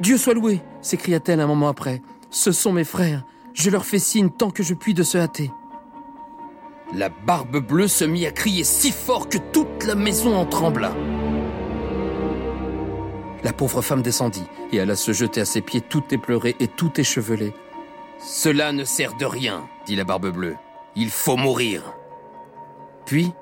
Dieu 0.00 0.18
soit 0.18 0.34
loué, 0.34 0.60
s'écria-t-elle 0.82 1.40
un 1.40 1.46
moment 1.46 1.68
après. 1.68 2.02
Ce 2.30 2.52
sont 2.52 2.72
mes 2.72 2.84
frères. 2.84 3.24
Je 3.54 3.70
leur 3.70 3.84
fais 3.84 3.98
signe 3.98 4.30
tant 4.30 4.50
que 4.50 4.62
je 4.62 4.74
puis 4.74 4.94
de 4.94 5.02
se 5.02 5.18
hâter. 5.18 5.50
La 6.94 7.08
barbe 7.08 7.58
bleue 7.58 7.88
se 7.88 8.04
mit 8.04 8.26
à 8.26 8.30
crier 8.30 8.64
si 8.64 8.92
fort 8.92 9.28
que 9.28 9.38
toute 9.52 9.84
la 9.84 9.94
maison 9.94 10.36
en 10.36 10.46
trembla. 10.46 10.92
La 13.44 13.52
pauvre 13.52 13.82
femme 13.82 14.02
descendit 14.02 14.46
et 14.72 14.80
alla 14.80 14.96
se 14.96 15.12
jeter 15.12 15.40
à 15.40 15.44
ses 15.44 15.60
pieds 15.60 15.80
tout 15.80 16.02
éplorée 16.10 16.56
et 16.60 16.68
tout 16.68 17.00
échevelée. 17.00 17.52
Cela 18.18 18.72
ne 18.72 18.84
sert 18.84 19.14
de 19.14 19.24
rien, 19.24 19.68
dit 19.86 19.94
la 19.94 20.04
barbe 20.04 20.30
bleue. 20.30 20.56
Il 20.96 21.10
faut 21.10 21.36
mourir. 21.36 21.94
Puis, 23.06 23.32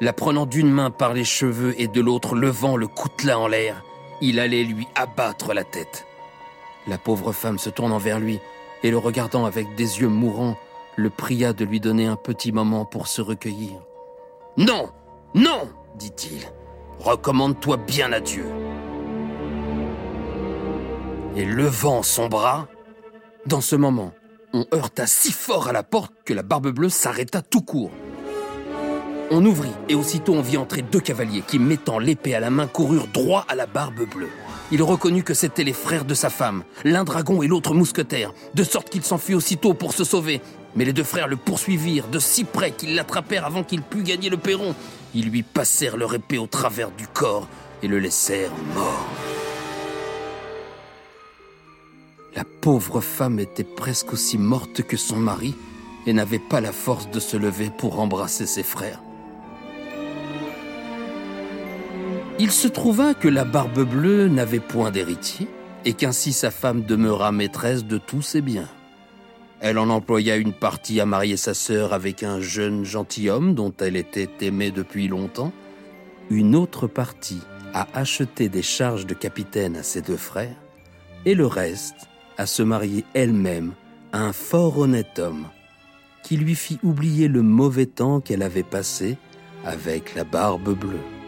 la 0.00 0.12
prenant 0.12 0.46
d'une 0.46 0.70
main 0.70 0.90
par 0.90 1.12
les 1.12 1.24
cheveux 1.24 1.78
et 1.80 1.86
de 1.86 2.00
l'autre 2.00 2.34
levant 2.34 2.76
le 2.76 2.88
coutelas 2.88 3.38
en 3.38 3.46
l'air, 3.46 3.84
il 4.22 4.40
allait 4.40 4.64
lui 4.64 4.88
abattre 4.94 5.52
la 5.52 5.64
tête. 5.64 6.06
La 6.86 6.96
pauvre 6.98 7.32
femme 7.32 7.58
se 7.58 7.70
tournant 7.70 7.98
vers 7.98 8.18
lui 8.18 8.40
et 8.82 8.90
le 8.90 8.98
regardant 8.98 9.44
avec 9.44 9.74
des 9.74 10.00
yeux 10.00 10.08
mourants, 10.08 10.56
le 10.96 11.10
pria 11.10 11.52
de 11.52 11.64
lui 11.64 11.78
donner 11.78 12.06
un 12.06 12.16
petit 12.16 12.52
moment 12.52 12.84
pour 12.84 13.06
se 13.06 13.20
recueillir. 13.20 13.72
Non, 14.56 14.90
non, 15.34 15.68
dit-il, 15.96 16.48
recommande-toi 16.98 17.76
bien 17.76 18.12
à 18.12 18.20
Dieu. 18.20 18.44
Et 21.34 21.46
levant 21.46 22.02
son 22.02 22.28
bras, 22.28 22.68
dans 23.46 23.62
ce 23.62 23.74
moment, 23.74 24.12
on 24.52 24.66
heurta 24.74 25.06
si 25.06 25.32
fort 25.32 25.68
à 25.68 25.72
la 25.72 25.82
porte 25.82 26.12
que 26.26 26.34
la 26.34 26.42
barbe 26.42 26.68
bleue 26.68 26.90
s'arrêta 26.90 27.40
tout 27.40 27.62
court. 27.62 27.90
On 29.30 29.42
ouvrit 29.46 29.72
et 29.88 29.94
aussitôt 29.94 30.34
on 30.34 30.42
vit 30.42 30.58
entrer 30.58 30.82
deux 30.82 31.00
cavaliers 31.00 31.42
qui, 31.46 31.58
mettant 31.58 31.98
l'épée 31.98 32.34
à 32.34 32.40
la 32.40 32.50
main, 32.50 32.66
coururent 32.66 33.06
droit 33.06 33.46
à 33.48 33.54
la 33.54 33.64
barbe 33.64 34.06
bleue. 34.14 34.28
Il 34.70 34.82
reconnut 34.82 35.22
que 35.22 35.32
c'étaient 35.32 35.64
les 35.64 35.72
frères 35.72 36.04
de 36.04 36.12
sa 36.12 36.28
femme, 36.28 36.64
l'un 36.84 37.04
dragon 37.04 37.40
et 37.40 37.48
l'autre 37.48 37.72
mousquetaire, 37.72 38.34
de 38.52 38.62
sorte 38.62 38.90
qu'il 38.90 39.02
s'enfuit 39.02 39.34
aussitôt 39.34 39.72
pour 39.72 39.94
se 39.94 40.04
sauver. 40.04 40.42
Mais 40.76 40.84
les 40.84 40.92
deux 40.92 41.02
frères 41.02 41.28
le 41.28 41.36
poursuivirent 41.36 42.08
de 42.08 42.18
si 42.18 42.44
près 42.44 42.72
qu'ils 42.72 42.94
l'attrapèrent 42.94 43.46
avant 43.46 43.64
qu'il 43.64 43.80
pût 43.80 44.02
gagner 44.02 44.28
le 44.28 44.36
perron. 44.36 44.74
Ils 45.14 45.30
lui 45.30 45.42
passèrent 45.42 45.96
leur 45.96 46.14
épée 46.14 46.38
au 46.38 46.46
travers 46.46 46.90
du 46.90 47.06
corps 47.06 47.48
et 47.82 47.88
le 47.88 47.98
laissèrent 47.98 48.52
mort. 48.74 49.06
La 52.34 52.44
pauvre 52.44 53.00
femme 53.00 53.38
était 53.38 53.64
presque 53.64 54.12
aussi 54.12 54.38
morte 54.38 54.82
que 54.82 54.96
son 54.96 55.16
mari 55.16 55.54
et 56.06 56.12
n'avait 56.12 56.38
pas 56.38 56.60
la 56.60 56.72
force 56.72 57.10
de 57.10 57.20
se 57.20 57.36
lever 57.36 57.70
pour 57.76 58.00
embrasser 58.00 58.46
ses 58.46 58.62
frères. 58.62 59.02
Il 62.38 62.50
se 62.50 62.68
trouva 62.68 63.14
que 63.14 63.28
la 63.28 63.44
barbe 63.44 63.84
bleue 63.88 64.28
n'avait 64.28 64.60
point 64.60 64.90
d'héritier 64.90 65.46
et 65.84 65.92
qu'ainsi 65.92 66.32
sa 66.32 66.50
femme 66.50 66.82
demeura 66.82 67.32
maîtresse 67.32 67.84
de 67.84 67.98
tous 67.98 68.22
ses 68.22 68.40
biens. 68.40 68.68
Elle 69.60 69.78
en 69.78 69.90
employa 69.90 70.36
une 70.36 70.54
partie 70.54 71.00
à 71.00 71.06
marier 71.06 71.36
sa 71.36 71.54
sœur 71.54 71.92
avec 71.92 72.22
un 72.22 72.40
jeune 72.40 72.84
gentilhomme 72.84 73.54
dont 73.54 73.72
elle 73.78 73.96
était 73.96 74.30
aimée 74.40 74.70
depuis 74.70 75.06
longtemps, 75.06 75.52
une 76.30 76.56
autre 76.56 76.86
partie 76.86 77.42
à 77.74 77.86
acheter 77.94 78.48
des 78.48 78.62
charges 78.62 79.06
de 79.06 79.14
capitaine 79.14 79.76
à 79.76 79.82
ses 79.82 80.02
deux 80.02 80.16
frères, 80.16 80.56
et 81.24 81.34
le 81.34 81.46
reste 81.46 82.08
à 82.42 82.46
se 82.46 82.64
marier 82.64 83.04
elle-même 83.14 83.72
à 84.10 84.24
un 84.24 84.32
fort 84.32 84.78
honnête 84.78 85.20
homme 85.20 85.46
qui 86.24 86.36
lui 86.36 86.56
fit 86.56 86.80
oublier 86.82 87.28
le 87.28 87.40
mauvais 87.40 87.86
temps 87.86 88.20
qu'elle 88.20 88.42
avait 88.42 88.64
passé 88.64 89.16
avec 89.64 90.16
la 90.16 90.24
barbe 90.24 90.76
bleue. 90.76 91.21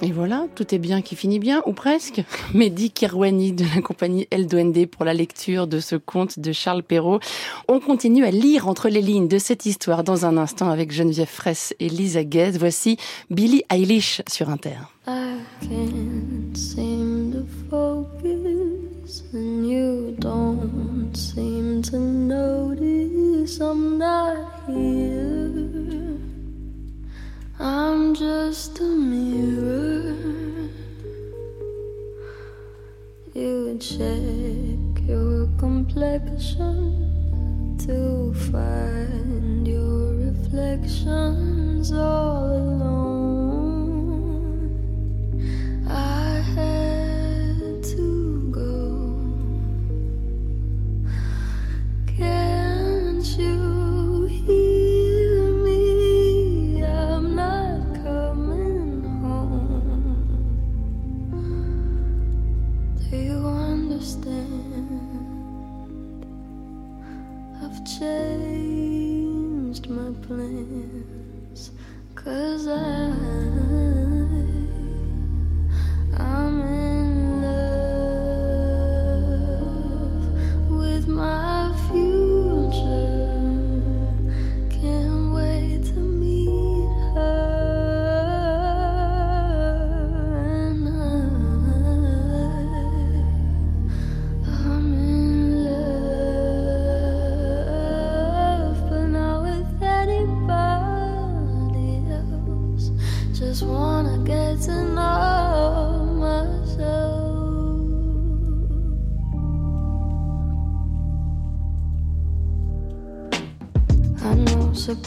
Et 0.00 0.12
voilà, 0.12 0.46
tout 0.54 0.74
est 0.74 0.78
bien 0.78 1.02
qui 1.02 1.16
finit 1.16 1.40
bien, 1.40 1.60
ou 1.66 1.72
presque. 1.72 2.22
Mehdi 2.54 2.90
Kirwani 2.90 3.52
de 3.52 3.64
la 3.74 3.82
compagnie 3.82 4.28
L2ND 4.30 4.86
pour 4.86 5.04
la 5.04 5.12
lecture 5.12 5.66
de 5.66 5.80
ce 5.80 5.96
conte 5.96 6.38
de 6.38 6.52
Charles 6.52 6.84
Perrault. 6.84 7.18
On 7.66 7.80
continue 7.80 8.24
à 8.24 8.30
lire 8.30 8.68
entre 8.68 8.88
les 8.88 9.02
lignes 9.02 9.26
de 9.26 9.38
cette 9.38 9.66
histoire 9.66 10.04
dans 10.04 10.24
un 10.24 10.36
instant 10.36 10.70
avec 10.70 10.92
Geneviève 10.92 11.28
Fraisse 11.28 11.74
et 11.80 11.88
Lisa 11.88 12.22
Guez. 12.22 12.52
Voici 12.58 12.96
Billie 13.30 13.64
Eilish 13.70 14.22
sur 14.28 14.50
Inter. 14.50 14.76
I'm 27.60 28.14
just 28.14 28.78
a 28.78 28.84
mirror. 28.84 30.14
You 33.34 33.76
check 33.80 35.08
your 35.08 35.48
complexion 35.58 37.08
to 37.78 38.32
find 38.52 39.66
your 39.66 40.14
reflections 40.14 41.67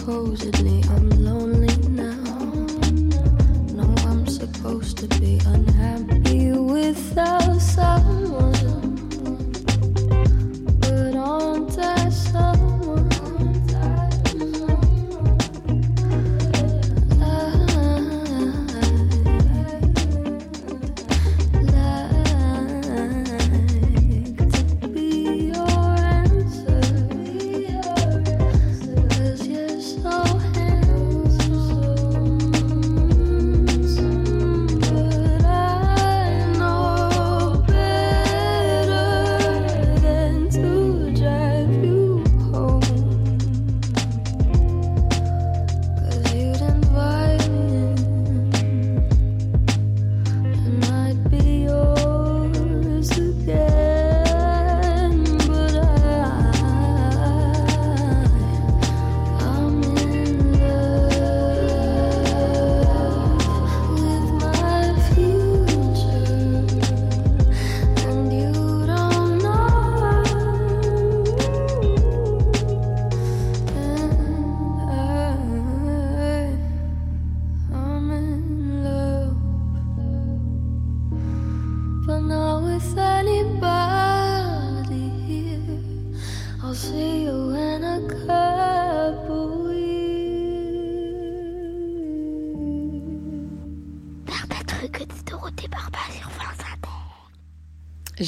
poses. 0.06 0.51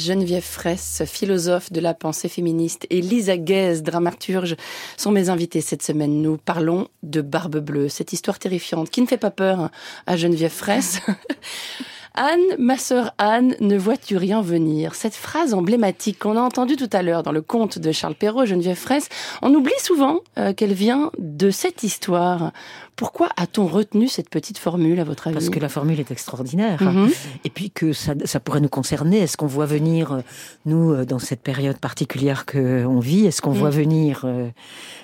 Geneviève 0.03 0.43
Fraisse, 0.43 1.03
philosophe 1.05 1.71
de 1.71 1.79
la 1.79 1.93
pensée 1.93 2.27
féministe, 2.27 2.85
et 2.89 2.99
Lisa 2.99 3.37
Guez, 3.37 3.81
dramaturge, 3.81 4.57
sont 4.97 5.11
mes 5.11 5.29
invités 5.29 5.61
cette 5.61 5.81
semaine. 5.81 6.21
Nous 6.21 6.37
parlons 6.37 6.89
de 7.03 7.21
Barbe 7.21 7.59
Bleue, 7.59 7.87
cette 7.87 8.11
histoire 8.11 8.37
terrifiante 8.37 8.89
qui 8.89 9.01
ne 9.01 9.07
fait 9.07 9.17
pas 9.17 9.31
peur 9.31 9.69
à 10.05 10.17
Geneviève 10.17 10.51
Fraisse. 10.51 10.99
Anne, 12.15 12.41
ma 12.59 12.77
sœur 12.77 13.11
Anne, 13.17 13.55
ne 13.59 13.75
vois-tu 13.75 14.17
rien 14.17 14.41
venir? 14.43 14.93
Cette 14.93 15.15
phrase 15.15 15.55
emblématique 15.55 16.19
qu'on 16.19 16.37
a 16.37 16.41
entendue 16.41 16.75
tout 16.75 16.89
à 16.93 17.01
l'heure 17.01 17.23
dans 17.23 17.31
le 17.31 17.41
conte 17.41 17.79
de 17.79 17.91
Charles 17.91 18.13
Perrault, 18.13 18.45
Geneviève 18.45 18.77
Fraisse, 18.77 19.09
on 19.41 19.51
oublie 19.55 19.71
souvent 19.81 20.19
euh, 20.37 20.53
qu'elle 20.53 20.73
vient 20.73 21.09
de 21.17 21.49
cette 21.49 21.81
histoire. 21.81 22.51
Pourquoi 22.95 23.29
a-t-on 23.35 23.65
retenu 23.65 24.07
cette 24.07 24.29
petite 24.29 24.59
formule, 24.59 24.99
à 24.99 25.03
votre 25.03 25.25
avis? 25.25 25.33
Parce 25.33 25.49
que 25.49 25.59
la 25.59 25.69
formule 25.69 25.99
est 25.99 26.11
extraordinaire. 26.11 26.83
Mhm. 26.83 27.09
Et 27.45 27.49
puis 27.49 27.71
que 27.71 27.93
ça, 27.93 28.13
ça 28.25 28.39
pourrait 28.39 28.61
nous 28.61 28.69
concerner. 28.69 29.17
Est-ce 29.17 29.35
qu'on 29.35 29.47
voit 29.47 29.65
venir, 29.65 30.11
euh, 30.13 30.21
nous, 30.67 30.91
euh, 30.93 31.05
dans 31.05 31.17
cette 31.17 31.41
période 31.41 31.79
particulière 31.79 32.45
que 32.45 32.85
on 32.85 32.99
vit, 32.99 33.25
est-ce 33.25 33.41
qu'on 33.41 33.53
Mhm. 33.53 33.57
voit 33.57 33.69
venir... 33.71 34.21
euh, 34.25 34.49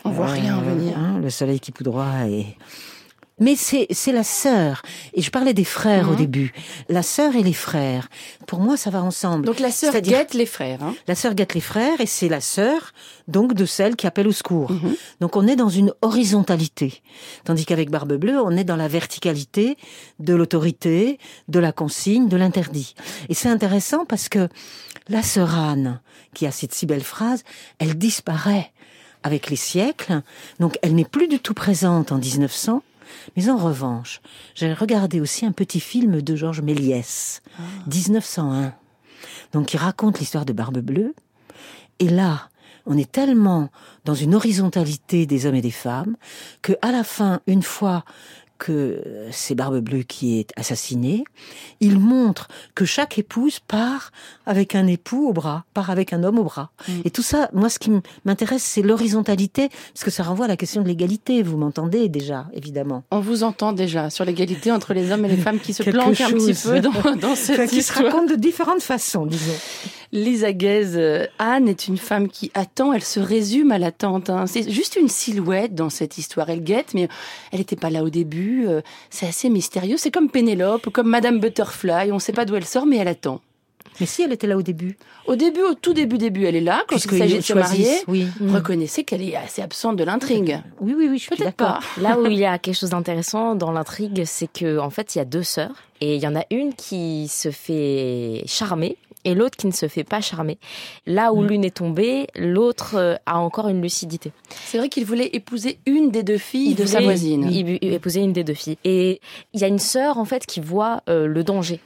On 0.06 0.12
voit 0.12 0.28
rien 0.28 0.60
venir. 0.62 0.96
hein, 0.96 1.20
le 1.24 1.32
soleil 1.32 1.60
qui 1.60 1.72
poudroie 1.72 2.28
et... 2.30 2.46
Mais 3.40 3.56
c'est 3.56 3.88
c'est 3.92 4.12
la 4.12 4.24
sœur. 4.24 4.82
Et 5.14 5.22
je 5.22 5.32
parlais 5.32 5.54
des 5.54 5.64
frères 5.64 6.06
Mhm. 6.08 6.12
au 6.14 6.16
début. 6.16 6.54
La 6.90 7.04
sœur 7.04 7.36
et 7.36 7.44
les 7.44 7.54
frères. 7.54 8.10
Pour 8.48 8.60
moi, 8.60 8.78
ça 8.78 8.90
va 8.90 9.02
ensemble. 9.04 9.46
Donc 9.46 9.60
la 9.60 9.72
sœur 9.72 9.94
guette 10.02 10.34
les 10.34 10.46
frères. 10.46 10.84
hein. 10.84 10.96
La 11.08 11.16
sœur 11.16 11.34
guette 11.36 11.54
les 11.54 11.62
frères 11.62 12.02
et 12.02 12.06
c'est 12.06 12.30
la 12.30 12.42
sœur 12.42 12.92
donc 13.28 13.54
de 13.54 13.66
celle 13.66 13.96
qui 13.96 14.08
appelle 14.08 14.28
au 14.28 14.32
secours. 14.32 14.72
Mhm. 14.72 14.96
Donc 15.22 15.36
on 15.36 15.48
est 15.48 15.56
dans 15.56 15.70
une 15.70 15.94
horizontalité, 16.02 17.02
tandis 17.44 17.66
qu'avec 17.66 17.90
Barbe 17.90 18.14
Bleue, 18.14 18.40
on 18.42 18.52
est 18.52 18.64
dans 18.64 18.76
la 18.76 18.88
verticalité 18.88 19.78
de 20.20 20.34
l'autorité, 20.36 21.18
de 21.48 21.60
la 21.60 21.72
consigne, 21.72 22.28
de 22.28 22.38
l'interdit. 22.38 22.94
Et 23.30 23.34
c'est 23.34 23.50
intéressant 23.50 24.06
parce 24.06 24.30
que 24.30 24.48
la 25.08 25.24
sœur 25.24 25.58
Anne, 25.58 26.02
qui 26.34 26.46
a 26.46 26.52
cette 26.52 26.74
si 26.74 26.86
belle 26.86 27.04
phrase, 27.04 27.44
elle 27.80 27.98
disparaît 27.98 28.72
avec 29.24 29.50
les 29.50 29.56
siècles, 29.56 30.22
donc 30.60 30.78
elle 30.82 30.96
n'est 30.96 31.04
plus 31.06 31.28
du 31.28 31.40
tout 31.40 31.54
présente 31.54 32.12
en 32.12 32.18
1900. 32.20 32.82
Mais 33.36 33.50
en 33.50 33.58
revanche, 33.58 34.22
j'ai 34.56 34.74
regardé 34.74 35.22
aussi 35.22 35.46
un 35.46 35.52
petit 35.52 35.80
film 35.80 36.22
de 36.22 36.36
Georges 36.36 36.62
Méliès, 36.62 37.42
1901, 37.88 38.74
donc 39.54 39.68
qui 39.68 39.78
raconte 39.78 40.20
l'histoire 40.20 40.46
de 40.46 40.54
Barbe 40.54 40.80
Bleue. 40.80 41.14
Et 42.00 42.10
là, 42.10 42.50
on 42.86 42.98
est 42.98 43.12
tellement 43.12 43.70
dans 44.06 44.16
une 44.16 44.36
horizontalité 44.36 45.26
des 45.26 45.46
hommes 45.46 45.56
et 45.56 45.62
des 45.62 45.72
femmes 45.72 46.16
que 46.62 46.74
à 46.82 46.92
la 46.92 47.04
fin, 47.04 47.42
une 47.46 47.64
fois 47.64 48.04
que 48.60 49.02
c'est 49.32 49.56
Barbe 49.56 49.80
Bleue 49.80 50.04
qui 50.04 50.40
est 50.40 50.52
assassinée, 50.56 51.24
il 51.80 51.98
montre 52.00 52.48
que 52.76 52.86
chaque 52.86 53.18
épouse 53.18 53.60
part 53.60 54.12
avec 54.46 54.76
un 54.76 54.86
époux 54.86 55.30
au 55.30 55.34
bras, 55.34 55.64
part 55.74 55.90
avec 55.90 56.14
un 56.14 56.24
homme 56.24 56.40
au 56.40 56.44
bras. 56.44 56.70
Et 57.06 57.10
tout 57.10 57.22
ça, 57.22 57.50
moi, 57.54 57.70
ce 57.70 57.80
qui 57.80 57.92
m'intéresse, 58.26 58.64
c'est 58.64 58.82
l'horizontalité, 58.82 59.70
parce 59.94 60.04
que 60.04 60.12
ça 60.12 60.24
renvoie 60.24 60.46
à 60.46 60.48
la 60.50 60.58
question 60.58 60.82
de 60.82 60.88
l'égalité. 60.88 61.42
Vous 61.42 61.58
m'entendez 61.58 62.10
déjà, 62.10 62.48
évidemment. 62.54 63.04
On 63.12 63.20
vous 63.20 63.44
entend 63.44 63.74
déjà 63.74 64.10
sur 64.10 64.26
l'égalité 64.26 64.72
entre 64.72 64.94
les 64.94 65.12
hommes 65.12 65.26
et 65.26 65.30
les 65.30 65.38
femmes 65.38 65.60
qui 65.60 65.74
se 65.74 65.84
planquent 65.84 66.22
un 66.22 66.32
petit 66.32 66.54
peu 66.54 66.82
dans, 66.82 67.16
dans 67.16 67.36
cette 67.36 67.60
Enfin, 67.60 67.68
qui 67.68 67.82
se 67.82 67.94
raconte 67.94 68.30
de 68.30 68.36
différentes 68.36 68.82
façons, 68.82 69.26
disons. 69.26 69.54
Lisa 70.12 70.54
Guez, 70.54 70.96
euh, 70.96 71.26
Anne 71.38 71.68
est 71.68 71.88
une 71.88 71.98
femme 71.98 72.30
qui 72.30 72.52
attend, 72.56 72.94
elle 72.94 73.04
se 73.04 73.20
résume 73.20 73.72
à 73.72 73.78
l'attente. 73.78 74.30
hein. 74.30 74.48
C'est 74.48 74.70
juste 74.72 74.96
une 75.00 75.08
silhouette 75.08 75.76
dans 75.76 75.90
cette 75.92 76.18
histoire. 76.18 76.50
Elle 76.50 76.64
guette, 76.64 76.94
mais 76.96 77.08
elle 77.52 77.60
n'était 77.60 77.76
pas 77.76 77.90
là 77.92 78.04
au 78.04 78.10
début. 78.10 78.66
euh, 78.68 78.82
C'est 79.12 79.28
assez 79.28 79.50
mystérieux. 79.50 79.98
C'est 79.98 80.12
comme 80.12 80.30
Pénélope, 80.32 80.90
comme 80.90 81.08
Madame 81.10 81.40
Butterfly. 81.40 82.12
On 82.12 82.16
ne 82.16 82.20
sait 82.20 82.34
pas 82.34 82.46
d'où 82.46 82.56
elle 82.56 82.66
sort, 82.66 82.88
mais 82.88 82.98
elle 82.98 83.08
attend. 83.08 83.42
Mais 84.00 84.06
si 84.06 84.22
elle 84.24 84.32
était 84.32 84.48
là 84.48 84.56
au 84.58 84.62
début 84.62 84.98
Au 85.28 85.36
début, 85.36 85.62
au 85.62 85.74
tout 85.74 85.94
début, 85.94 86.18
début, 86.18 86.46
elle 86.46 86.56
est 86.56 86.62
là. 86.62 86.84
Quand 86.88 86.96
Puisque 86.96 87.12
il 87.12 87.18
s'agit 87.20 87.36
de 87.38 87.42
se 87.42 87.54
marier, 87.54 87.92
oui. 88.08 88.28
Mm. 88.40 88.56
reconnaissez 88.56 89.04
qu'elle 89.04 89.22
est 89.22 89.36
assez 89.36 89.62
absente 89.62 89.98
de 89.98 90.04
l'intrigue. 90.06 90.60
Oui, 90.80 90.94
oui, 90.98 91.08
oui, 91.10 91.18
je 91.18 91.24
suis 91.24 91.30
Peut-être 91.36 91.58
d'accord. 91.58 91.80
pas. 91.96 92.02
Là 92.02 92.18
où 92.20 92.26
il 92.26 92.38
y 92.38 92.46
a 92.46 92.58
quelque 92.60 92.76
chose 92.78 92.92
d'intéressant 92.92 93.56
dans 93.56 93.72
l'intrigue, 93.72 94.24
c'est 94.26 94.52
que 94.52 94.80
en 94.80 94.90
fait, 94.90 95.16
il 95.16 95.18
y 95.18 95.22
a 95.22 95.26
deux 95.26 95.44
sœurs 95.44 95.76
et 96.02 96.16
il 96.16 96.22
y 96.22 96.28
en 96.28 96.36
a 96.36 96.46
une 96.50 96.74
qui 96.74 97.28
se 97.28 97.52
fait 97.52 98.44
charmer 98.48 98.96
et 99.26 99.34
l'autre 99.34 99.58
qui 99.58 99.68
ne 99.68 99.72
se 99.72 99.88
fait 99.88 100.04
pas 100.04 100.22
charmer. 100.22 100.58
Là 101.06 101.34
où 101.34 101.44
l'une 101.44 101.66
est 101.66 101.76
tombée, 101.76 102.28
l'autre 102.36 102.96
euh, 102.96 103.16
a 103.26 103.40
encore 103.40 103.68
une 103.68 103.82
lucidité. 103.82 104.32
C'est 104.50 104.78
vrai 104.78 104.90
qu'il 104.90 105.06
voulait 105.06 105.30
épouser 105.34 105.80
une 105.86 106.12
des 106.12 106.24
deux 106.24 106.38
filles 106.38 106.76
de 106.76 106.86
sa 106.86 107.02
voisine. 107.02 107.50
y 107.52 107.94
épouser 107.94 108.22
une 108.22 108.34
des 108.34 108.44
deux 108.44 108.54
filles. 108.54 108.78
Et 108.84 109.20
il 109.54 109.60
y 109.60 109.64
a 109.64 109.68
une 109.68 109.80
sœur 109.80 110.18
en 110.18 110.26
fait 110.26 110.46
qui 110.46 110.60
voit 110.60 111.04
euh, 111.10 111.28
le 111.28 111.44
danger 111.44 111.80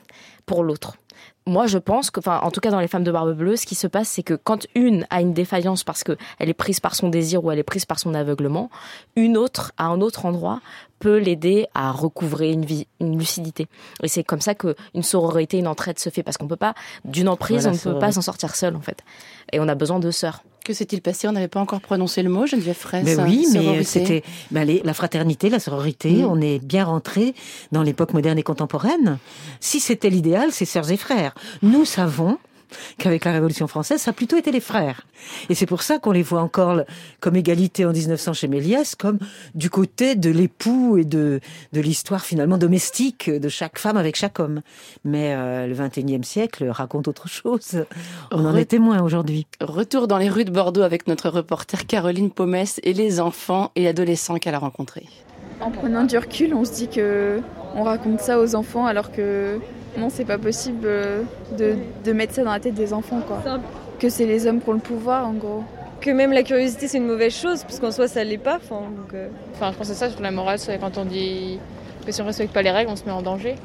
pour 0.46 0.64
l'autre. 0.64 0.98
Moi, 1.46 1.68
je 1.68 1.78
pense 1.78 2.10
que, 2.10 2.20
enfin, 2.20 2.40
en 2.42 2.52
tout 2.52 2.62
cas 2.62 2.72
dans 2.72 2.80
les 2.80 2.88
femmes 2.88 3.04
de 3.04 3.12
barbe 3.12 3.34
bleue, 3.34 3.58
ce 3.58 3.66
qui 3.66 3.76
se 3.76 3.88
passe, 3.88 4.08
c'est 4.08 4.24
que 4.24 4.34
quand 4.34 4.66
une 4.76 5.06
a 5.10 5.20
une 5.20 5.34
défaillance 5.34 5.84
parce 5.84 6.04
que 6.04 6.18
elle 6.40 6.50
est 6.50 6.54
prise 6.54 6.80
par 6.80 6.96
son 6.96 7.10
désir 7.10 7.44
ou 7.44 7.52
elle 7.52 7.60
est 7.60 7.64
prise 7.64 7.86
par 7.86 8.00
son 8.00 8.14
aveuglement, 8.14 8.70
une 9.16 9.36
autre 9.36 9.74
à 9.78 9.86
un 9.88 10.00
autre 10.00 10.26
endroit 10.26 10.62
peut 11.00 11.18
l'aider 11.18 11.68
à 11.74 11.92
recouvrer 11.92 12.52
une 12.52 12.64
vie, 12.64 12.88
une 13.02 13.18
lucidité. 13.20 13.68
Et 14.02 14.08
c'est 14.08 14.24
comme 14.24 14.40
ça 14.40 14.56
que 14.56 14.76
une 14.94 15.04
sororité, 15.04 15.58
une 15.58 15.68
entraide 15.68 16.00
se 16.00 16.10
fait 16.10 16.24
parce 16.24 16.38
qu'on 16.38 16.48
peut 16.48 16.56
pas 16.56 16.76
d'une 17.04 17.28
emprise, 17.28 17.64
Voilà, 17.64 17.78
on 17.84 17.90
ne 17.90 17.94
peut 17.96 18.00
pas 18.00 18.14
s'en 18.14 18.22
sortir 18.22 18.56
seul 18.56 18.76
en 18.76 18.82
fait. 18.82 19.00
Et 19.52 19.60
on 19.60 19.68
a 19.68 19.76
besoin 19.76 20.00
de 20.00 20.12
sœurs. 20.12 20.44
Que 20.64 20.74
s'est-il 20.74 21.02
passé? 21.02 21.28
On 21.28 21.34
n'avait 21.34 21.50
pas 21.50 21.60
encore 21.60 21.82
prononcé 21.82 22.24
le 22.24 22.30
mot, 22.30 22.46
Geneviève 22.46 22.76
Fraisse. 22.76 23.04
Mais 23.04 23.18
oui, 23.18 23.48
mais 23.54 23.84
c'était 23.84 24.24
ben, 24.52 24.66
la 24.84 24.94
fraternité, 24.94 25.50
la 25.50 25.60
sororité. 25.60 26.24
Mm. 26.24 26.26
On 26.26 26.40
est 26.40 26.64
bien 26.64 26.86
rentré 26.86 27.36
dans 27.74 27.84
l'époque 27.84 28.14
moderne 28.14 28.38
et 28.38 28.44
contemporaine. 28.44 29.18
Si 29.60 29.82
c'était 29.82 30.10
l'idéal, 30.10 30.52
c'est 30.52 30.66
sœurs 30.66 30.92
et 30.92 30.98
frères. 30.98 31.36
Nous 31.64 31.84
savons 31.84 32.38
qu'avec 32.98 33.26
la 33.26 33.32
Révolution 33.32 33.68
française, 33.68 34.02
ça 34.02 34.12
a 34.12 34.14
plutôt 34.14 34.38
été 34.38 34.52
les 34.52 34.60
frères. 34.60 35.06
Et 35.50 35.56
c'est 35.56 35.66
pour 35.66 35.84
ça 35.84 36.00
qu'on 36.00 36.12
les 36.12 36.24
voit 36.24 36.42
encore 36.42 36.82
comme 37.20 37.36
égalité 37.36 37.86
en 37.86 37.92
1900 37.92 38.34
chez 38.34 38.48
Méliès, 38.48 38.96
comme 38.96 39.20
du 39.56 39.70
côté 39.70 40.16
de 40.16 40.30
l'époux 40.30 40.98
et 40.98 41.06
de, 41.06 41.40
de 41.74 41.82
l'histoire 41.82 42.26
finalement 42.26 42.58
domestique 42.58 43.30
de 43.30 43.50
chaque 43.50 43.80
femme 43.80 43.98
avec 43.98 44.16
chaque 44.16 44.40
homme. 44.40 44.62
Mais 45.04 45.34
euh, 45.34 45.68
le 45.68 45.76
21e 45.76 46.24
siècle 46.24 46.68
raconte 46.70 47.08
autre 47.08 47.28
chose. 47.28 47.86
On 48.32 48.46
en 48.46 48.56
est 48.56 48.66
témoin 48.66 49.02
aujourd'hui. 49.02 49.48
Retour 49.62 50.08
dans 50.08 50.18
les 50.18 50.30
rues 50.30 50.46
de 50.46 50.52
Bordeaux 50.52 50.82
avec 50.82 51.08
notre 51.08 51.30
reporter 51.30 51.86
Caroline 51.86 52.32
Pomès 52.32 52.80
et 52.84 52.94
les 52.94 53.20
enfants 53.20 53.72
et 53.76 53.88
adolescents 53.88 54.38
qu'elle 54.38 54.56
a 54.56 54.60
rencontrés. 54.60 55.08
En 55.62 55.72
prenant 55.72 56.04
du 56.04 56.18
recul, 56.18 56.54
on 56.54 56.66
se 56.66 56.74
dit 56.74 56.88
que 56.88 57.40
on 57.76 57.84
raconte 57.84 58.20
ça 58.20 58.40
aux 58.40 58.56
enfants 58.56 58.86
alors 58.86 59.12
que 59.12 59.60
non, 59.98 60.10
c'est 60.10 60.26
pas 60.26 60.38
possible 60.38 60.86
euh, 60.86 61.22
de, 61.58 61.76
de 62.04 62.14
mettre 62.14 62.34
ça 62.34 62.44
dans 62.44 62.52
la 62.52 62.60
tête 62.60 62.74
des 62.74 62.94
enfants 62.94 63.22
quoi. 63.28 63.42
Que 64.00 64.10
c'est 64.10 64.26
les 64.26 64.48
hommes 64.48 64.60
qui 64.62 64.70
ont 64.70 64.74
le 64.74 64.80
pouvoir 64.80 65.28
en 65.28 65.34
gros. 65.34 65.64
Que 66.02 66.10
même 66.12 66.34
la 66.34 66.44
curiosité 66.44 66.88
c'est 66.88 66.98
une 66.98 67.08
mauvaise 67.08 67.34
chose, 67.34 67.64
puisqu'en 67.64 67.92
soi 67.92 68.08
ça 68.08 68.24
l'est 68.24 68.38
pas. 68.38 68.58
Enfin, 68.58 68.82
donc, 68.82 69.14
euh, 69.14 69.28
Enfin, 69.54 69.72
je 69.72 69.78
pense 69.78 69.88
que 69.88 69.94
c'est 69.94 70.00
ça 70.00 70.10
sur 70.10 70.22
la 70.22 70.32
morale, 70.32 70.60
c'est 70.60 70.78
quand 70.78 70.98
on 70.98 71.06
dit 71.06 71.60
que 72.06 72.12
si 72.12 72.22
on 72.22 72.26
respecte 72.26 72.54
pas 72.54 72.62
les 72.62 72.72
règles, 72.72 72.90
on 72.92 72.96
se 72.96 73.06
met 73.06 73.12
en 73.12 73.22
danger. 73.22 73.56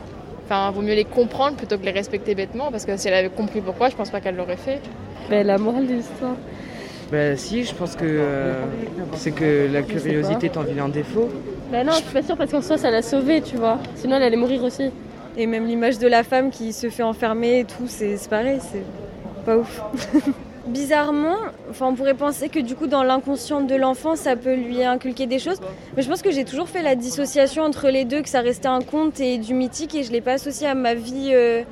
Enfin, 0.44 0.70
vaut 0.70 0.80
mieux 0.82 0.94
les 0.94 1.04
comprendre 1.04 1.56
plutôt 1.56 1.76
que 1.76 1.84
les 1.84 1.90
respecter 1.90 2.34
bêtement, 2.34 2.70
parce 2.70 2.84
que 2.86 2.96
si 2.96 3.08
elle 3.08 3.14
avait 3.14 3.28
compris 3.28 3.60
pourquoi, 3.60 3.88
je 3.90 3.96
pense 3.96 4.10
pas 4.10 4.20
qu'elle 4.20 4.36
l'aurait 4.36 4.56
fait. 4.56 4.80
Ben, 5.28 5.46
la 5.46 5.58
morale 5.58 5.86
de 5.86 5.94
l'histoire. 5.94 6.36
Bah 7.10 7.36
si, 7.36 7.64
je 7.64 7.74
pense 7.74 7.96
que 7.96 8.04
euh, 8.04 8.52
c'est 9.14 9.30
que 9.30 9.66
la 9.72 9.82
curiosité 9.82 10.48
pas. 10.48 10.56
t'en 10.56 10.62
vient 10.62 10.84
un 10.84 10.88
défaut. 10.90 11.30
Ben 11.70 11.86
non, 11.86 11.92
je 11.92 11.98
suis 11.98 12.12
pas 12.12 12.22
sûre 12.22 12.36
parce 12.36 12.50
qu'en 12.50 12.62
soi, 12.62 12.78
ça 12.78 12.90
l'a 12.90 13.02
sauvée, 13.02 13.42
tu 13.42 13.56
vois. 13.56 13.78
Sinon, 13.94 14.16
elle 14.16 14.22
allait 14.22 14.36
mourir 14.36 14.62
aussi. 14.64 14.90
Et 15.36 15.46
même 15.46 15.66
l'image 15.66 15.98
de 15.98 16.08
la 16.08 16.24
femme 16.24 16.50
qui 16.50 16.72
se 16.72 16.88
fait 16.88 17.02
enfermer 17.02 17.60
et 17.60 17.64
tout, 17.64 17.86
c'est 17.86 18.16
c'est 18.16 18.28
pareil, 18.28 18.58
c'est 18.60 18.84
pas 19.44 19.58
ouf. 19.58 19.80
Bizarrement, 20.66 21.36
enfin, 21.70 21.86
on 21.86 21.94
pourrait 21.94 22.14
penser 22.14 22.48
que 22.48 22.58
du 22.58 22.74
coup 22.74 22.88
dans 22.88 23.02
l'inconscient 23.02 23.62
de 23.62 23.74
l'enfant 23.74 24.16
ça 24.16 24.36
peut 24.36 24.54
lui 24.54 24.82
inculquer 24.82 25.26
des 25.26 25.38
choses, 25.38 25.60
mais 25.96 26.02
je 26.02 26.08
pense 26.10 26.20
que 26.20 26.30
j'ai 26.30 26.44
toujours 26.44 26.68
fait 26.68 26.82
la 26.82 26.94
dissociation 26.94 27.62
entre 27.62 27.88
les 27.88 28.04
deux, 28.04 28.20
que 28.20 28.28
ça 28.28 28.40
restait 28.40 28.68
un 28.68 28.82
conte 28.82 29.18
et 29.20 29.38
du 29.38 29.54
mythique 29.54 29.94
et 29.94 30.02
je 30.02 30.12
l'ai 30.12 30.20
pas 30.20 30.32
associé 30.32 30.66
à 30.66 30.74
ma 30.74 30.94
vie 30.94 31.30
euh, 31.32 31.62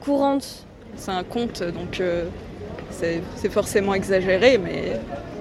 courante. 0.00 0.66
C'est 0.96 1.12
un 1.12 1.24
conte, 1.24 1.62
donc 1.62 2.00
euh, 2.00 2.24
c'est 3.36 3.50
forcément 3.50 3.94
exagéré, 3.94 4.58
mais 4.58 4.98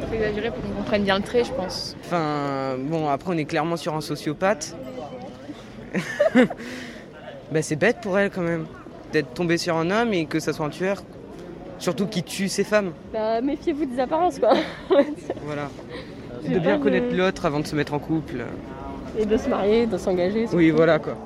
C'est 0.09 0.15
exagéré 0.15 0.49
pour 0.51 0.61
qu'on 0.61 0.75
comprenne 0.77 1.03
bien 1.03 1.17
le 1.17 1.23
trait, 1.23 1.43
je 1.43 1.51
pense. 1.51 1.95
Enfin, 2.05 2.75
bon, 2.79 3.07
après 3.09 3.33
on 3.33 3.37
est 3.37 3.45
clairement 3.45 3.77
sur 3.77 3.95
un 3.95 4.01
sociopathe. 4.01 4.75
bah 7.51 7.61
c'est 7.61 7.75
bête 7.75 7.97
pour 8.01 8.17
elle 8.17 8.29
quand 8.31 8.41
même, 8.41 8.65
d'être 9.11 9.33
tombée 9.33 9.57
sur 9.57 9.75
un 9.75 9.91
homme 9.91 10.13
et 10.13 10.25
que 10.25 10.39
ça 10.39 10.53
soit 10.53 10.65
un 10.65 10.69
tueur. 10.69 11.03
Surtout 11.79 12.05
qui 12.07 12.23
tue 12.23 12.47
ses 12.47 12.63
femmes. 12.63 12.91
Bah, 13.11 13.41
méfiez-vous 13.41 13.85
des 13.85 13.99
apparences, 13.99 14.37
quoi. 14.39 14.53
Voilà. 15.45 15.69
De 16.47 16.59
bien 16.59 16.79
connaître 16.79 17.09
de- 17.11 17.17
l'autre 17.17 17.45
avant 17.45 17.59
de 17.59 17.67
se 17.67 17.75
mettre 17.75 17.93
en 17.93 17.99
couple. 17.99 18.45
Et 19.17 19.25
de 19.25 19.35
se 19.37 19.49
marier, 19.49 19.85
de 19.87 19.97
s'engager. 19.97 20.45
Oui, 20.53 20.69
voilà 20.71 20.99
quoi. 20.99 21.17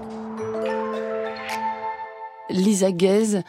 Lisa 2.49 2.91
Guez, 2.91 3.41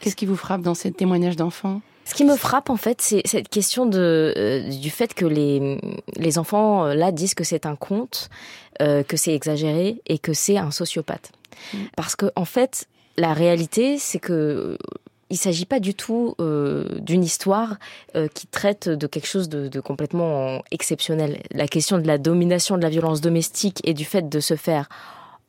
qu'est-ce 0.00 0.16
qui 0.16 0.26
vous 0.26 0.36
frappe 0.36 0.62
dans 0.62 0.74
ces 0.74 0.90
témoignages 0.92 1.36
d'enfants? 1.36 1.80
Ce 2.04 2.14
qui 2.14 2.24
me 2.24 2.36
frappe 2.36 2.70
en 2.70 2.76
fait, 2.76 3.00
c'est 3.00 3.22
cette 3.24 3.48
question 3.48 3.86
de, 3.86 4.34
euh, 4.36 4.68
du 4.68 4.90
fait 4.90 5.14
que 5.14 5.24
les, 5.24 5.80
les 6.16 6.38
enfants 6.38 6.86
euh, 6.86 6.94
là 6.94 7.12
disent 7.12 7.34
que 7.34 7.44
c'est 7.44 7.66
un 7.66 7.76
conte, 7.76 8.28
euh, 8.82 9.02
que 9.02 9.16
c'est 9.16 9.34
exagéré 9.34 10.02
et 10.06 10.18
que 10.18 10.32
c'est 10.32 10.58
un 10.58 10.70
sociopathe. 10.70 11.32
Parce 11.96 12.16
que 12.16 12.26
en 12.36 12.44
fait, 12.44 12.88
la 13.16 13.32
réalité, 13.32 13.98
c'est 13.98 14.18
que 14.18 14.76
il 15.30 15.36
s'agit 15.36 15.66
pas 15.66 15.80
du 15.80 15.94
tout 15.94 16.34
euh, 16.40 17.00
d'une 17.00 17.24
histoire 17.24 17.76
euh, 18.14 18.28
qui 18.32 18.46
traite 18.46 18.88
de 18.88 19.06
quelque 19.06 19.26
chose 19.26 19.48
de, 19.48 19.68
de 19.68 19.80
complètement 19.80 20.62
exceptionnel. 20.70 21.40
La 21.50 21.66
question 21.66 21.98
de 21.98 22.06
la 22.06 22.18
domination 22.18 22.76
de 22.76 22.82
la 22.82 22.88
violence 22.88 23.20
domestique 23.20 23.80
et 23.84 23.94
du 23.94 24.04
fait 24.04 24.28
de 24.28 24.40
se 24.40 24.54
faire 24.54 24.88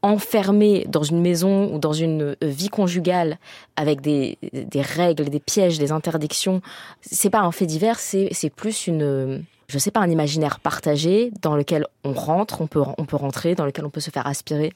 enfermer 0.05 0.85
dans 0.87 1.01
une 1.01 1.19
maison 1.19 1.73
ou 1.73 1.79
dans 1.79 1.91
une 1.91 2.21
euh, 2.21 2.35
vie 2.43 2.69
conjugale 2.69 3.39
avec 3.75 4.01
des, 4.01 4.37
règles, 4.75 5.29
des 5.29 5.39
pièges, 5.39 5.79
des 5.79 5.91
interdictions, 5.91 6.61
c'est 7.01 7.31
pas 7.31 7.39
un 7.39 7.51
fait 7.51 7.65
divers, 7.65 7.99
c'est 7.99 8.51
plus 8.55 8.87
une 8.87 9.01
euh, 9.01 9.39
je 9.67 9.79
sais 9.79 9.89
pas 9.89 10.01
un 10.01 10.09
imaginaire 10.09 10.59
partagé 10.59 11.31
dans 11.41 11.55
lequel 11.55 11.87
on 12.03 12.13
rentre, 12.13 12.61
on 12.61 12.67
peut 12.67 12.83
on 12.99 13.05
peut 13.05 13.15
rentrer, 13.15 13.55
dans 13.55 13.65
lequel 13.65 13.83
on 13.83 13.89
peut 13.89 13.99
se 13.99 14.11
faire 14.11 14.27
aspirer. 14.27 14.73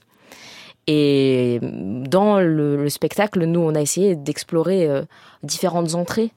Et 0.88 1.60
dans 1.62 2.40
le, 2.40 2.76
le 2.76 2.90
spectacle, 2.90 3.46
nous, 3.46 3.60
on 3.60 3.76
a 3.76 3.82
essayé 3.82 4.16
d'explorer 4.16 4.88
euh, 4.88 5.04
différentes 5.44 5.94
entrées 5.94 6.32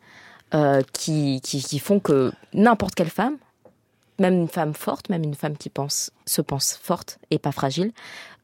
qui, 0.92 1.40
qui, 1.42 1.62
qui 1.62 1.78
font 1.78 1.98
que 1.98 2.30
n'importe 2.52 2.94
quelle 2.94 3.08
femme, 3.08 3.38
même 4.18 4.34
une 4.34 4.48
femme 4.48 4.74
forte, 4.74 5.08
même 5.08 5.22
une 5.22 5.34
femme 5.34 5.56
qui 5.56 5.70
pense, 5.70 6.10
se 6.26 6.42
pense 6.42 6.78
forte 6.82 7.18
et 7.30 7.38
pas 7.38 7.52
fragile, 7.52 7.92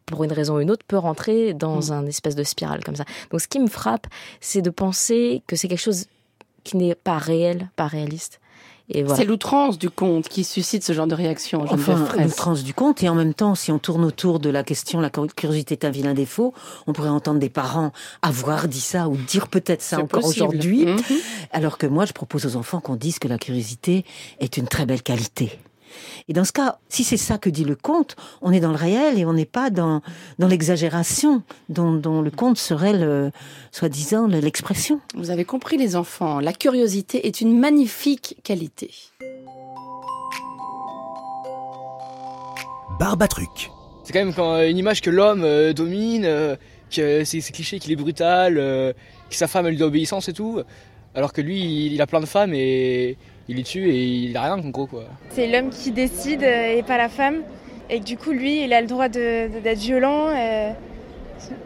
pour 0.08 0.24
une 0.24 0.32
raison 0.32 0.56
ou 0.56 0.60
une 0.60 0.70
autre, 0.70 0.84
peut 0.86 0.98
rentrer 0.98 1.54
dans 1.54 1.92
un 1.92 2.06
espèce 2.06 2.34
de 2.34 2.42
spirale 2.42 2.82
comme 2.84 2.96
ça. 2.96 3.04
Donc, 3.30 3.40
ce 3.40 3.48
qui 3.48 3.58
me 3.60 3.68
frappe, 3.68 4.06
c'est 4.40 4.62
de 4.62 4.70
penser 4.70 5.42
que 5.46 5.56
c'est 5.56 5.68
quelque 5.68 5.78
chose 5.80 6.06
qui 6.64 6.76
n'est 6.76 6.94
pas 6.94 7.18
réel, 7.18 7.70
pas 7.76 7.86
réaliste. 7.86 8.40
Voilà. 8.90 9.16
C'est 9.16 9.26
l'outrance 9.26 9.78
du 9.78 9.90
conte 9.90 10.28
qui 10.30 10.44
suscite 10.44 10.82
ce 10.82 10.94
genre 10.94 11.06
de 11.06 11.14
réaction. 11.14 11.62
Enfin, 11.68 12.06
l'outrance 12.18 12.64
du 12.64 12.72
conte, 12.72 13.02
et 13.02 13.08
en 13.10 13.14
même 13.14 13.34
temps, 13.34 13.54
si 13.54 13.70
on 13.70 13.78
tourne 13.78 14.02
autour 14.02 14.40
de 14.40 14.48
la 14.48 14.64
question, 14.64 14.98
la 15.00 15.10
curiosité 15.10 15.74
est 15.74 15.84
un 15.84 15.90
vilain 15.90 16.14
défaut, 16.14 16.54
on 16.86 16.94
pourrait 16.94 17.10
entendre 17.10 17.38
des 17.38 17.50
parents 17.50 17.92
avoir 18.22 18.66
dit 18.66 18.80
ça 18.80 19.08
ou 19.10 19.16
dire 19.16 19.48
peut-être 19.48 19.82
ça 19.82 20.00
encore 20.00 20.24
aujourd'hui, 20.24 20.86
Mhm. 20.86 20.98
alors 21.52 21.76
que 21.76 21.86
moi, 21.86 22.06
je 22.06 22.14
propose 22.14 22.46
aux 22.46 22.56
enfants 22.56 22.80
qu'on 22.80 22.96
dise 22.96 23.18
que 23.18 23.28
la 23.28 23.36
curiosité 23.36 24.06
est 24.40 24.56
une 24.56 24.66
très 24.66 24.86
belle 24.86 25.02
qualité. 25.02 25.58
Et 26.28 26.32
dans 26.32 26.44
ce 26.44 26.52
cas, 26.52 26.78
si 26.88 27.04
c'est 27.04 27.16
ça 27.16 27.38
que 27.38 27.50
dit 27.50 27.64
le 27.64 27.74
conte, 27.76 28.16
on 28.42 28.52
est 28.52 28.60
dans 28.60 28.70
le 28.70 28.76
réel 28.76 29.18
et 29.18 29.24
on 29.24 29.32
n'est 29.32 29.44
pas 29.44 29.70
dans, 29.70 30.02
dans 30.38 30.48
l'exagération 30.48 31.42
dont, 31.68 31.92
dont 31.94 32.20
le 32.22 32.30
conte 32.30 32.58
serait, 32.58 32.92
le, 32.92 33.30
soi-disant, 33.72 34.26
le- 34.26 34.40
l'expression. 34.40 35.00
Vous 35.14 35.30
avez 35.30 35.44
compris 35.44 35.76
les 35.76 35.96
enfants, 35.96 36.40
la 36.40 36.52
curiosité 36.52 37.26
est 37.26 37.40
une 37.40 37.58
magnifique 37.58 38.36
qualité. 38.42 38.90
Barbatruc. 42.98 43.70
C'est 44.04 44.12
quand 44.12 44.18
même 44.24 44.34
quand, 44.34 44.54
euh, 44.54 44.68
une 44.70 44.78
image 44.78 45.00
que 45.02 45.10
l'homme 45.10 45.42
euh, 45.44 45.72
domine, 45.72 46.24
euh, 46.24 46.56
que 46.90 47.24
c'est 47.24 47.40
c'est 47.40 47.52
cliché 47.52 47.78
qu'il 47.78 47.92
est 47.92 47.96
brutal, 47.96 48.56
euh, 48.58 48.92
que 49.28 49.36
sa 49.36 49.46
femme 49.46 49.66
elle 49.66 49.72
lui 49.72 49.78
doit 49.78 49.88
obéissance 49.88 50.28
et 50.28 50.32
tout, 50.32 50.60
alors 51.14 51.32
que 51.32 51.40
lui 51.40 51.60
il, 51.60 51.92
il 51.92 52.00
a 52.00 52.06
plein 52.06 52.20
de 52.20 52.26
femmes 52.26 52.54
et 52.54 53.16
il 53.48 53.56
les 53.56 53.62
tue 53.62 53.88
et 53.88 54.04
il 54.04 54.36
a 54.36 54.42
rien 54.42 54.58
en 54.58 54.68
gros 54.68 54.86
quoi. 54.86 55.04
C'est 55.30 55.46
l'homme 55.46 55.70
qui 55.70 55.90
décide 55.90 56.42
euh, 56.42 56.76
et 56.76 56.82
pas 56.82 56.98
la 56.98 57.08
femme. 57.08 57.42
Et 57.90 58.00
du 58.00 58.18
coup, 58.18 58.32
lui, 58.32 58.64
il 58.64 58.74
a 58.74 58.82
le 58.82 58.86
droit 58.86 59.08
d'être 59.08 59.78
violent 59.78 60.26
euh, 60.28 60.70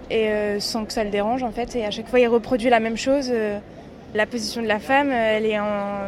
et 0.09 0.29
euh, 0.29 0.61
sans 0.61 0.85
que 0.85 0.93
ça 0.93 1.03
le 1.03 1.11
dérange 1.11 1.43
en 1.43 1.51
fait. 1.51 1.75
Et 1.75 1.85
à 1.85 1.91
chaque 1.91 2.07
fois, 2.07 2.21
il 2.21 2.29
reproduit 2.29 2.71
la 2.71 2.79
même 2.79 2.97
chose. 2.97 3.33
la 4.15 4.27
position 4.27 4.63
de 4.63 4.69
la 4.69 4.79
femme, 4.79 5.11
elle 5.11 5.47
est 5.47 5.59
en 5.59 5.99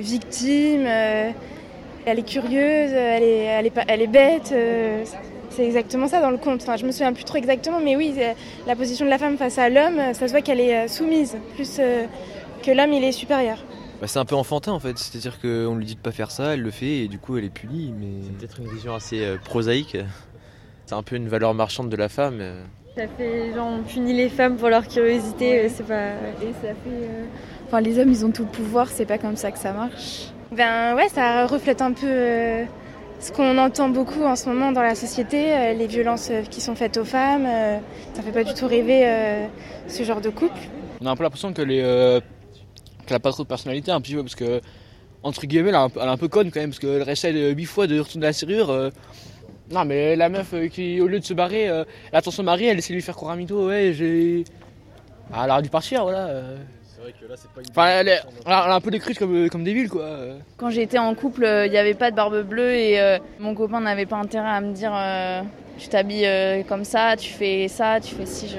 victime, 0.00 0.86
elle 0.86 2.18
est 2.18 2.28
curieuse, 2.28 2.90
elle 2.90 3.22
est, 3.22 3.44
elle 3.44 3.66
est, 3.66 3.72
elle 3.86 4.02
est 4.02 4.08
bête. 4.08 4.52
c'est 5.50 5.64
exactement 5.64 6.08
ça 6.08 6.20
dans 6.20 6.30
le 6.30 6.38
conte. 6.38 6.62
Enfin, 6.62 6.76
je 6.76 6.84
me 6.84 6.90
souviens 6.90 7.12
plus 7.12 7.22
trop 7.22 7.36
exactement, 7.36 7.78
mais 7.78 7.94
oui, 7.94 8.12
la 8.66 8.74
position 8.74 9.04
de 9.04 9.10
la 9.10 9.18
femme 9.18 9.36
face 9.36 9.58
à 9.58 9.68
l'homme, 9.68 10.00
ça 10.14 10.26
se 10.26 10.32
voit 10.32 10.40
qu'elle 10.40 10.58
est 10.58 10.88
soumise, 10.88 11.36
plus 11.54 11.80
que 12.64 12.72
l'homme, 12.72 12.92
il 12.92 13.04
est 13.04 13.12
supérieur. 13.12 13.58
Bah, 14.00 14.06
c'est 14.08 14.18
un 14.18 14.24
peu 14.24 14.34
enfantin 14.34 14.72
en 14.72 14.80
fait, 14.80 14.98
c'est-à-dire 14.98 15.40
qu'on 15.40 15.76
lui 15.76 15.84
dit 15.86 15.94
de 15.94 16.00
pas 16.00 16.10
faire 16.12 16.30
ça, 16.30 16.54
elle 16.54 16.60
le 16.62 16.70
fait 16.70 16.98
et 17.04 17.08
du 17.08 17.18
coup 17.18 17.38
elle 17.38 17.44
est 17.44 17.48
punie, 17.50 17.94
mais 17.98 18.22
c'est 18.24 18.32
peut-être 18.36 18.58
une 18.60 18.68
vision 18.68 18.94
assez 18.94 19.24
euh, 19.24 19.36
prosaïque. 19.42 19.96
C'est 20.86 20.94
un 20.94 21.02
peu 21.02 21.16
une 21.16 21.28
valeur 21.28 21.54
marchande 21.54 21.88
de 21.88 21.96
la 21.96 22.08
femme. 22.08 22.38
euh. 22.40 22.62
Ça 22.96 23.04
fait 23.16 23.52
genre 23.54 23.66
on 23.68 23.82
punit 23.82 24.12
les 24.12 24.28
femmes 24.28 24.56
pour 24.56 24.68
leur 24.68 24.86
curiosité, 24.86 25.60
euh, 25.64 25.68
c'est 25.74 25.86
pas. 25.86 26.10
Et 26.42 26.52
ça 26.62 26.68
fait. 26.68 26.74
euh, 26.86 27.24
Enfin, 27.66 27.80
les 27.80 27.98
hommes, 27.98 28.10
ils 28.10 28.24
ont 28.26 28.30
tout 28.30 28.42
le 28.42 28.50
pouvoir, 28.50 28.88
c'est 28.88 29.06
pas 29.06 29.16
comme 29.16 29.36
ça 29.36 29.50
que 29.50 29.58
ça 29.58 29.72
marche. 29.72 30.26
Ben 30.52 30.94
ouais, 30.94 31.08
ça 31.08 31.46
reflète 31.46 31.80
un 31.80 31.92
peu 31.92 32.06
euh, 32.06 32.64
ce 33.20 33.32
qu'on 33.32 33.56
entend 33.56 33.88
beaucoup 33.88 34.22
en 34.24 34.36
ce 34.36 34.48
moment 34.50 34.70
dans 34.70 34.82
la 34.82 34.94
société, 34.94 35.50
euh, 35.52 35.72
les 35.72 35.86
violences 35.86 36.30
qui 36.50 36.60
sont 36.60 36.74
faites 36.74 36.98
aux 36.98 37.04
femmes. 37.06 37.46
euh, 37.46 37.78
ça 38.12 38.22
fait 38.22 38.32
pas 38.32 38.44
du 38.44 38.52
tout 38.54 38.66
rêver 38.68 39.02
euh, 39.06 39.46
ce 39.88 40.02
genre 40.02 40.20
de 40.20 40.28
couple. 40.28 40.58
On 41.00 41.06
a 41.06 41.10
un 41.10 41.16
peu 41.16 41.22
l'impression 41.24 41.52
qu'elle 41.54 41.72
est, 41.72 41.82
euh, 41.82 42.20
qu'elle 43.04 43.16
a 43.16 43.20
pas 43.20 43.32
trop 43.32 43.42
de 43.44 43.48
personnalité 43.48 43.90
un 43.92 44.00
petit 44.00 44.14
peu 44.14 44.22
parce 44.22 44.34
que 44.34 44.60
entre 45.22 45.46
guillemets 45.46 45.70
elle 45.70 45.74
est 45.74 45.78
un, 45.78 45.88
peu- 45.88 46.00
elle 46.02 46.08
est 46.08 46.12
un 46.12 46.16
peu 46.16 46.28
conne 46.28 46.50
quand 46.50 46.60
même 46.60 46.70
parce 46.70 46.78
qu'elle 46.80 47.08
essaie 47.08 47.32
de 47.32 47.50
8 47.50 47.64
fois 47.66 47.86
de 47.86 47.98
retourner 48.00 48.26
la 48.26 48.32
serrure. 48.32 48.70
euh. 48.70 48.90
Non 49.70 49.84
mais 49.84 50.14
la 50.16 50.28
meuf 50.28 50.52
euh, 50.52 50.68
qui 50.68 51.00
au 51.00 51.06
lieu 51.06 51.18
de 51.20 51.24
se 51.24 51.32
barrer, 51.34 51.68
euh, 51.68 51.84
elle 52.12 52.18
attend 52.18 52.30
son 52.30 52.42
mari, 52.42 52.66
elle 52.66 52.78
essaie 52.78 52.90
de 52.92 52.96
lui 52.96 53.02
faire 53.02 53.16
croire 53.16 53.32
un 53.32 53.36
mytho, 53.36 53.68
ouais 53.68 53.92
j'ai... 53.94 54.44
Ah, 55.32 55.42
elle 55.44 55.50
aurait 55.50 55.62
dû 55.62 55.70
partir 55.70 56.02
voilà. 56.02 56.26
euh. 56.26 56.56
C'est 56.94 57.00
vrai 57.00 57.14
que 57.18 57.26
là 57.26 57.34
c'est 57.36 57.50
pas 57.50 57.60
une. 57.62 57.66
Enfin 57.70 57.86
elle 58.00 58.08
est, 58.08 58.20
elle 58.46 58.52
a 58.52 58.74
un 58.74 58.80
peu 58.80 58.90
décrite 58.90 59.18
comme, 59.18 59.48
comme 59.48 59.64
des 59.64 59.72
villes 59.72 59.88
quoi. 59.88 60.02
euh. 60.02 60.38
Quand 60.58 60.68
j'étais 60.70 60.98
en 60.98 61.14
couple, 61.14 61.44
euh, 61.44 61.66
il 61.66 61.70
n'y 61.72 61.78
avait 61.78 61.94
pas 61.94 62.10
de 62.10 62.16
barbe 62.16 62.42
bleue 62.42 62.74
et 62.74 63.00
euh, 63.00 63.18
mon 63.40 63.54
copain 63.54 63.80
n'avait 63.80 64.04
pas 64.06 64.16
intérêt 64.16 64.48
à 64.50 64.60
me 64.60 64.72
dire 64.74 64.92
euh, 64.94 65.40
tu 65.78 65.88
t'habilles 65.88 66.26
euh, 66.26 66.62
comme 66.62 66.84
ça, 66.84 67.16
tu 67.16 67.32
fais 67.32 67.66
ça, 67.68 67.98
tu 68.00 68.14
fais 68.14 68.26
ci, 68.26 68.48
je, 68.48 68.58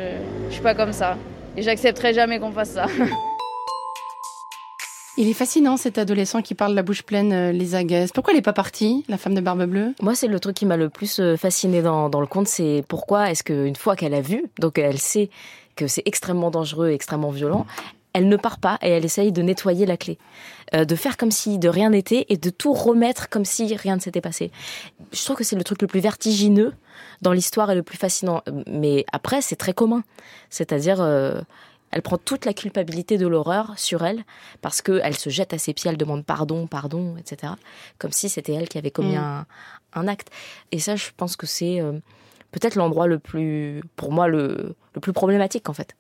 je 0.50 0.54
suis 0.54 0.64
pas 0.64 0.74
comme 0.76 0.92
ça. 0.92 1.18
Et 1.56 1.62
j'accepterai 1.62 2.14
jamais 2.16 2.40
qu'on 2.40 2.52
fasse 2.52 2.72
ça. 2.72 2.88
Il 5.18 5.30
est 5.30 5.34
fascinant 5.34 5.78
cet 5.78 5.98
adolescent 5.98 6.42
qui 6.42 6.56
parle 6.56 6.74
la 6.74 6.84
bouche 6.84 7.04
pleine, 7.04 7.32
euh, 7.32 7.52
Lisa 7.54 7.86
Guest. 7.86 8.14
Pourquoi 8.14 8.34
elle 8.34 8.38
n'est 8.38 8.44
pas 8.44 8.52
partie, 8.52 9.06
la 9.08 9.18
femme 9.18 9.34
de 9.34 9.40
barbe 9.40 9.64
bleue? 9.64 9.94
Moi, 10.02 10.14
c'est 10.14 10.28
le 10.28 10.42
truc 10.42 10.58
qui 10.58 10.66
m'a 10.66 10.76
le 10.76 10.90
plus 10.90 11.22
euh, 11.22 11.38
fasciné 11.38 11.82
dans, 11.82 12.10
dans 12.10 12.20
le 12.20 12.28
conte, 12.28 12.50
c'est 12.50 12.84
pourquoi 12.90 13.32
est-ce 13.32 13.42
qu'une 13.42 13.78
fois 13.78 13.96
qu'elle 13.96 14.14
a 14.14 14.20
vu, 14.20 14.44
donc 14.60 14.78
elle 14.78 15.00
sait 15.00 15.30
que 15.78 15.88
c'est 15.88 16.04
extrêmement 16.06 16.52
dangereux, 16.52 16.90
extrêmement 16.90 17.32
violent, 17.32 17.66
elle 18.12 18.28
ne 18.28 18.36
part 18.36 18.60
pas 18.60 18.78
et 18.82 18.90
elle 18.90 19.06
essaye 19.06 19.32
de 19.32 19.42
nettoyer 19.42 19.86
la 19.86 19.96
clé, 19.96 20.18
Euh, 20.74 20.84
de 20.84 20.96
faire 20.96 21.16
comme 21.16 21.32
si 21.32 21.60
de 21.60 21.70
rien 21.70 21.92
n'était 21.92 22.26
et 22.28 22.38
de 22.38 22.50
tout 22.50 22.74
remettre 22.74 23.30
comme 23.30 23.46
si 23.46 23.74
rien 23.76 23.96
ne 23.98 24.02
s'était 24.02 24.20
passé. 24.20 24.52
Je 25.14 25.24
trouve 25.24 25.38
que 25.38 25.44
c'est 25.44 25.56
le 25.56 25.64
truc 25.64 25.82
le 25.82 25.88
plus 25.88 26.00
vertigineux 26.02 26.74
dans 27.22 27.34
l'histoire 27.34 27.70
et 27.70 27.76
le 27.76 27.84
plus 27.84 27.98
fascinant. 27.98 28.42
Mais 28.66 29.06
après, 29.14 29.42
c'est 29.42 29.56
très 29.56 29.74
commun, 29.74 30.04
c'est-à-dire 30.50 30.98
elle 31.96 32.02
prend 32.02 32.18
toute 32.18 32.44
la 32.44 32.54
culpabilité 32.54 33.18
de 33.18 33.26
l'horreur 33.26 33.74
sur 33.78 34.04
elle 34.06 34.26
parce 34.62 34.82
qu'elle 34.82 35.16
se 35.16 35.30
jette 35.30 35.54
à 35.54 35.58
ses 35.58 35.74
pieds, 35.74 35.90
elle 35.90 35.96
demande 35.98 36.26
pardon, 36.26 36.68
pardon, 36.68 37.16
etc. 37.18 37.54
Comme 38.00 38.12
si 38.12 38.28
c'était 38.28 38.52
elle 38.54 38.68
qui 38.68 38.78
avait 38.78 38.92
commis 38.92 39.16
Mm. 39.16 39.20
un, 39.20 39.46
un 39.94 40.08
acte. 40.10 40.30
Et 40.74 40.80
ça, 40.80 40.98
je 40.98 41.08
pense 41.16 41.38
que 41.38 41.46
c'est 41.48 41.80
euh, 41.80 41.94
peut-être 42.52 42.76
l'endroit 42.76 43.08
le 43.08 43.18
plus, 43.18 43.82
pour 43.96 44.12
moi, 44.12 44.28
le, 44.28 44.76
le 44.94 45.00
plus 45.00 45.14
problématique 45.14 45.70
en 45.70 45.74
fait. 45.74 45.96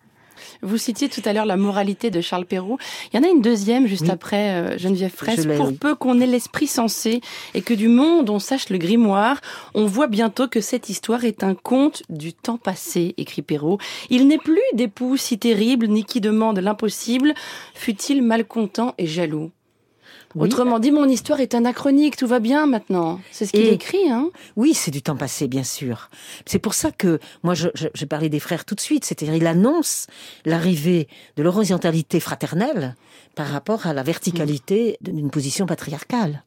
Vous 0.61 0.77
citiez 0.77 1.09
tout 1.09 1.21
à 1.25 1.33
l'heure 1.33 1.45
la 1.45 1.57
moralité 1.57 2.09
de 2.11 2.21
Charles 2.21 2.45
Perrault. 2.45 2.77
Il 3.11 3.17
y 3.17 3.19
en 3.19 3.27
a 3.27 3.31
une 3.31 3.41
deuxième 3.41 3.87
juste 3.87 4.09
après 4.09 4.51
euh, 4.51 4.77
Geneviève 4.77 5.13
Fraisse. 5.15 5.47
Pour 5.57 5.75
peu 5.75 5.95
qu'on 5.95 6.19
ait 6.19 6.27
l'esprit 6.27 6.67
sensé 6.67 7.21
et 7.53 7.61
que 7.61 7.73
du 7.73 7.87
monde 7.87 8.29
on 8.29 8.39
sache 8.39 8.69
le 8.69 8.77
grimoire, 8.77 9.41
on 9.73 9.85
voit 9.85 10.07
bientôt 10.07 10.47
que 10.47 10.61
cette 10.61 10.89
histoire 10.89 11.25
est 11.25 11.43
un 11.43 11.55
conte 11.55 12.03
du 12.09 12.33
temps 12.33 12.57
passé, 12.57 13.13
écrit 13.17 13.41
Perrault. 13.41 13.77
Il 14.09 14.27
n'est 14.27 14.37
plus 14.37 14.61
d'époux 14.73 15.17
si 15.17 15.37
terrible 15.37 15.87
ni 15.87 16.03
qui 16.03 16.21
demande 16.21 16.59
l'impossible, 16.59 17.33
fut-il 17.73 18.21
malcontent 18.21 18.93
et 18.97 19.07
jaloux? 19.07 19.51
Oui. 20.35 20.47
Autrement 20.47 20.79
dit, 20.79 20.91
mon 20.91 21.07
histoire 21.07 21.39
est 21.39 21.55
anachronique, 21.55 22.17
tout 22.17 22.27
va 22.27 22.39
bien 22.39 22.65
maintenant. 22.65 23.21
C'est 23.31 23.45
ce 23.45 23.51
qu'il 23.51 23.67
écrit, 23.67 24.09
hein 24.09 24.29
Oui, 24.57 24.73
c'est 24.73 24.91
du 24.91 25.01
temps 25.01 25.15
passé, 25.15 25.47
bien 25.47 25.63
sûr. 25.63 26.09
C'est 26.45 26.59
pour 26.59 26.73
ça 26.73 26.91
que 26.91 27.19
moi, 27.43 27.53
je, 27.53 27.69
je, 27.73 27.87
je 27.93 28.05
parlais 28.05 28.27
des 28.27 28.41
frères 28.41 28.65
tout 28.65 28.75
de 28.75 28.81
suite. 28.81 29.05
C'est-à-dire, 29.05 29.35
il 29.35 29.47
annonce 29.47 30.07
l'arrivée 30.43 31.07
de 31.37 31.43
l'horizontalité 31.43 32.19
fraternelle 32.19 32.95
par 33.35 33.47
rapport 33.47 33.87
à 33.87 33.93
la 33.93 34.03
verticalité 34.03 34.97
d'une 35.01 35.31
position 35.31 35.65
patriarcale. 35.65 36.43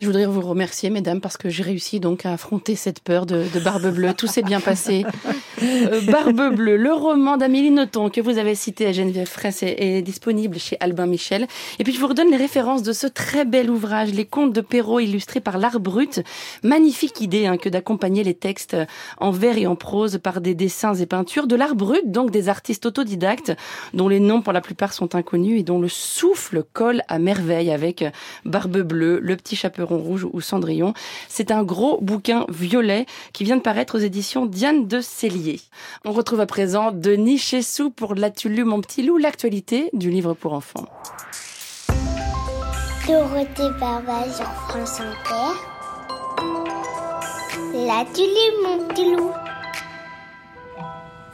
Je 0.00 0.06
voudrais 0.06 0.26
vous 0.26 0.40
remercier, 0.40 0.90
mesdames, 0.90 1.20
parce 1.20 1.36
que 1.36 1.48
j'ai 1.48 1.64
réussi 1.64 1.98
donc 1.98 2.24
à 2.24 2.32
affronter 2.32 2.76
cette 2.76 3.00
peur 3.00 3.26
de, 3.26 3.44
de 3.52 3.60
Barbe 3.60 3.92
Bleue. 3.92 4.14
Tout 4.14 4.28
s'est 4.28 4.42
bien 4.42 4.60
passé. 4.60 5.04
Euh, 5.60 6.00
Barbe 6.02 6.54
Bleue, 6.54 6.76
le 6.76 6.92
roman 6.92 7.36
d'Amélie 7.36 7.72
Nothomb 7.72 8.10
que 8.10 8.20
vous 8.20 8.38
avez 8.38 8.54
cité 8.54 8.86
à 8.86 8.92
Geneviève 8.92 9.26
Fraisse 9.26 9.64
est, 9.64 9.74
est 9.80 10.02
disponible 10.02 10.56
chez 10.56 10.76
Albin 10.78 11.06
Michel. 11.06 11.48
Et 11.80 11.84
puis 11.84 11.92
je 11.92 11.98
vous 11.98 12.06
redonne 12.06 12.30
les 12.30 12.36
références 12.36 12.84
de 12.84 12.92
ce 12.92 13.08
très 13.08 13.44
bel 13.44 13.68
ouvrage, 13.68 14.12
Les 14.12 14.24
Contes 14.24 14.52
de 14.52 14.60
Perrault 14.60 15.00
illustrés 15.00 15.40
par 15.40 15.58
l'art 15.58 15.80
brut. 15.80 16.22
Magnifique 16.62 17.20
idée 17.20 17.46
hein, 17.46 17.56
que 17.56 17.68
d'accompagner 17.68 18.22
les 18.22 18.34
textes 18.34 18.76
en 19.18 19.32
vers 19.32 19.58
et 19.58 19.66
en 19.66 19.74
prose 19.74 20.20
par 20.22 20.40
des 20.40 20.54
dessins 20.54 20.94
et 20.94 21.06
peintures 21.06 21.48
de 21.48 21.56
l'art 21.56 21.74
brut, 21.74 22.08
donc 22.08 22.30
des 22.30 22.48
artistes 22.48 22.86
autodidactes 22.86 23.52
dont 23.94 24.06
les 24.06 24.20
noms 24.20 24.42
pour 24.42 24.52
la 24.52 24.60
plupart 24.60 24.92
sont 24.92 25.16
inconnus 25.16 25.58
et 25.58 25.64
dont 25.64 25.80
le 25.80 25.88
souffle 25.88 26.62
colle 26.72 27.02
à 27.08 27.18
merveille 27.18 27.72
avec 27.72 28.04
Barbe 28.44 28.82
Bleue, 28.82 29.18
Le 29.20 29.34
Petit 29.34 29.47
Chaperon 29.56 29.98
Rouge 29.98 30.26
ou 30.32 30.40
Cendrillon. 30.40 30.94
C'est 31.28 31.50
un 31.50 31.62
gros 31.62 31.98
bouquin 32.00 32.46
violet 32.48 33.06
qui 33.32 33.44
vient 33.44 33.56
de 33.56 33.62
paraître 33.62 33.96
aux 33.96 34.00
éditions 34.00 34.46
Diane 34.46 34.86
de 34.86 35.00
Cellier. 35.00 35.60
On 36.04 36.12
retrouve 36.12 36.40
à 36.40 36.46
présent 36.46 36.92
Denis 36.92 37.38
Chessou 37.38 37.90
pour 37.90 38.14
L'as-tu 38.14 38.48
lu 38.48 38.64
mon 38.64 38.80
petit 38.80 39.02
loup, 39.02 39.18
l'actualité 39.18 39.90
du 39.92 40.10
livre 40.10 40.34
pour 40.34 40.52
enfants. 40.52 40.86
Dorothée 43.06 43.70
Barba 43.80 44.24
sur 44.30 44.44
France 44.68 45.00
Inter. 45.00 45.58
Mon 47.74 48.86
petit 48.88 49.14
loup. 49.14 49.30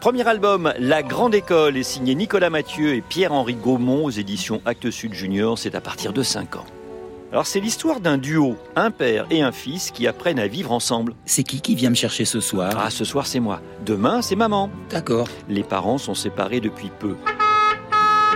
Premier 0.00 0.28
album, 0.28 0.72
La 0.78 1.02
Grande 1.02 1.34
École, 1.34 1.76
est 1.76 1.82
signé 1.82 2.14
Nicolas 2.14 2.50
Mathieu 2.50 2.94
et 2.94 3.00
Pierre-Henri 3.00 3.54
Gaumont 3.54 4.04
aux 4.04 4.10
éditions 4.10 4.60
Actes 4.66 4.90
Sud 4.90 5.14
Junior. 5.14 5.58
C'est 5.58 5.74
à 5.74 5.80
partir 5.80 6.12
de 6.12 6.22
5 6.22 6.56
ans. 6.56 6.66
Alors 7.34 7.48
c'est 7.48 7.58
l'histoire 7.58 7.98
d'un 7.98 8.16
duo, 8.16 8.56
un 8.76 8.92
père 8.92 9.26
et 9.28 9.42
un 9.42 9.50
fils 9.50 9.90
qui 9.90 10.06
apprennent 10.06 10.38
à 10.38 10.46
vivre 10.46 10.70
ensemble. 10.70 11.16
C'est 11.24 11.42
qui 11.42 11.60
qui 11.60 11.74
vient 11.74 11.90
me 11.90 11.96
chercher 11.96 12.24
ce 12.24 12.38
soir? 12.38 12.72
Ah, 12.78 12.90
ce 12.90 13.04
soir 13.04 13.26
c'est 13.26 13.40
moi. 13.40 13.60
Demain 13.84 14.22
c'est 14.22 14.36
maman. 14.36 14.70
D'accord. 14.88 15.26
Les 15.48 15.64
parents 15.64 15.98
sont 15.98 16.14
séparés 16.14 16.60
depuis 16.60 16.92
peu. 16.96 17.16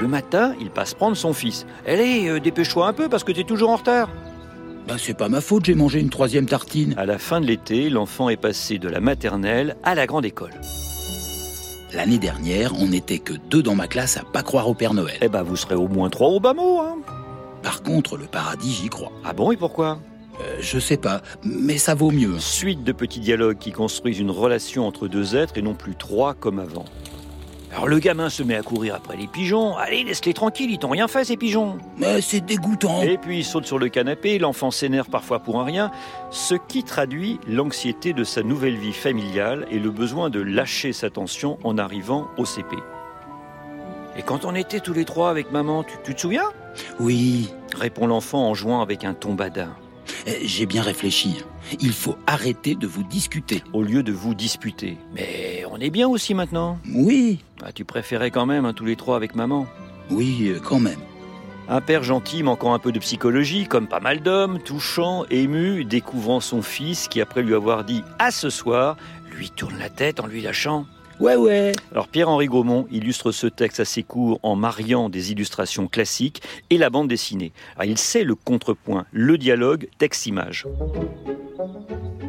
Le 0.00 0.08
matin, 0.08 0.52
il 0.60 0.70
passe 0.70 0.94
prendre 0.94 1.16
son 1.16 1.32
fils. 1.32 1.64
Allez, 1.86 2.28
euh, 2.28 2.40
dépêche-toi 2.40 2.88
un 2.88 2.92
peu 2.92 3.08
parce 3.08 3.22
que 3.22 3.30
t'es 3.30 3.44
toujours 3.44 3.70
en 3.70 3.76
retard. 3.76 4.08
Bah 4.88 4.96
c'est 4.98 5.16
pas 5.16 5.28
ma 5.28 5.40
faute, 5.40 5.66
j'ai 5.66 5.76
mangé 5.76 6.00
une 6.00 6.10
troisième 6.10 6.46
tartine. 6.46 6.96
À 6.98 7.06
la 7.06 7.18
fin 7.18 7.40
de 7.40 7.46
l'été, 7.46 7.90
l'enfant 7.90 8.30
est 8.30 8.36
passé 8.36 8.80
de 8.80 8.88
la 8.88 8.98
maternelle 8.98 9.76
à 9.84 9.94
la 9.94 10.08
grande 10.08 10.24
école. 10.24 10.54
L'année 11.94 12.18
dernière, 12.18 12.72
on 12.76 12.88
n'était 12.88 13.20
que 13.20 13.34
deux 13.48 13.62
dans 13.62 13.76
ma 13.76 13.86
classe 13.86 14.16
à 14.16 14.24
pas 14.24 14.42
croire 14.42 14.68
au 14.68 14.74
Père 14.74 14.92
Noël. 14.92 15.18
Eh 15.22 15.28
ben, 15.28 15.44
vous 15.44 15.54
serez 15.54 15.76
au 15.76 15.86
moins 15.86 16.10
trois 16.10 16.30
au 16.30 16.40
bas 16.40 16.52
mot, 16.52 16.80
hein. 16.80 16.96
Par 17.62 17.82
contre, 17.82 18.16
le 18.16 18.26
paradis, 18.26 18.72
j'y 18.72 18.88
crois. 18.88 19.12
Ah 19.24 19.32
bon, 19.32 19.52
et 19.52 19.56
pourquoi? 19.56 19.98
Euh, 20.40 20.56
Je 20.60 20.78
sais 20.78 20.96
pas, 20.96 21.22
mais 21.44 21.78
ça 21.78 21.94
vaut 21.94 22.10
mieux. 22.10 22.38
Suite 22.38 22.84
de 22.84 22.92
petits 22.92 23.20
dialogues 23.20 23.58
qui 23.58 23.72
construisent 23.72 24.20
une 24.20 24.30
relation 24.30 24.86
entre 24.86 25.08
deux 25.08 25.36
êtres 25.36 25.58
et 25.58 25.62
non 25.62 25.74
plus 25.74 25.96
trois 25.96 26.34
comme 26.34 26.58
avant. 26.60 26.84
Alors 27.70 27.86
le 27.86 27.98
gamin 27.98 28.30
se 28.30 28.42
met 28.42 28.54
à 28.56 28.62
courir 28.62 28.94
après 28.94 29.16
les 29.16 29.26
pigeons. 29.26 29.76
Allez, 29.76 30.02
laisse-les 30.02 30.32
tranquilles, 30.32 30.70
ils 30.70 30.78
t'ont 30.78 30.88
rien 30.88 31.06
fait 31.06 31.24
ces 31.24 31.36
pigeons. 31.36 31.76
Mais 31.98 32.22
c'est 32.22 32.40
dégoûtant. 32.40 33.02
Et 33.02 33.18
puis 33.18 33.40
il 33.40 33.44
saute 33.44 33.66
sur 33.66 33.78
le 33.78 33.88
canapé, 33.88 34.38
l'enfant 34.38 34.70
s'énerve 34.70 35.10
parfois 35.10 35.40
pour 35.40 35.60
un 35.60 35.64
rien, 35.64 35.90
ce 36.30 36.54
qui 36.54 36.82
traduit 36.82 37.38
l'anxiété 37.46 38.14
de 38.14 38.24
sa 38.24 38.42
nouvelle 38.42 38.76
vie 38.76 38.94
familiale 38.94 39.66
et 39.70 39.78
le 39.78 39.90
besoin 39.90 40.30
de 40.30 40.40
lâcher 40.40 40.94
sa 40.94 41.10
tension 41.10 41.58
en 41.62 41.76
arrivant 41.76 42.28
au 42.38 42.46
CP. 42.46 42.74
Et 44.18 44.22
quand 44.22 44.44
on 44.44 44.54
était 44.54 44.80
tous 44.80 44.92
les 44.92 45.04
trois 45.04 45.30
avec 45.30 45.52
maman, 45.52 45.84
tu, 45.84 45.94
tu 46.04 46.14
te 46.14 46.20
souviens? 46.20 46.50
Oui, 47.00 47.50
répond 47.76 48.06
l'enfant 48.06 48.48
en 48.48 48.54
jouant 48.54 48.80
avec 48.82 49.04
un 49.04 49.14
ton 49.14 49.34
badin. 49.34 49.70
euh, 50.26 50.32
j'ai 50.42 50.66
bien 50.66 50.82
réfléchi. 50.82 51.42
Il 51.80 51.92
faut 51.92 52.16
arrêter 52.26 52.74
de 52.74 52.86
vous 52.86 53.04
discuter. 53.04 53.62
Au 53.72 53.82
lieu 53.82 54.02
de 54.02 54.12
vous 54.12 54.34
disputer. 54.34 54.96
Mais 55.14 55.64
on 55.70 55.78
est 55.78 55.90
bien 55.90 56.08
aussi 56.08 56.34
maintenant. 56.34 56.78
Oui, 56.94 57.40
Ah, 57.62 57.72
tu 57.72 57.84
préférais 57.84 58.30
quand 58.30 58.46
même 58.46 58.64
hein, 58.64 58.72
tous 58.72 58.84
les 58.84 58.96
trois 58.96 59.16
avec 59.16 59.34
maman. 59.34 59.66
oui, 60.10 60.48
euh, 60.48 60.58
quand 60.60 60.80
même. 60.80 60.98
Un 61.70 61.82
père 61.82 62.02
gentil 62.02 62.42
manquant 62.42 62.72
un 62.72 62.78
peu 62.78 62.92
de 62.92 62.98
psychologie, 62.98 63.66
comme 63.66 63.88
pas 63.88 64.00
mal 64.00 64.20
d'hommes, 64.22 64.58
touchant, 64.58 65.26
ému, 65.30 65.84
découvrant 65.84 66.40
son 66.40 66.62
fils 66.62 67.08
qui, 67.08 67.20
après 67.20 67.42
lui 67.42 67.52
avoir 67.54 67.84
dit 67.84 68.02
à 68.18 68.30
ce 68.30 68.48
soir, 68.48 68.96
lui 69.36 69.50
tourne 69.50 69.76
la 69.78 69.90
tête 69.90 70.18
en 70.18 70.26
lui 70.26 70.40
lâchant. 70.40 70.86
Ouais, 71.20 71.34
ouais. 71.34 71.72
Alors 71.90 72.06
Pierre-Henri 72.08 72.46
Gaumont 72.46 72.86
illustre 72.92 73.32
ce 73.32 73.48
texte 73.48 73.80
assez 73.80 74.04
court 74.04 74.38
en 74.44 74.54
mariant 74.54 75.08
des 75.08 75.32
illustrations 75.32 75.88
classiques 75.88 76.42
et 76.70 76.78
la 76.78 76.90
bande 76.90 77.08
dessinée. 77.08 77.52
Alors, 77.76 77.90
il 77.90 77.98
sait 77.98 78.22
le 78.22 78.36
contrepoint, 78.36 79.04
le 79.12 79.36
dialogue, 79.36 79.88
texte-image. 79.98 80.66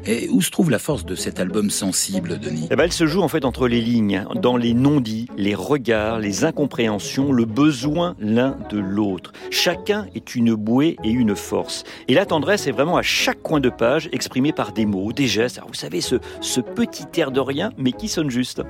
Et 0.06 0.30
où 0.30 0.42
se 0.42 0.50
trouve 0.50 0.72
la 0.72 0.80
force 0.80 1.06
de 1.06 1.14
cet 1.14 1.40
album 1.40 1.70
sensible, 1.70 2.40
Denis? 2.40 2.68
Eh 2.72 2.76
ben, 2.76 2.86
elle 2.86 2.94
se 2.94 3.06
joue 3.06 3.22
en 3.22 3.28
fait 3.28 3.46
entre 3.46 3.68
les 3.68 3.82
lignes, 3.82 4.26
dans 4.36 4.58
les 4.58 4.74
non-dits, 4.74 5.28
les 5.38 5.54
regards, 5.54 6.20
les 6.20 6.46
incompréhensions, 6.46 7.32
le 7.32 7.46
besoin 7.46 8.16
l'un 8.20 8.58
de 8.70 8.80
l'autre. 8.80 9.34
Chacun 9.52 10.08
est 10.16 10.36
une 10.36 10.56
bouée 10.56 10.96
et 11.04 11.12
une 11.12 11.36
force. 11.36 11.84
Et 12.08 12.14
la 12.14 12.26
tendresse 12.26 12.66
est 12.66 12.72
vraiment 12.72 12.98
à 12.98 13.02
chaque 13.02 13.42
coin 13.44 13.60
de 13.60 13.70
page 13.70 14.10
exprimée 14.12 14.54
par 14.54 14.72
des 14.72 14.86
mots, 14.86 15.12
des 15.12 15.28
gestes. 15.28 15.58
Alors, 15.58 15.68
vous 15.68 15.76
savez, 15.76 16.02
ce, 16.02 16.16
ce 16.42 16.62
petit 16.62 17.06
air 17.20 17.32
de 17.32 17.42
rien, 17.42 17.72
mais 17.78 17.92
qui 17.92 18.08
sonne 18.08 18.32
juste. 18.32 18.64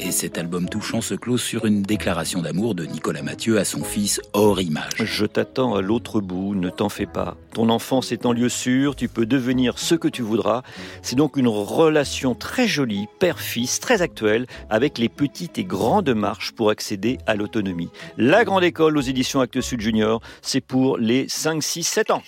Et 0.00 0.10
cet 0.10 0.38
album 0.38 0.68
touchant 0.68 1.00
se 1.00 1.14
close 1.14 1.42
sur 1.42 1.64
une 1.64 1.82
déclaration 1.82 2.42
d'amour 2.42 2.74
de 2.74 2.84
Nicolas 2.84 3.22
Mathieu 3.22 3.58
à 3.58 3.64
son 3.64 3.84
fils 3.84 4.20
hors 4.32 4.60
image. 4.60 5.04
Je 5.04 5.26
t'attends 5.26 5.74
à 5.74 5.80
l'autre 5.80 6.20
bout, 6.20 6.54
ne 6.54 6.70
t'en 6.70 6.88
fais 6.88 7.06
pas. 7.06 7.36
Ton 7.54 7.68
enfance 7.68 8.10
est 8.10 8.26
en 8.26 8.32
lieu 8.32 8.48
sûr, 8.48 8.96
tu 8.96 9.08
peux 9.08 9.26
devenir 9.26 9.78
ce 9.78 9.94
que 9.94 10.08
tu 10.08 10.22
voudras. 10.22 10.62
C'est 11.02 11.16
donc 11.16 11.36
une 11.36 11.48
relation 11.48 12.34
très 12.34 12.66
jolie, 12.66 13.06
père-fils, 13.20 13.78
très 13.80 14.02
actuelle, 14.02 14.46
avec 14.70 14.98
les 14.98 15.08
petites 15.08 15.58
et 15.58 15.64
grandes 15.64 16.14
marches 16.14 16.52
pour 16.52 16.70
accéder 16.70 17.18
à 17.26 17.36
l'autonomie. 17.36 17.90
La 18.16 18.44
grande 18.44 18.64
école 18.64 18.96
aux 18.96 19.02
éditions 19.02 19.40
Actes 19.40 19.60
Sud 19.60 19.80
Junior, 19.80 20.20
c'est 20.40 20.60
pour 20.60 20.98
les 20.98 21.28
5, 21.28 21.62
6, 21.62 21.84
7 21.84 22.10
ans. 22.10 22.22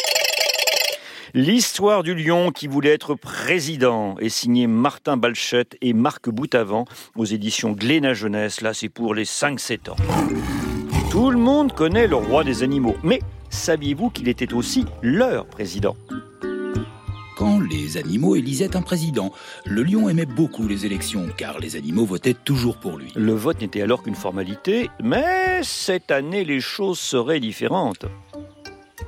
L'histoire 1.36 2.04
du 2.04 2.14
lion 2.14 2.52
qui 2.52 2.68
voulait 2.68 2.92
être 2.92 3.16
président 3.16 4.16
est 4.20 4.28
signée 4.28 4.68
Martin 4.68 5.16
Balchette 5.16 5.76
et 5.80 5.92
Marc 5.92 6.30
Boutavant 6.30 6.84
aux 7.16 7.24
éditions 7.24 7.72
Glénat 7.72 8.14
Jeunesse. 8.14 8.60
Là, 8.60 8.72
c'est 8.72 8.88
pour 8.88 9.16
les 9.16 9.24
5-7 9.24 9.90
ans. 9.90 9.96
Tout 11.10 11.32
le 11.32 11.38
monde 11.38 11.72
connaît 11.72 12.06
le 12.06 12.14
roi 12.14 12.44
des 12.44 12.62
animaux, 12.62 12.94
mais 13.02 13.18
saviez-vous 13.50 14.10
qu'il 14.10 14.28
était 14.28 14.54
aussi 14.54 14.84
leur 15.02 15.46
président? 15.46 15.96
Quand 17.36 17.58
les 17.58 17.96
animaux 17.96 18.36
élisaient 18.36 18.76
un 18.76 18.82
président, 18.82 19.32
le 19.66 19.82
lion 19.82 20.08
aimait 20.08 20.26
beaucoup 20.26 20.68
les 20.68 20.86
élections, 20.86 21.26
car 21.36 21.58
les 21.58 21.74
animaux 21.74 22.04
votaient 22.04 22.34
toujours 22.34 22.76
pour 22.76 22.96
lui. 22.96 23.12
Le 23.16 23.32
vote 23.32 23.60
n'était 23.60 23.82
alors 23.82 24.04
qu'une 24.04 24.14
formalité, 24.14 24.88
mais 25.02 25.64
cette 25.64 26.12
année 26.12 26.44
les 26.44 26.60
choses 26.60 27.00
seraient 27.00 27.40
différentes. 27.40 28.06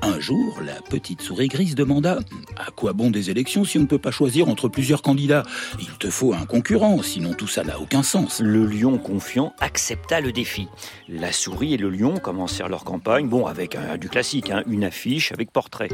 Un 0.03 0.19
jour, 0.19 0.59
la 0.65 0.75
petite 0.83 1.23
souris 1.23 1.47
grise 1.49 1.75
demanda 1.77 2.19
À 2.57 2.71
quoi 2.73 2.93
bon 2.93 3.11
des 3.11 3.31
élections 3.31 3.65
si 3.65 3.79
on 3.79 3.83
ne 3.83 3.87
peut 3.87 3.99
pas 4.01 4.11
choisir 4.11 4.49
entre 4.49 4.69
plusieurs 4.69 5.01
candidats? 5.01 5.45
Il 5.81 5.91
te 5.99 6.11
faut 6.11 6.35
un 6.35 6.45
concurrent, 6.45 7.01
sinon 7.03 7.35
tout 7.35 7.47
ça 7.47 7.63
n'a 7.63 7.79
aucun 7.79 8.03
sens. 8.03 8.41
Le 8.41 8.67
lion 8.67 8.99
confiant 8.99 9.53
accepta 9.61 10.21
le 10.21 10.33
défi. 10.33 10.67
La 11.09 11.31
souris 11.33 11.75
et 11.75 11.79
le 11.79 11.89
lion 11.91 12.17
commencèrent 12.19 12.69
leur 12.69 12.83
campagne, 12.85 13.29
bon, 13.29 13.47
avec 13.47 13.77
un- 13.77 13.97
du 13.97 14.09
classique, 14.09 14.51
hein, 14.51 14.65
une 14.67 14.83
affiche 14.85 15.31
avec 15.33 15.53
portrait. 15.53 15.89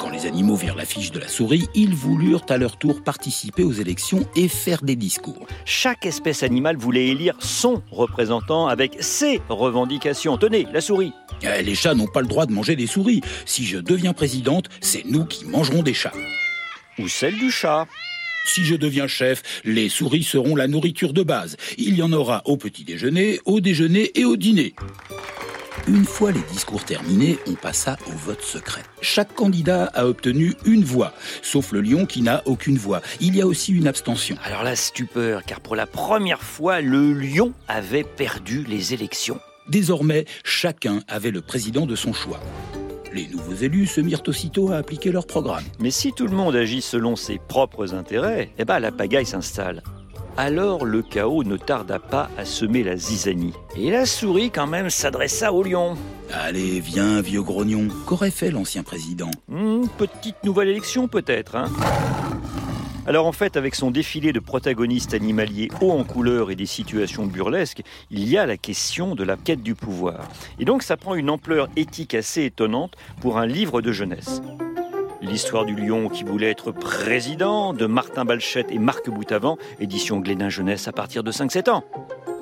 Quand 0.00 0.10
les 0.10 0.26
animaux 0.26 0.56
virent 0.56 0.74
l'affiche 0.74 1.12
de 1.12 1.20
la 1.20 1.28
souris, 1.28 1.68
ils 1.74 1.94
voulurent 1.94 2.44
à 2.48 2.58
leur 2.58 2.76
tour 2.76 3.02
participer 3.02 3.62
aux 3.62 3.72
élections 3.72 4.26
et 4.36 4.48
faire 4.48 4.82
des 4.82 4.96
discours. 4.96 5.46
Chaque 5.64 6.04
espèce 6.04 6.42
animale 6.42 6.76
voulait 6.76 7.06
élire 7.06 7.36
son 7.38 7.80
représentant 7.92 8.66
avec 8.66 8.96
ses 9.00 9.40
revendications. 9.48 10.36
Tenez, 10.36 10.66
la 10.72 10.80
souris. 10.80 11.12
Eh, 11.44 11.62
Les 11.62 11.74
chats 11.74 11.94
n'ont 11.94 12.06
pas 12.06 12.20
le 12.20 12.26
droit 12.26 12.46
de 12.46 12.52
manger 12.52 12.76
des 12.76 12.86
souris. 12.86 13.20
Si 13.44 13.64
je 13.64 13.78
deviens 13.78 14.12
présidente, 14.12 14.68
c'est 14.80 15.04
nous 15.04 15.24
qui 15.24 15.44
mangerons 15.44 15.82
des 15.82 15.94
chats. 15.94 16.12
Ou 16.98 17.08
celle 17.08 17.36
du 17.36 17.50
chat. 17.50 17.86
Si 18.46 18.64
je 18.64 18.74
deviens 18.74 19.06
chef, 19.06 19.42
les 19.64 19.88
souris 19.88 20.22
seront 20.22 20.54
la 20.54 20.68
nourriture 20.68 21.12
de 21.12 21.22
base. 21.22 21.56
Il 21.78 21.96
y 21.96 22.02
en 22.02 22.12
aura 22.12 22.42
au 22.44 22.56
petit 22.56 22.84
déjeuner, 22.84 23.40
au 23.46 23.60
déjeuner 23.60 24.10
et 24.18 24.24
au 24.24 24.36
dîner. 24.36 24.74
Une 25.86 26.04
fois 26.04 26.32
les 26.32 26.40
discours 26.50 26.84
terminés, 26.84 27.38
on 27.46 27.54
passa 27.54 27.98
au 28.06 28.12
vote 28.12 28.42
secret. 28.42 28.82
Chaque 29.02 29.34
candidat 29.34 29.84
a 29.94 30.06
obtenu 30.06 30.54
une 30.64 30.82
voix, 30.82 31.12
sauf 31.42 31.72
le 31.72 31.82
lion 31.82 32.06
qui 32.06 32.22
n'a 32.22 32.42
aucune 32.46 32.78
voix. 32.78 33.02
Il 33.20 33.36
y 33.36 33.42
a 33.42 33.46
aussi 33.46 33.72
une 33.72 33.86
abstention. 33.86 34.36
Alors 34.44 34.62
la 34.62 34.76
stupeur, 34.76 35.42
car 35.44 35.60
pour 35.60 35.76
la 35.76 35.86
première 35.86 36.42
fois, 36.42 36.80
le 36.80 37.12
lion 37.12 37.52
avait 37.68 38.04
perdu 38.04 38.64
les 38.66 38.94
élections. 38.94 39.40
Désormais, 39.68 40.26
chacun 40.44 41.00
avait 41.08 41.30
le 41.30 41.40
président 41.40 41.86
de 41.86 41.96
son 41.96 42.12
choix. 42.12 42.40
Les 43.12 43.26
nouveaux 43.28 43.54
élus 43.54 43.86
se 43.86 44.00
mirent 44.00 44.22
aussitôt 44.26 44.72
à 44.72 44.76
appliquer 44.76 45.12
leur 45.12 45.26
programme. 45.26 45.64
Mais 45.78 45.90
si 45.90 46.12
tout 46.12 46.26
le 46.26 46.36
monde 46.36 46.56
agit 46.56 46.82
selon 46.82 47.16
ses 47.16 47.38
propres 47.38 47.94
intérêts, 47.94 48.50
eh 48.58 48.64
ben 48.64 48.80
la 48.80 48.90
pagaille 48.90 49.26
s'installe. 49.26 49.82
Alors 50.36 50.84
le 50.84 51.00
chaos 51.02 51.44
ne 51.44 51.56
tarda 51.56 52.00
pas 52.00 52.28
à 52.36 52.44
semer 52.44 52.82
la 52.82 52.96
zizanie. 52.96 53.52
Et 53.76 53.90
la 53.90 54.04
souris 54.04 54.50
quand 54.50 54.66
même 54.66 54.90
s'adressa 54.90 55.52
au 55.52 55.62
lion. 55.62 55.96
Allez, 56.32 56.80
viens, 56.80 57.20
vieux 57.20 57.42
grognon. 57.42 57.86
Qu'aurait 58.06 58.32
fait 58.32 58.50
l'ancien 58.50 58.82
président? 58.82 59.30
Hmm, 59.46 59.86
petite 59.96 60.42
nouvelle 60.42 60.68
élection 60.68 61.06
peut-être, 61.06 61.54
hein? 61.54 61.70
Alors 63.06 63.26
en 63.26 63.32
fait, 63.32 63.56
avec 63.56 63.74
son 63.74 63.90
défilé 63.90 64.32
de 64.32 64.40
protagonistes 64.40 65.14
animaliers 65.14 65.68
hauts 65.80 65.92
en 65.92 66.04
couleur 66.04 66.50
et 66.50 66.56
des 66.56 66.66
situations 66.66 67.26
burlesques, 67.26 67.82
il 68.10 68.28
y 68.28 68.38
a 68.38 68.46
la 68.46 68.56
question 68.56 69.14
de 69.14 69.24
la 69.24 69.36
quête 69.36 69.62
du 69.62 69.74
pouvoir. 69.74 70.28
Et 70.58 70.64
donc 70.64 70.82
ça 70.82 70.96
prend 70.96 71.14
une 71.14 71.30
ampleur 71.30 71.68
éthique 71.76 72.14
assez 72.14 72.44
étonnante 72.44 72.96
pour 73.20 73.38
un 73.38 73.46
livre 73.46 73.82
de 73.82 73.92
jeunesse. 73.92 74.40
L'histoire 75.20 75.64
du 75.64 75.74
lion 75.74 76.08
qui 76.08 76.24
voulait 76.24 76.50
être 76.50 76.70
président 76.70 77.72
de 77.72 77.86
Martin 77.86 78.24
Balchette 78.24 78.70
et 78.70 78.78
Marc 78.78 79.08
Boutavant, 79.08 79.56
édition 79.80 80.20
Glénin 80.20 80.50
Jeunesse 80.50 80.88
à 80.88 80.92
partir 80.92 81.22
de 81.22 81.32
5-7 81.32 81.70
ans. 81.70 81.84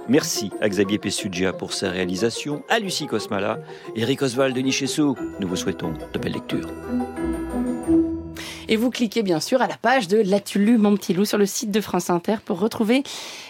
Merci 0.09 0.51
à 0.61 0.69
Xavier 0.69 0.99
Pessugia 0.99 1.53
pour 1.53 1.73
sa 1.73 1.91
réalisation, 1.91 2.65
à 2.69 2.81
Lucie 2.81 3.07
Cosmala, 3.07 3.61
Eric 3.95 4.23
Oswald 4.23 4.55
de 4.55 4.61
Nichessou. 4.61 5.17
Nous 5.39 5.47
vous 5.47 5.57
souhaitons 5.57 5.95
de 6.13 6.19
belles 6.19 6.33
lectures. 6.33 6.69
Et 8.73 8.77
vous 8.77 8.89
cliquez 8.89 9.23
bien 9.23 9.39
sûr 9.39 9.61
à 9.61 9.67
la 9.67 9.77
page 9.77 10.09
de 10.09 10.17
L'as-tu 10.17 10.59
lu, 10.59 10.79
mon 10.79 10.97
petit 10.97 11.13
loup, 11.13 11.27
sur 11.27 11.37
le 11.37 11.45
site 11.45 11.71
de 11.71 11.83
France 11.83 12.09
Inter 12.09 12.37
pour 12.43 12.59
retrouver 12.59 13.03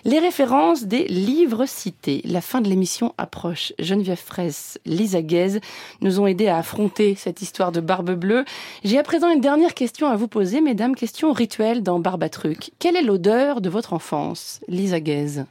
les 0.05 0.19
références 0.19 0.83
des 0.83 1.05
livres 1.05 1.65
cités. 1.65 2.23
La 2.25 2.41
fin 2.41 2.61
de 2.61 2.69
l'émission 2.69 3.15
approche. 3.19 3.73
Geneviève 3.79 4.19
Fraisse, 4.19 4.81
Lisa 4.85 5.23
Guez 5.23 5.61
nous 6.01 6.19
ont 6.19 6.27
aidés 6.27 6.49
à 6.49 6.57
affronter 6.57 7.15
cette 7.15 7.41
histoire 7.41 7.71
de 7.71 7.79
Barbe 7.79 8.17
Bleue. 8.17 8.45
J'ai 8.83 8.99
à 8.99 9.05
présent 9.05 9.31
une 9.31 9.41
dernière 9.41 9.75
question 9.75 10.09
à 10.09 10.17
vous 10.17 10.27
poser, 10.27 10.61
mesdames, 10.61 10.97
question 10.97 11.31
rituelle 11.31 11.85
dans 11.85 12.01
Barbatruc. 12.01 12.73
Quelle 12.81 12.97
est 12.97 13.03
l'odeur 13.03 13.61
de 13.61 13.71
votre 13.71 13.93
enfance, 13.93 14.59
Lisa 14.67 14.99
Guez 14.99 15.45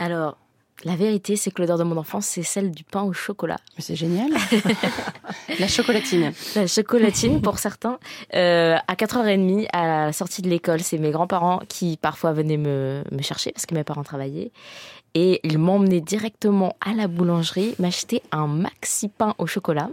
Alors, 0.00 0.38
la 0.84 0.96
vérité, 0.96 1.36
c'est 1.36 1.50
que 1.50 1.62
l'odeur 1.62 1.78
de 1.78 1.84
mon 1.84 1.96
enfance, 1.96 2.26
c'est 2.26 2.42
celle 2.42 2.70
du 2.70 2.84
pain 2.84 3.02
au 3.02 3.12
chocolat. 3.12 3.58
Mais 3.76 3.82
c'est 3.82 3.96
génial. 3.96 4.30
la 5.58 5.68
chocolatine. 5.68 6.32
La 6.56 6.66
chocolatine, 6.66 7.40
pour 7.40 7.58
certains. 7.58 7.98
Euh, 8.34 8.76
à 8.86 8.94
4h30, 8.94 9.68
à 9.72 10.06
la 10.06 10.12
sortie 10.12 10.42
de 10.42 10.48
l'école, 10.48 10.80
c'est 10.80 10.98
mes 10.98 11.10
grands-parents 11.10 11.60
qui 11.68 11.96
parfois 11.96 12.32
venaient 12.32 12.56
me, 12.56 13.02
me 13.10 13.22
chercher 13.22 13.52
parce 13.52 13.66
que 13.66 13.74
mes 13.74 13.84
parents 13.84 14.02
travaillaient. 14.02 14.50
Et 15.14 15.40
ils 15.44 15.58
m'emmenaient 15.58 16.00
directement 16.00 16.74
à 16.80 16.94
la 16.94 17.06
boulangerie 17.06 17.74
m'acheter 17.78 18.22
un 18.32 18.46
maxi 18.46 19.08
pain 19.08 19.34
au 19.38 19.46
chocolat. 19.46 19.90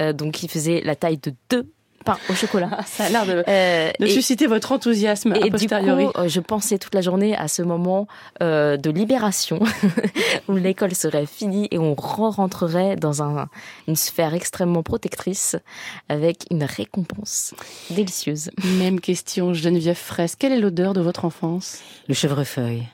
Euh, 0.00 0.12
donc, 0.12 0.42
il 0.42 0.50
faisait 0.50 0.80
la 0.80 0.96
taille 0.96 1.18
de 1.18 1.34
deux 1.50 1.70
pain 2.06 2.18
au 2.30 2.34
chocolat. 2.34 2.70
Ça 2.86 3.04
a 3.04 3.08
l'air 3.10 3.26
de, 3.26 3.44
euh, 3.46 3.90
de 4.00 4.06
susciter 4.06 4.46
votre 4.46 4.72
enthousiasme 4.72 5.34
et 5.34 5.42
a 5.42 5.50
posteriori. 5.50 6.06
Du 6.06 6.12
coup, 6.12 6.20
euh, 6.20 6.28
je 6.28 6.40
pensais 6.40 6.78
toute 6.78 6.94
la 6.94 7.02
journée 7.02 7.36
à 7.36 7.48
ce 7.48 7.62
moment 7.62 8.06
euh, 8.42 8.76
de 8.76 8.90
libération 8.90 9.60
où 10.48 10.56
l'école 10.56 10.94
serait 10.94 11.26
finie 11.26 11.68
et 11.70 11.78
on 11.78 11.94
re-rentrerait 11.94 12.96
dans 12.96 13.22
un, 13.22 13.48
une 13.88 13.96
sphère 13.96 14.32
extrêmement 14.34 14.82
protectrice 14.82 15.56
avec 16.08 16.46
une 16.50 16.64
récompense 16.64 17.54
délicieuse. 17.90 18.50
Même 18.78 19.00
question, 19.00 19.52
Geneviève 19.52 19.96
Fraisse. 19.96 20.36
Quelle 20.36 20.52
est 20.52 20.60
l'odeur 20.60 20.94
de 20.94 21.00
votre 21.00 21.24
enfance? 21.24 21.80
Le 22.08 22.14
chèvrefeuille. 22.14 22.86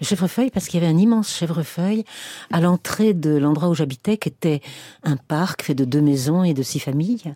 Le 0.00 0.06
chèvrefeuille 0.06 0.50
parce 0.50 0.66
qu'il 0.68 0.80
y 0.80 0.84
avait 0.84 0.92
un 0.92 0.98
immense 0.98 1.32
chèvrefeuille 1.32 2.04
à 2.52 2.60
l'entrée 2.60 3.14
de 3.14 3.36
l'endroit 3.36 3.68
où 3.68 3.74
j'habitais 3.74 4.16
qui 4.16 4.28
était 4.28 4.60
un 5.02 5.16
parc 5.16 5.62
fait 5.62 5.74
de 5.74 5.84
deux 5.84 6.00
maisons 6.00 6.44
et 6.44 6.54
de 6.54 6.62
six 6.62 6.80
familles 6.80 7.34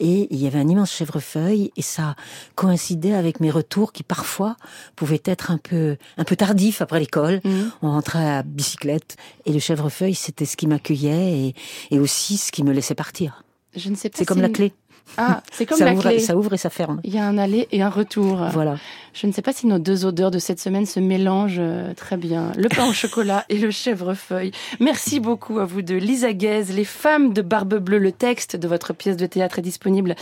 et 0.00 0.28
il 0.30 0.38
y 0.38 0.46
avait 0.46 0.58
un 0.58 0.68
immense 0.68 0.92
chèvrefeuille 0.92 1.70
et 1.76 1.82
ça 1.82 2.16
coïncidait 2.54 3.14
avec 3.14 3.40
mes 3.40 3.50
retours 3.50 3.92
qui 3.92 4.02
parfois 4.02 4.56
pouvaient 4.96 5.22
être 5.24 5.50
un 5.50 5.58
peu 5.58 5.96
un 6.16 6.24
peu 6.24 6.36
tardifs 6.36 6.82
après 6.82 7.00
l'école. 7.00 7.40
Mmh. 7.44 7.50
On 7.82 7.90
rentrait 7.90 8.28
à 8.28 8.42
bicyclette 8.42 9.16
et 9.46 9.52
le 9.52 9.58
chèvrefeuille 9.58 10.14
c'était 10.14 10.44
ce 10.44 10.56
qui 10.56 10.66
m'accueillait 10.66 11.38
et, 11.38 11.54
et 11.90 11.98
aussi 11.98 12.36
ce 12.36 12.52
qui 12.52 12.64
me 12.64 12.72
laissait 12.72 12.94
partir. 12.94 13.42
Je 13.74 13.88
ne 13.88 13.94
sais 13.94 14.10
pas. 14.10 14.18
C'est 14.18 14.24
comme 14.26 14.42
la 14.42 14.50
clé. 14.50 14.74
Ah, 15.18 15.42
c'est 15.52 15.66
comme 15.66 15.78
ça 15.78 15.84
la 15.84 15.92
ouvre, 15.92 16.02
clé. 16.02 16.18
Ça 16.18 16.36
ouvre 16.36 16.54
et 16.54 16.56
ça 16.56 16.70
ferme. 16.70 17.00
Il 17.04 17.14
y 17.14 17.18
a 17.18 17.24
un 17.24 17.38
aller 17.38 17.68
et 17.70 17.82
un 17.82 17.90
retour. 17.90 18.46
Voilà. 18.52 18.76
Je 19.12 19.26
ne 19.26 19.32
sais 19.32 19.42
pas 19.42 19.52
si 19.52 19.66
nos 19.66 19.78
deux 19.78 20.06
odeurs 20.06 20.30
de 20.30 20.38
cette 20.38 20.58
semaine 20.58 20.86
se 20.86 20.98
mélangent 20.98 21.56
euh, 21.58 21.92
très 21.94 22.16
bien. 22.16 22.52
Le 22.56 22.68
pain 22.68 22.88
au 22.88 22.92
chocolat 22.94 23.44
et 23.50 23.58
le 23.58 23.70
chèvrefeuille. 23.70 24.52
Merci 24.80 25.20
beaucoup 25.20 25.58
à 25.58 25.66
vous 25.66 25.82
deux. 25.82 25.96
Lisa 25.96 26.30
Les 26.30 26.84
femmes 26.84 27.34
de 27.34 27.42
Barbe 27.42 27.74
Bleue, 27.74 27.98
le 27.98 28.12
texte 28.12 28.56
de 28.56 28.66
votre 28.66 28.94
pièce 28.94 29.16
de 29.16 29.26
théâtre 29.26 29.58
est 29.58 29.62
disponible 29.62 30.14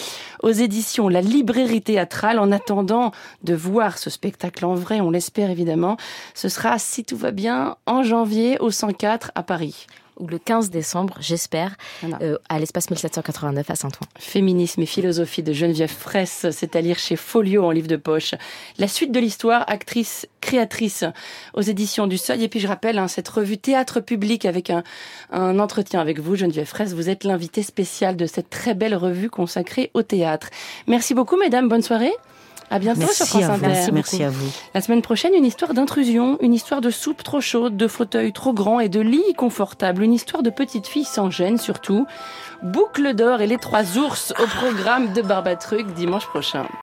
aux 0.43 0.51
éditions 0.51 1.09
La 1.09 1.21
Librairie 1.21 1.83
Théâtrale. 1.83 2.39
En 2.39 2.51
attendant 2.51 3.13
de 3.45 3.55
voir 3.55 3.99
ce 3.99 4.11
spectacle 4.11 4.65
en 4.65 4.75
vrai, 4.75 5.01
on 5.01 5.11
l'espère 5.11 5.51
évidemment, 5.51 5.97
ce 6.35 6.49
sera, 6.49 6.79
si 6.79 7.05
tout 7.05 7.17
va 7.17 7.31
bien, 7.31 7.77
en 7.87 8.03
janvier 8.03 8.59
au 8.59 8.71
104 8.71 9.31
à 9.35 9.43
Paris 9.43 9.87
ou 10.21 10.27
le 10.27 10.39
15 10.39 10.71
décembre, 10.71 11.17
j'espère, 11.21 11.77
voilà. 12.03 12.19
euh, 12.23 12.39
à 12.49 12.59
l'espace 12.59 12.91
1789 12.91 13.71
à 13.71 13.75
Saint-Ouen. 13.75 14.07
Féminisme 14.19 14.83
et 14.83 14.87
philosophie 14.87 15.43
de 15.43 15.53
Geneviève 15.53 15.91
Fraisse, 15.91 16.47
c'est 16.51 16.77
à 16.77 16.81
lire 16.81 16.99
chez 16.99 17.17
Folio 17.17 17.65
en 17.65 17.71
livre 17.71 17.89
de 17.89 17.97
poche. 17.97 18.35
La 18.79 18.87
suite 18.87 19.13
de 19.13 19.19
l'histoire, 19.21 19.65
actrice, 19.69 20.27
créatrice 20.41 21.05
aux 21.55 21.63
éditions 21.63 22.07
du 22.07 22.19
Seuil. 22.19 22.45
Et 22.45 22.49
puis 22.49 22.61
je 22.61 22.69
rappelle, 22.69 22.99
hein, 22.99 23.09
cette 23.09 23.29
revue 23.29 23.59
Théâtre 23.59 24.01
public 24.01 24.45
avec 24.45 24.71
un, 24.71 24.83
un 25.31 25.59
entretien 25.59 26.01
avec 26.01 26.21
vous, 26.21 26.37
Geneviève 26.37 26.67
Fraisse. 26.67 26.93
Vous 26.93 27.09
êtes 27.09 27.25
l'invité 27.25 27.63
spécial 27.63 28.17
de 28.17 28.27
cette 28.27 28.51
très 28.51 28.75
belle 28.75 28.95
revue 28.95 29.31
consacrée 29.31 29.91
au 29.95 30.03
théâtre. 30.03 30.49
Merci 30.87 31.15
beaucoup, 31.15 31.37
mesdames. 31.37 31.69
Bonne 31.69 31.83
soirée. 31.83 32.13
À 32.71 32.79
bientôt 32.79 33.01
merci 33.01 33.17
sur 33.17 33.27
France 33.27 33.45
Inter. 33.45 33.67
Merci, 33.67 33.93
merci 33.93 34.23
à 34.23 34.31
vous. 34.31 34.49
La 34.75 34.81
semaine 34.81 35.03
prochaine, 35.03 35.35
une 35.35 35.45
histoire 35.45 35.75
d'intrusion, 35.75 36.39
une 36.41 36.55
histoire 36.55 36.81
de 36.81 36.91
soupe 36.91 37.25
trop 37.25 37.41
chaude, 37.41 37.77
de 37.77 37.89
fauteuils 37.89 38.33
trop 38.33 38.53
grands 38.53 38.79
et 38.79 38.89
de 38.89 39.01
lits 39.01 39.35
confortables, 39.37 40.05
une 40.05 40.13
histoire 40.13 40.45
de 40.45 40.51
petite 40.51 40.87
fille 40.87 41.05
sans 41.05 41.31
gêne 41.31 41.59
surtout. 41.59 42.07
Boucle 42.63 43.15
d'or 43.15 43.41
et 43.41 43.49
les 43.49 43.59
trois 43.59 43.99
ours 43.99 44.33
au 44.41 44.47
programme 44.47 45.13
de 45.13 45.23
Barbatruc 45.23 45.93
dimanche 45.95 46.27
prochain. 46.27 46.67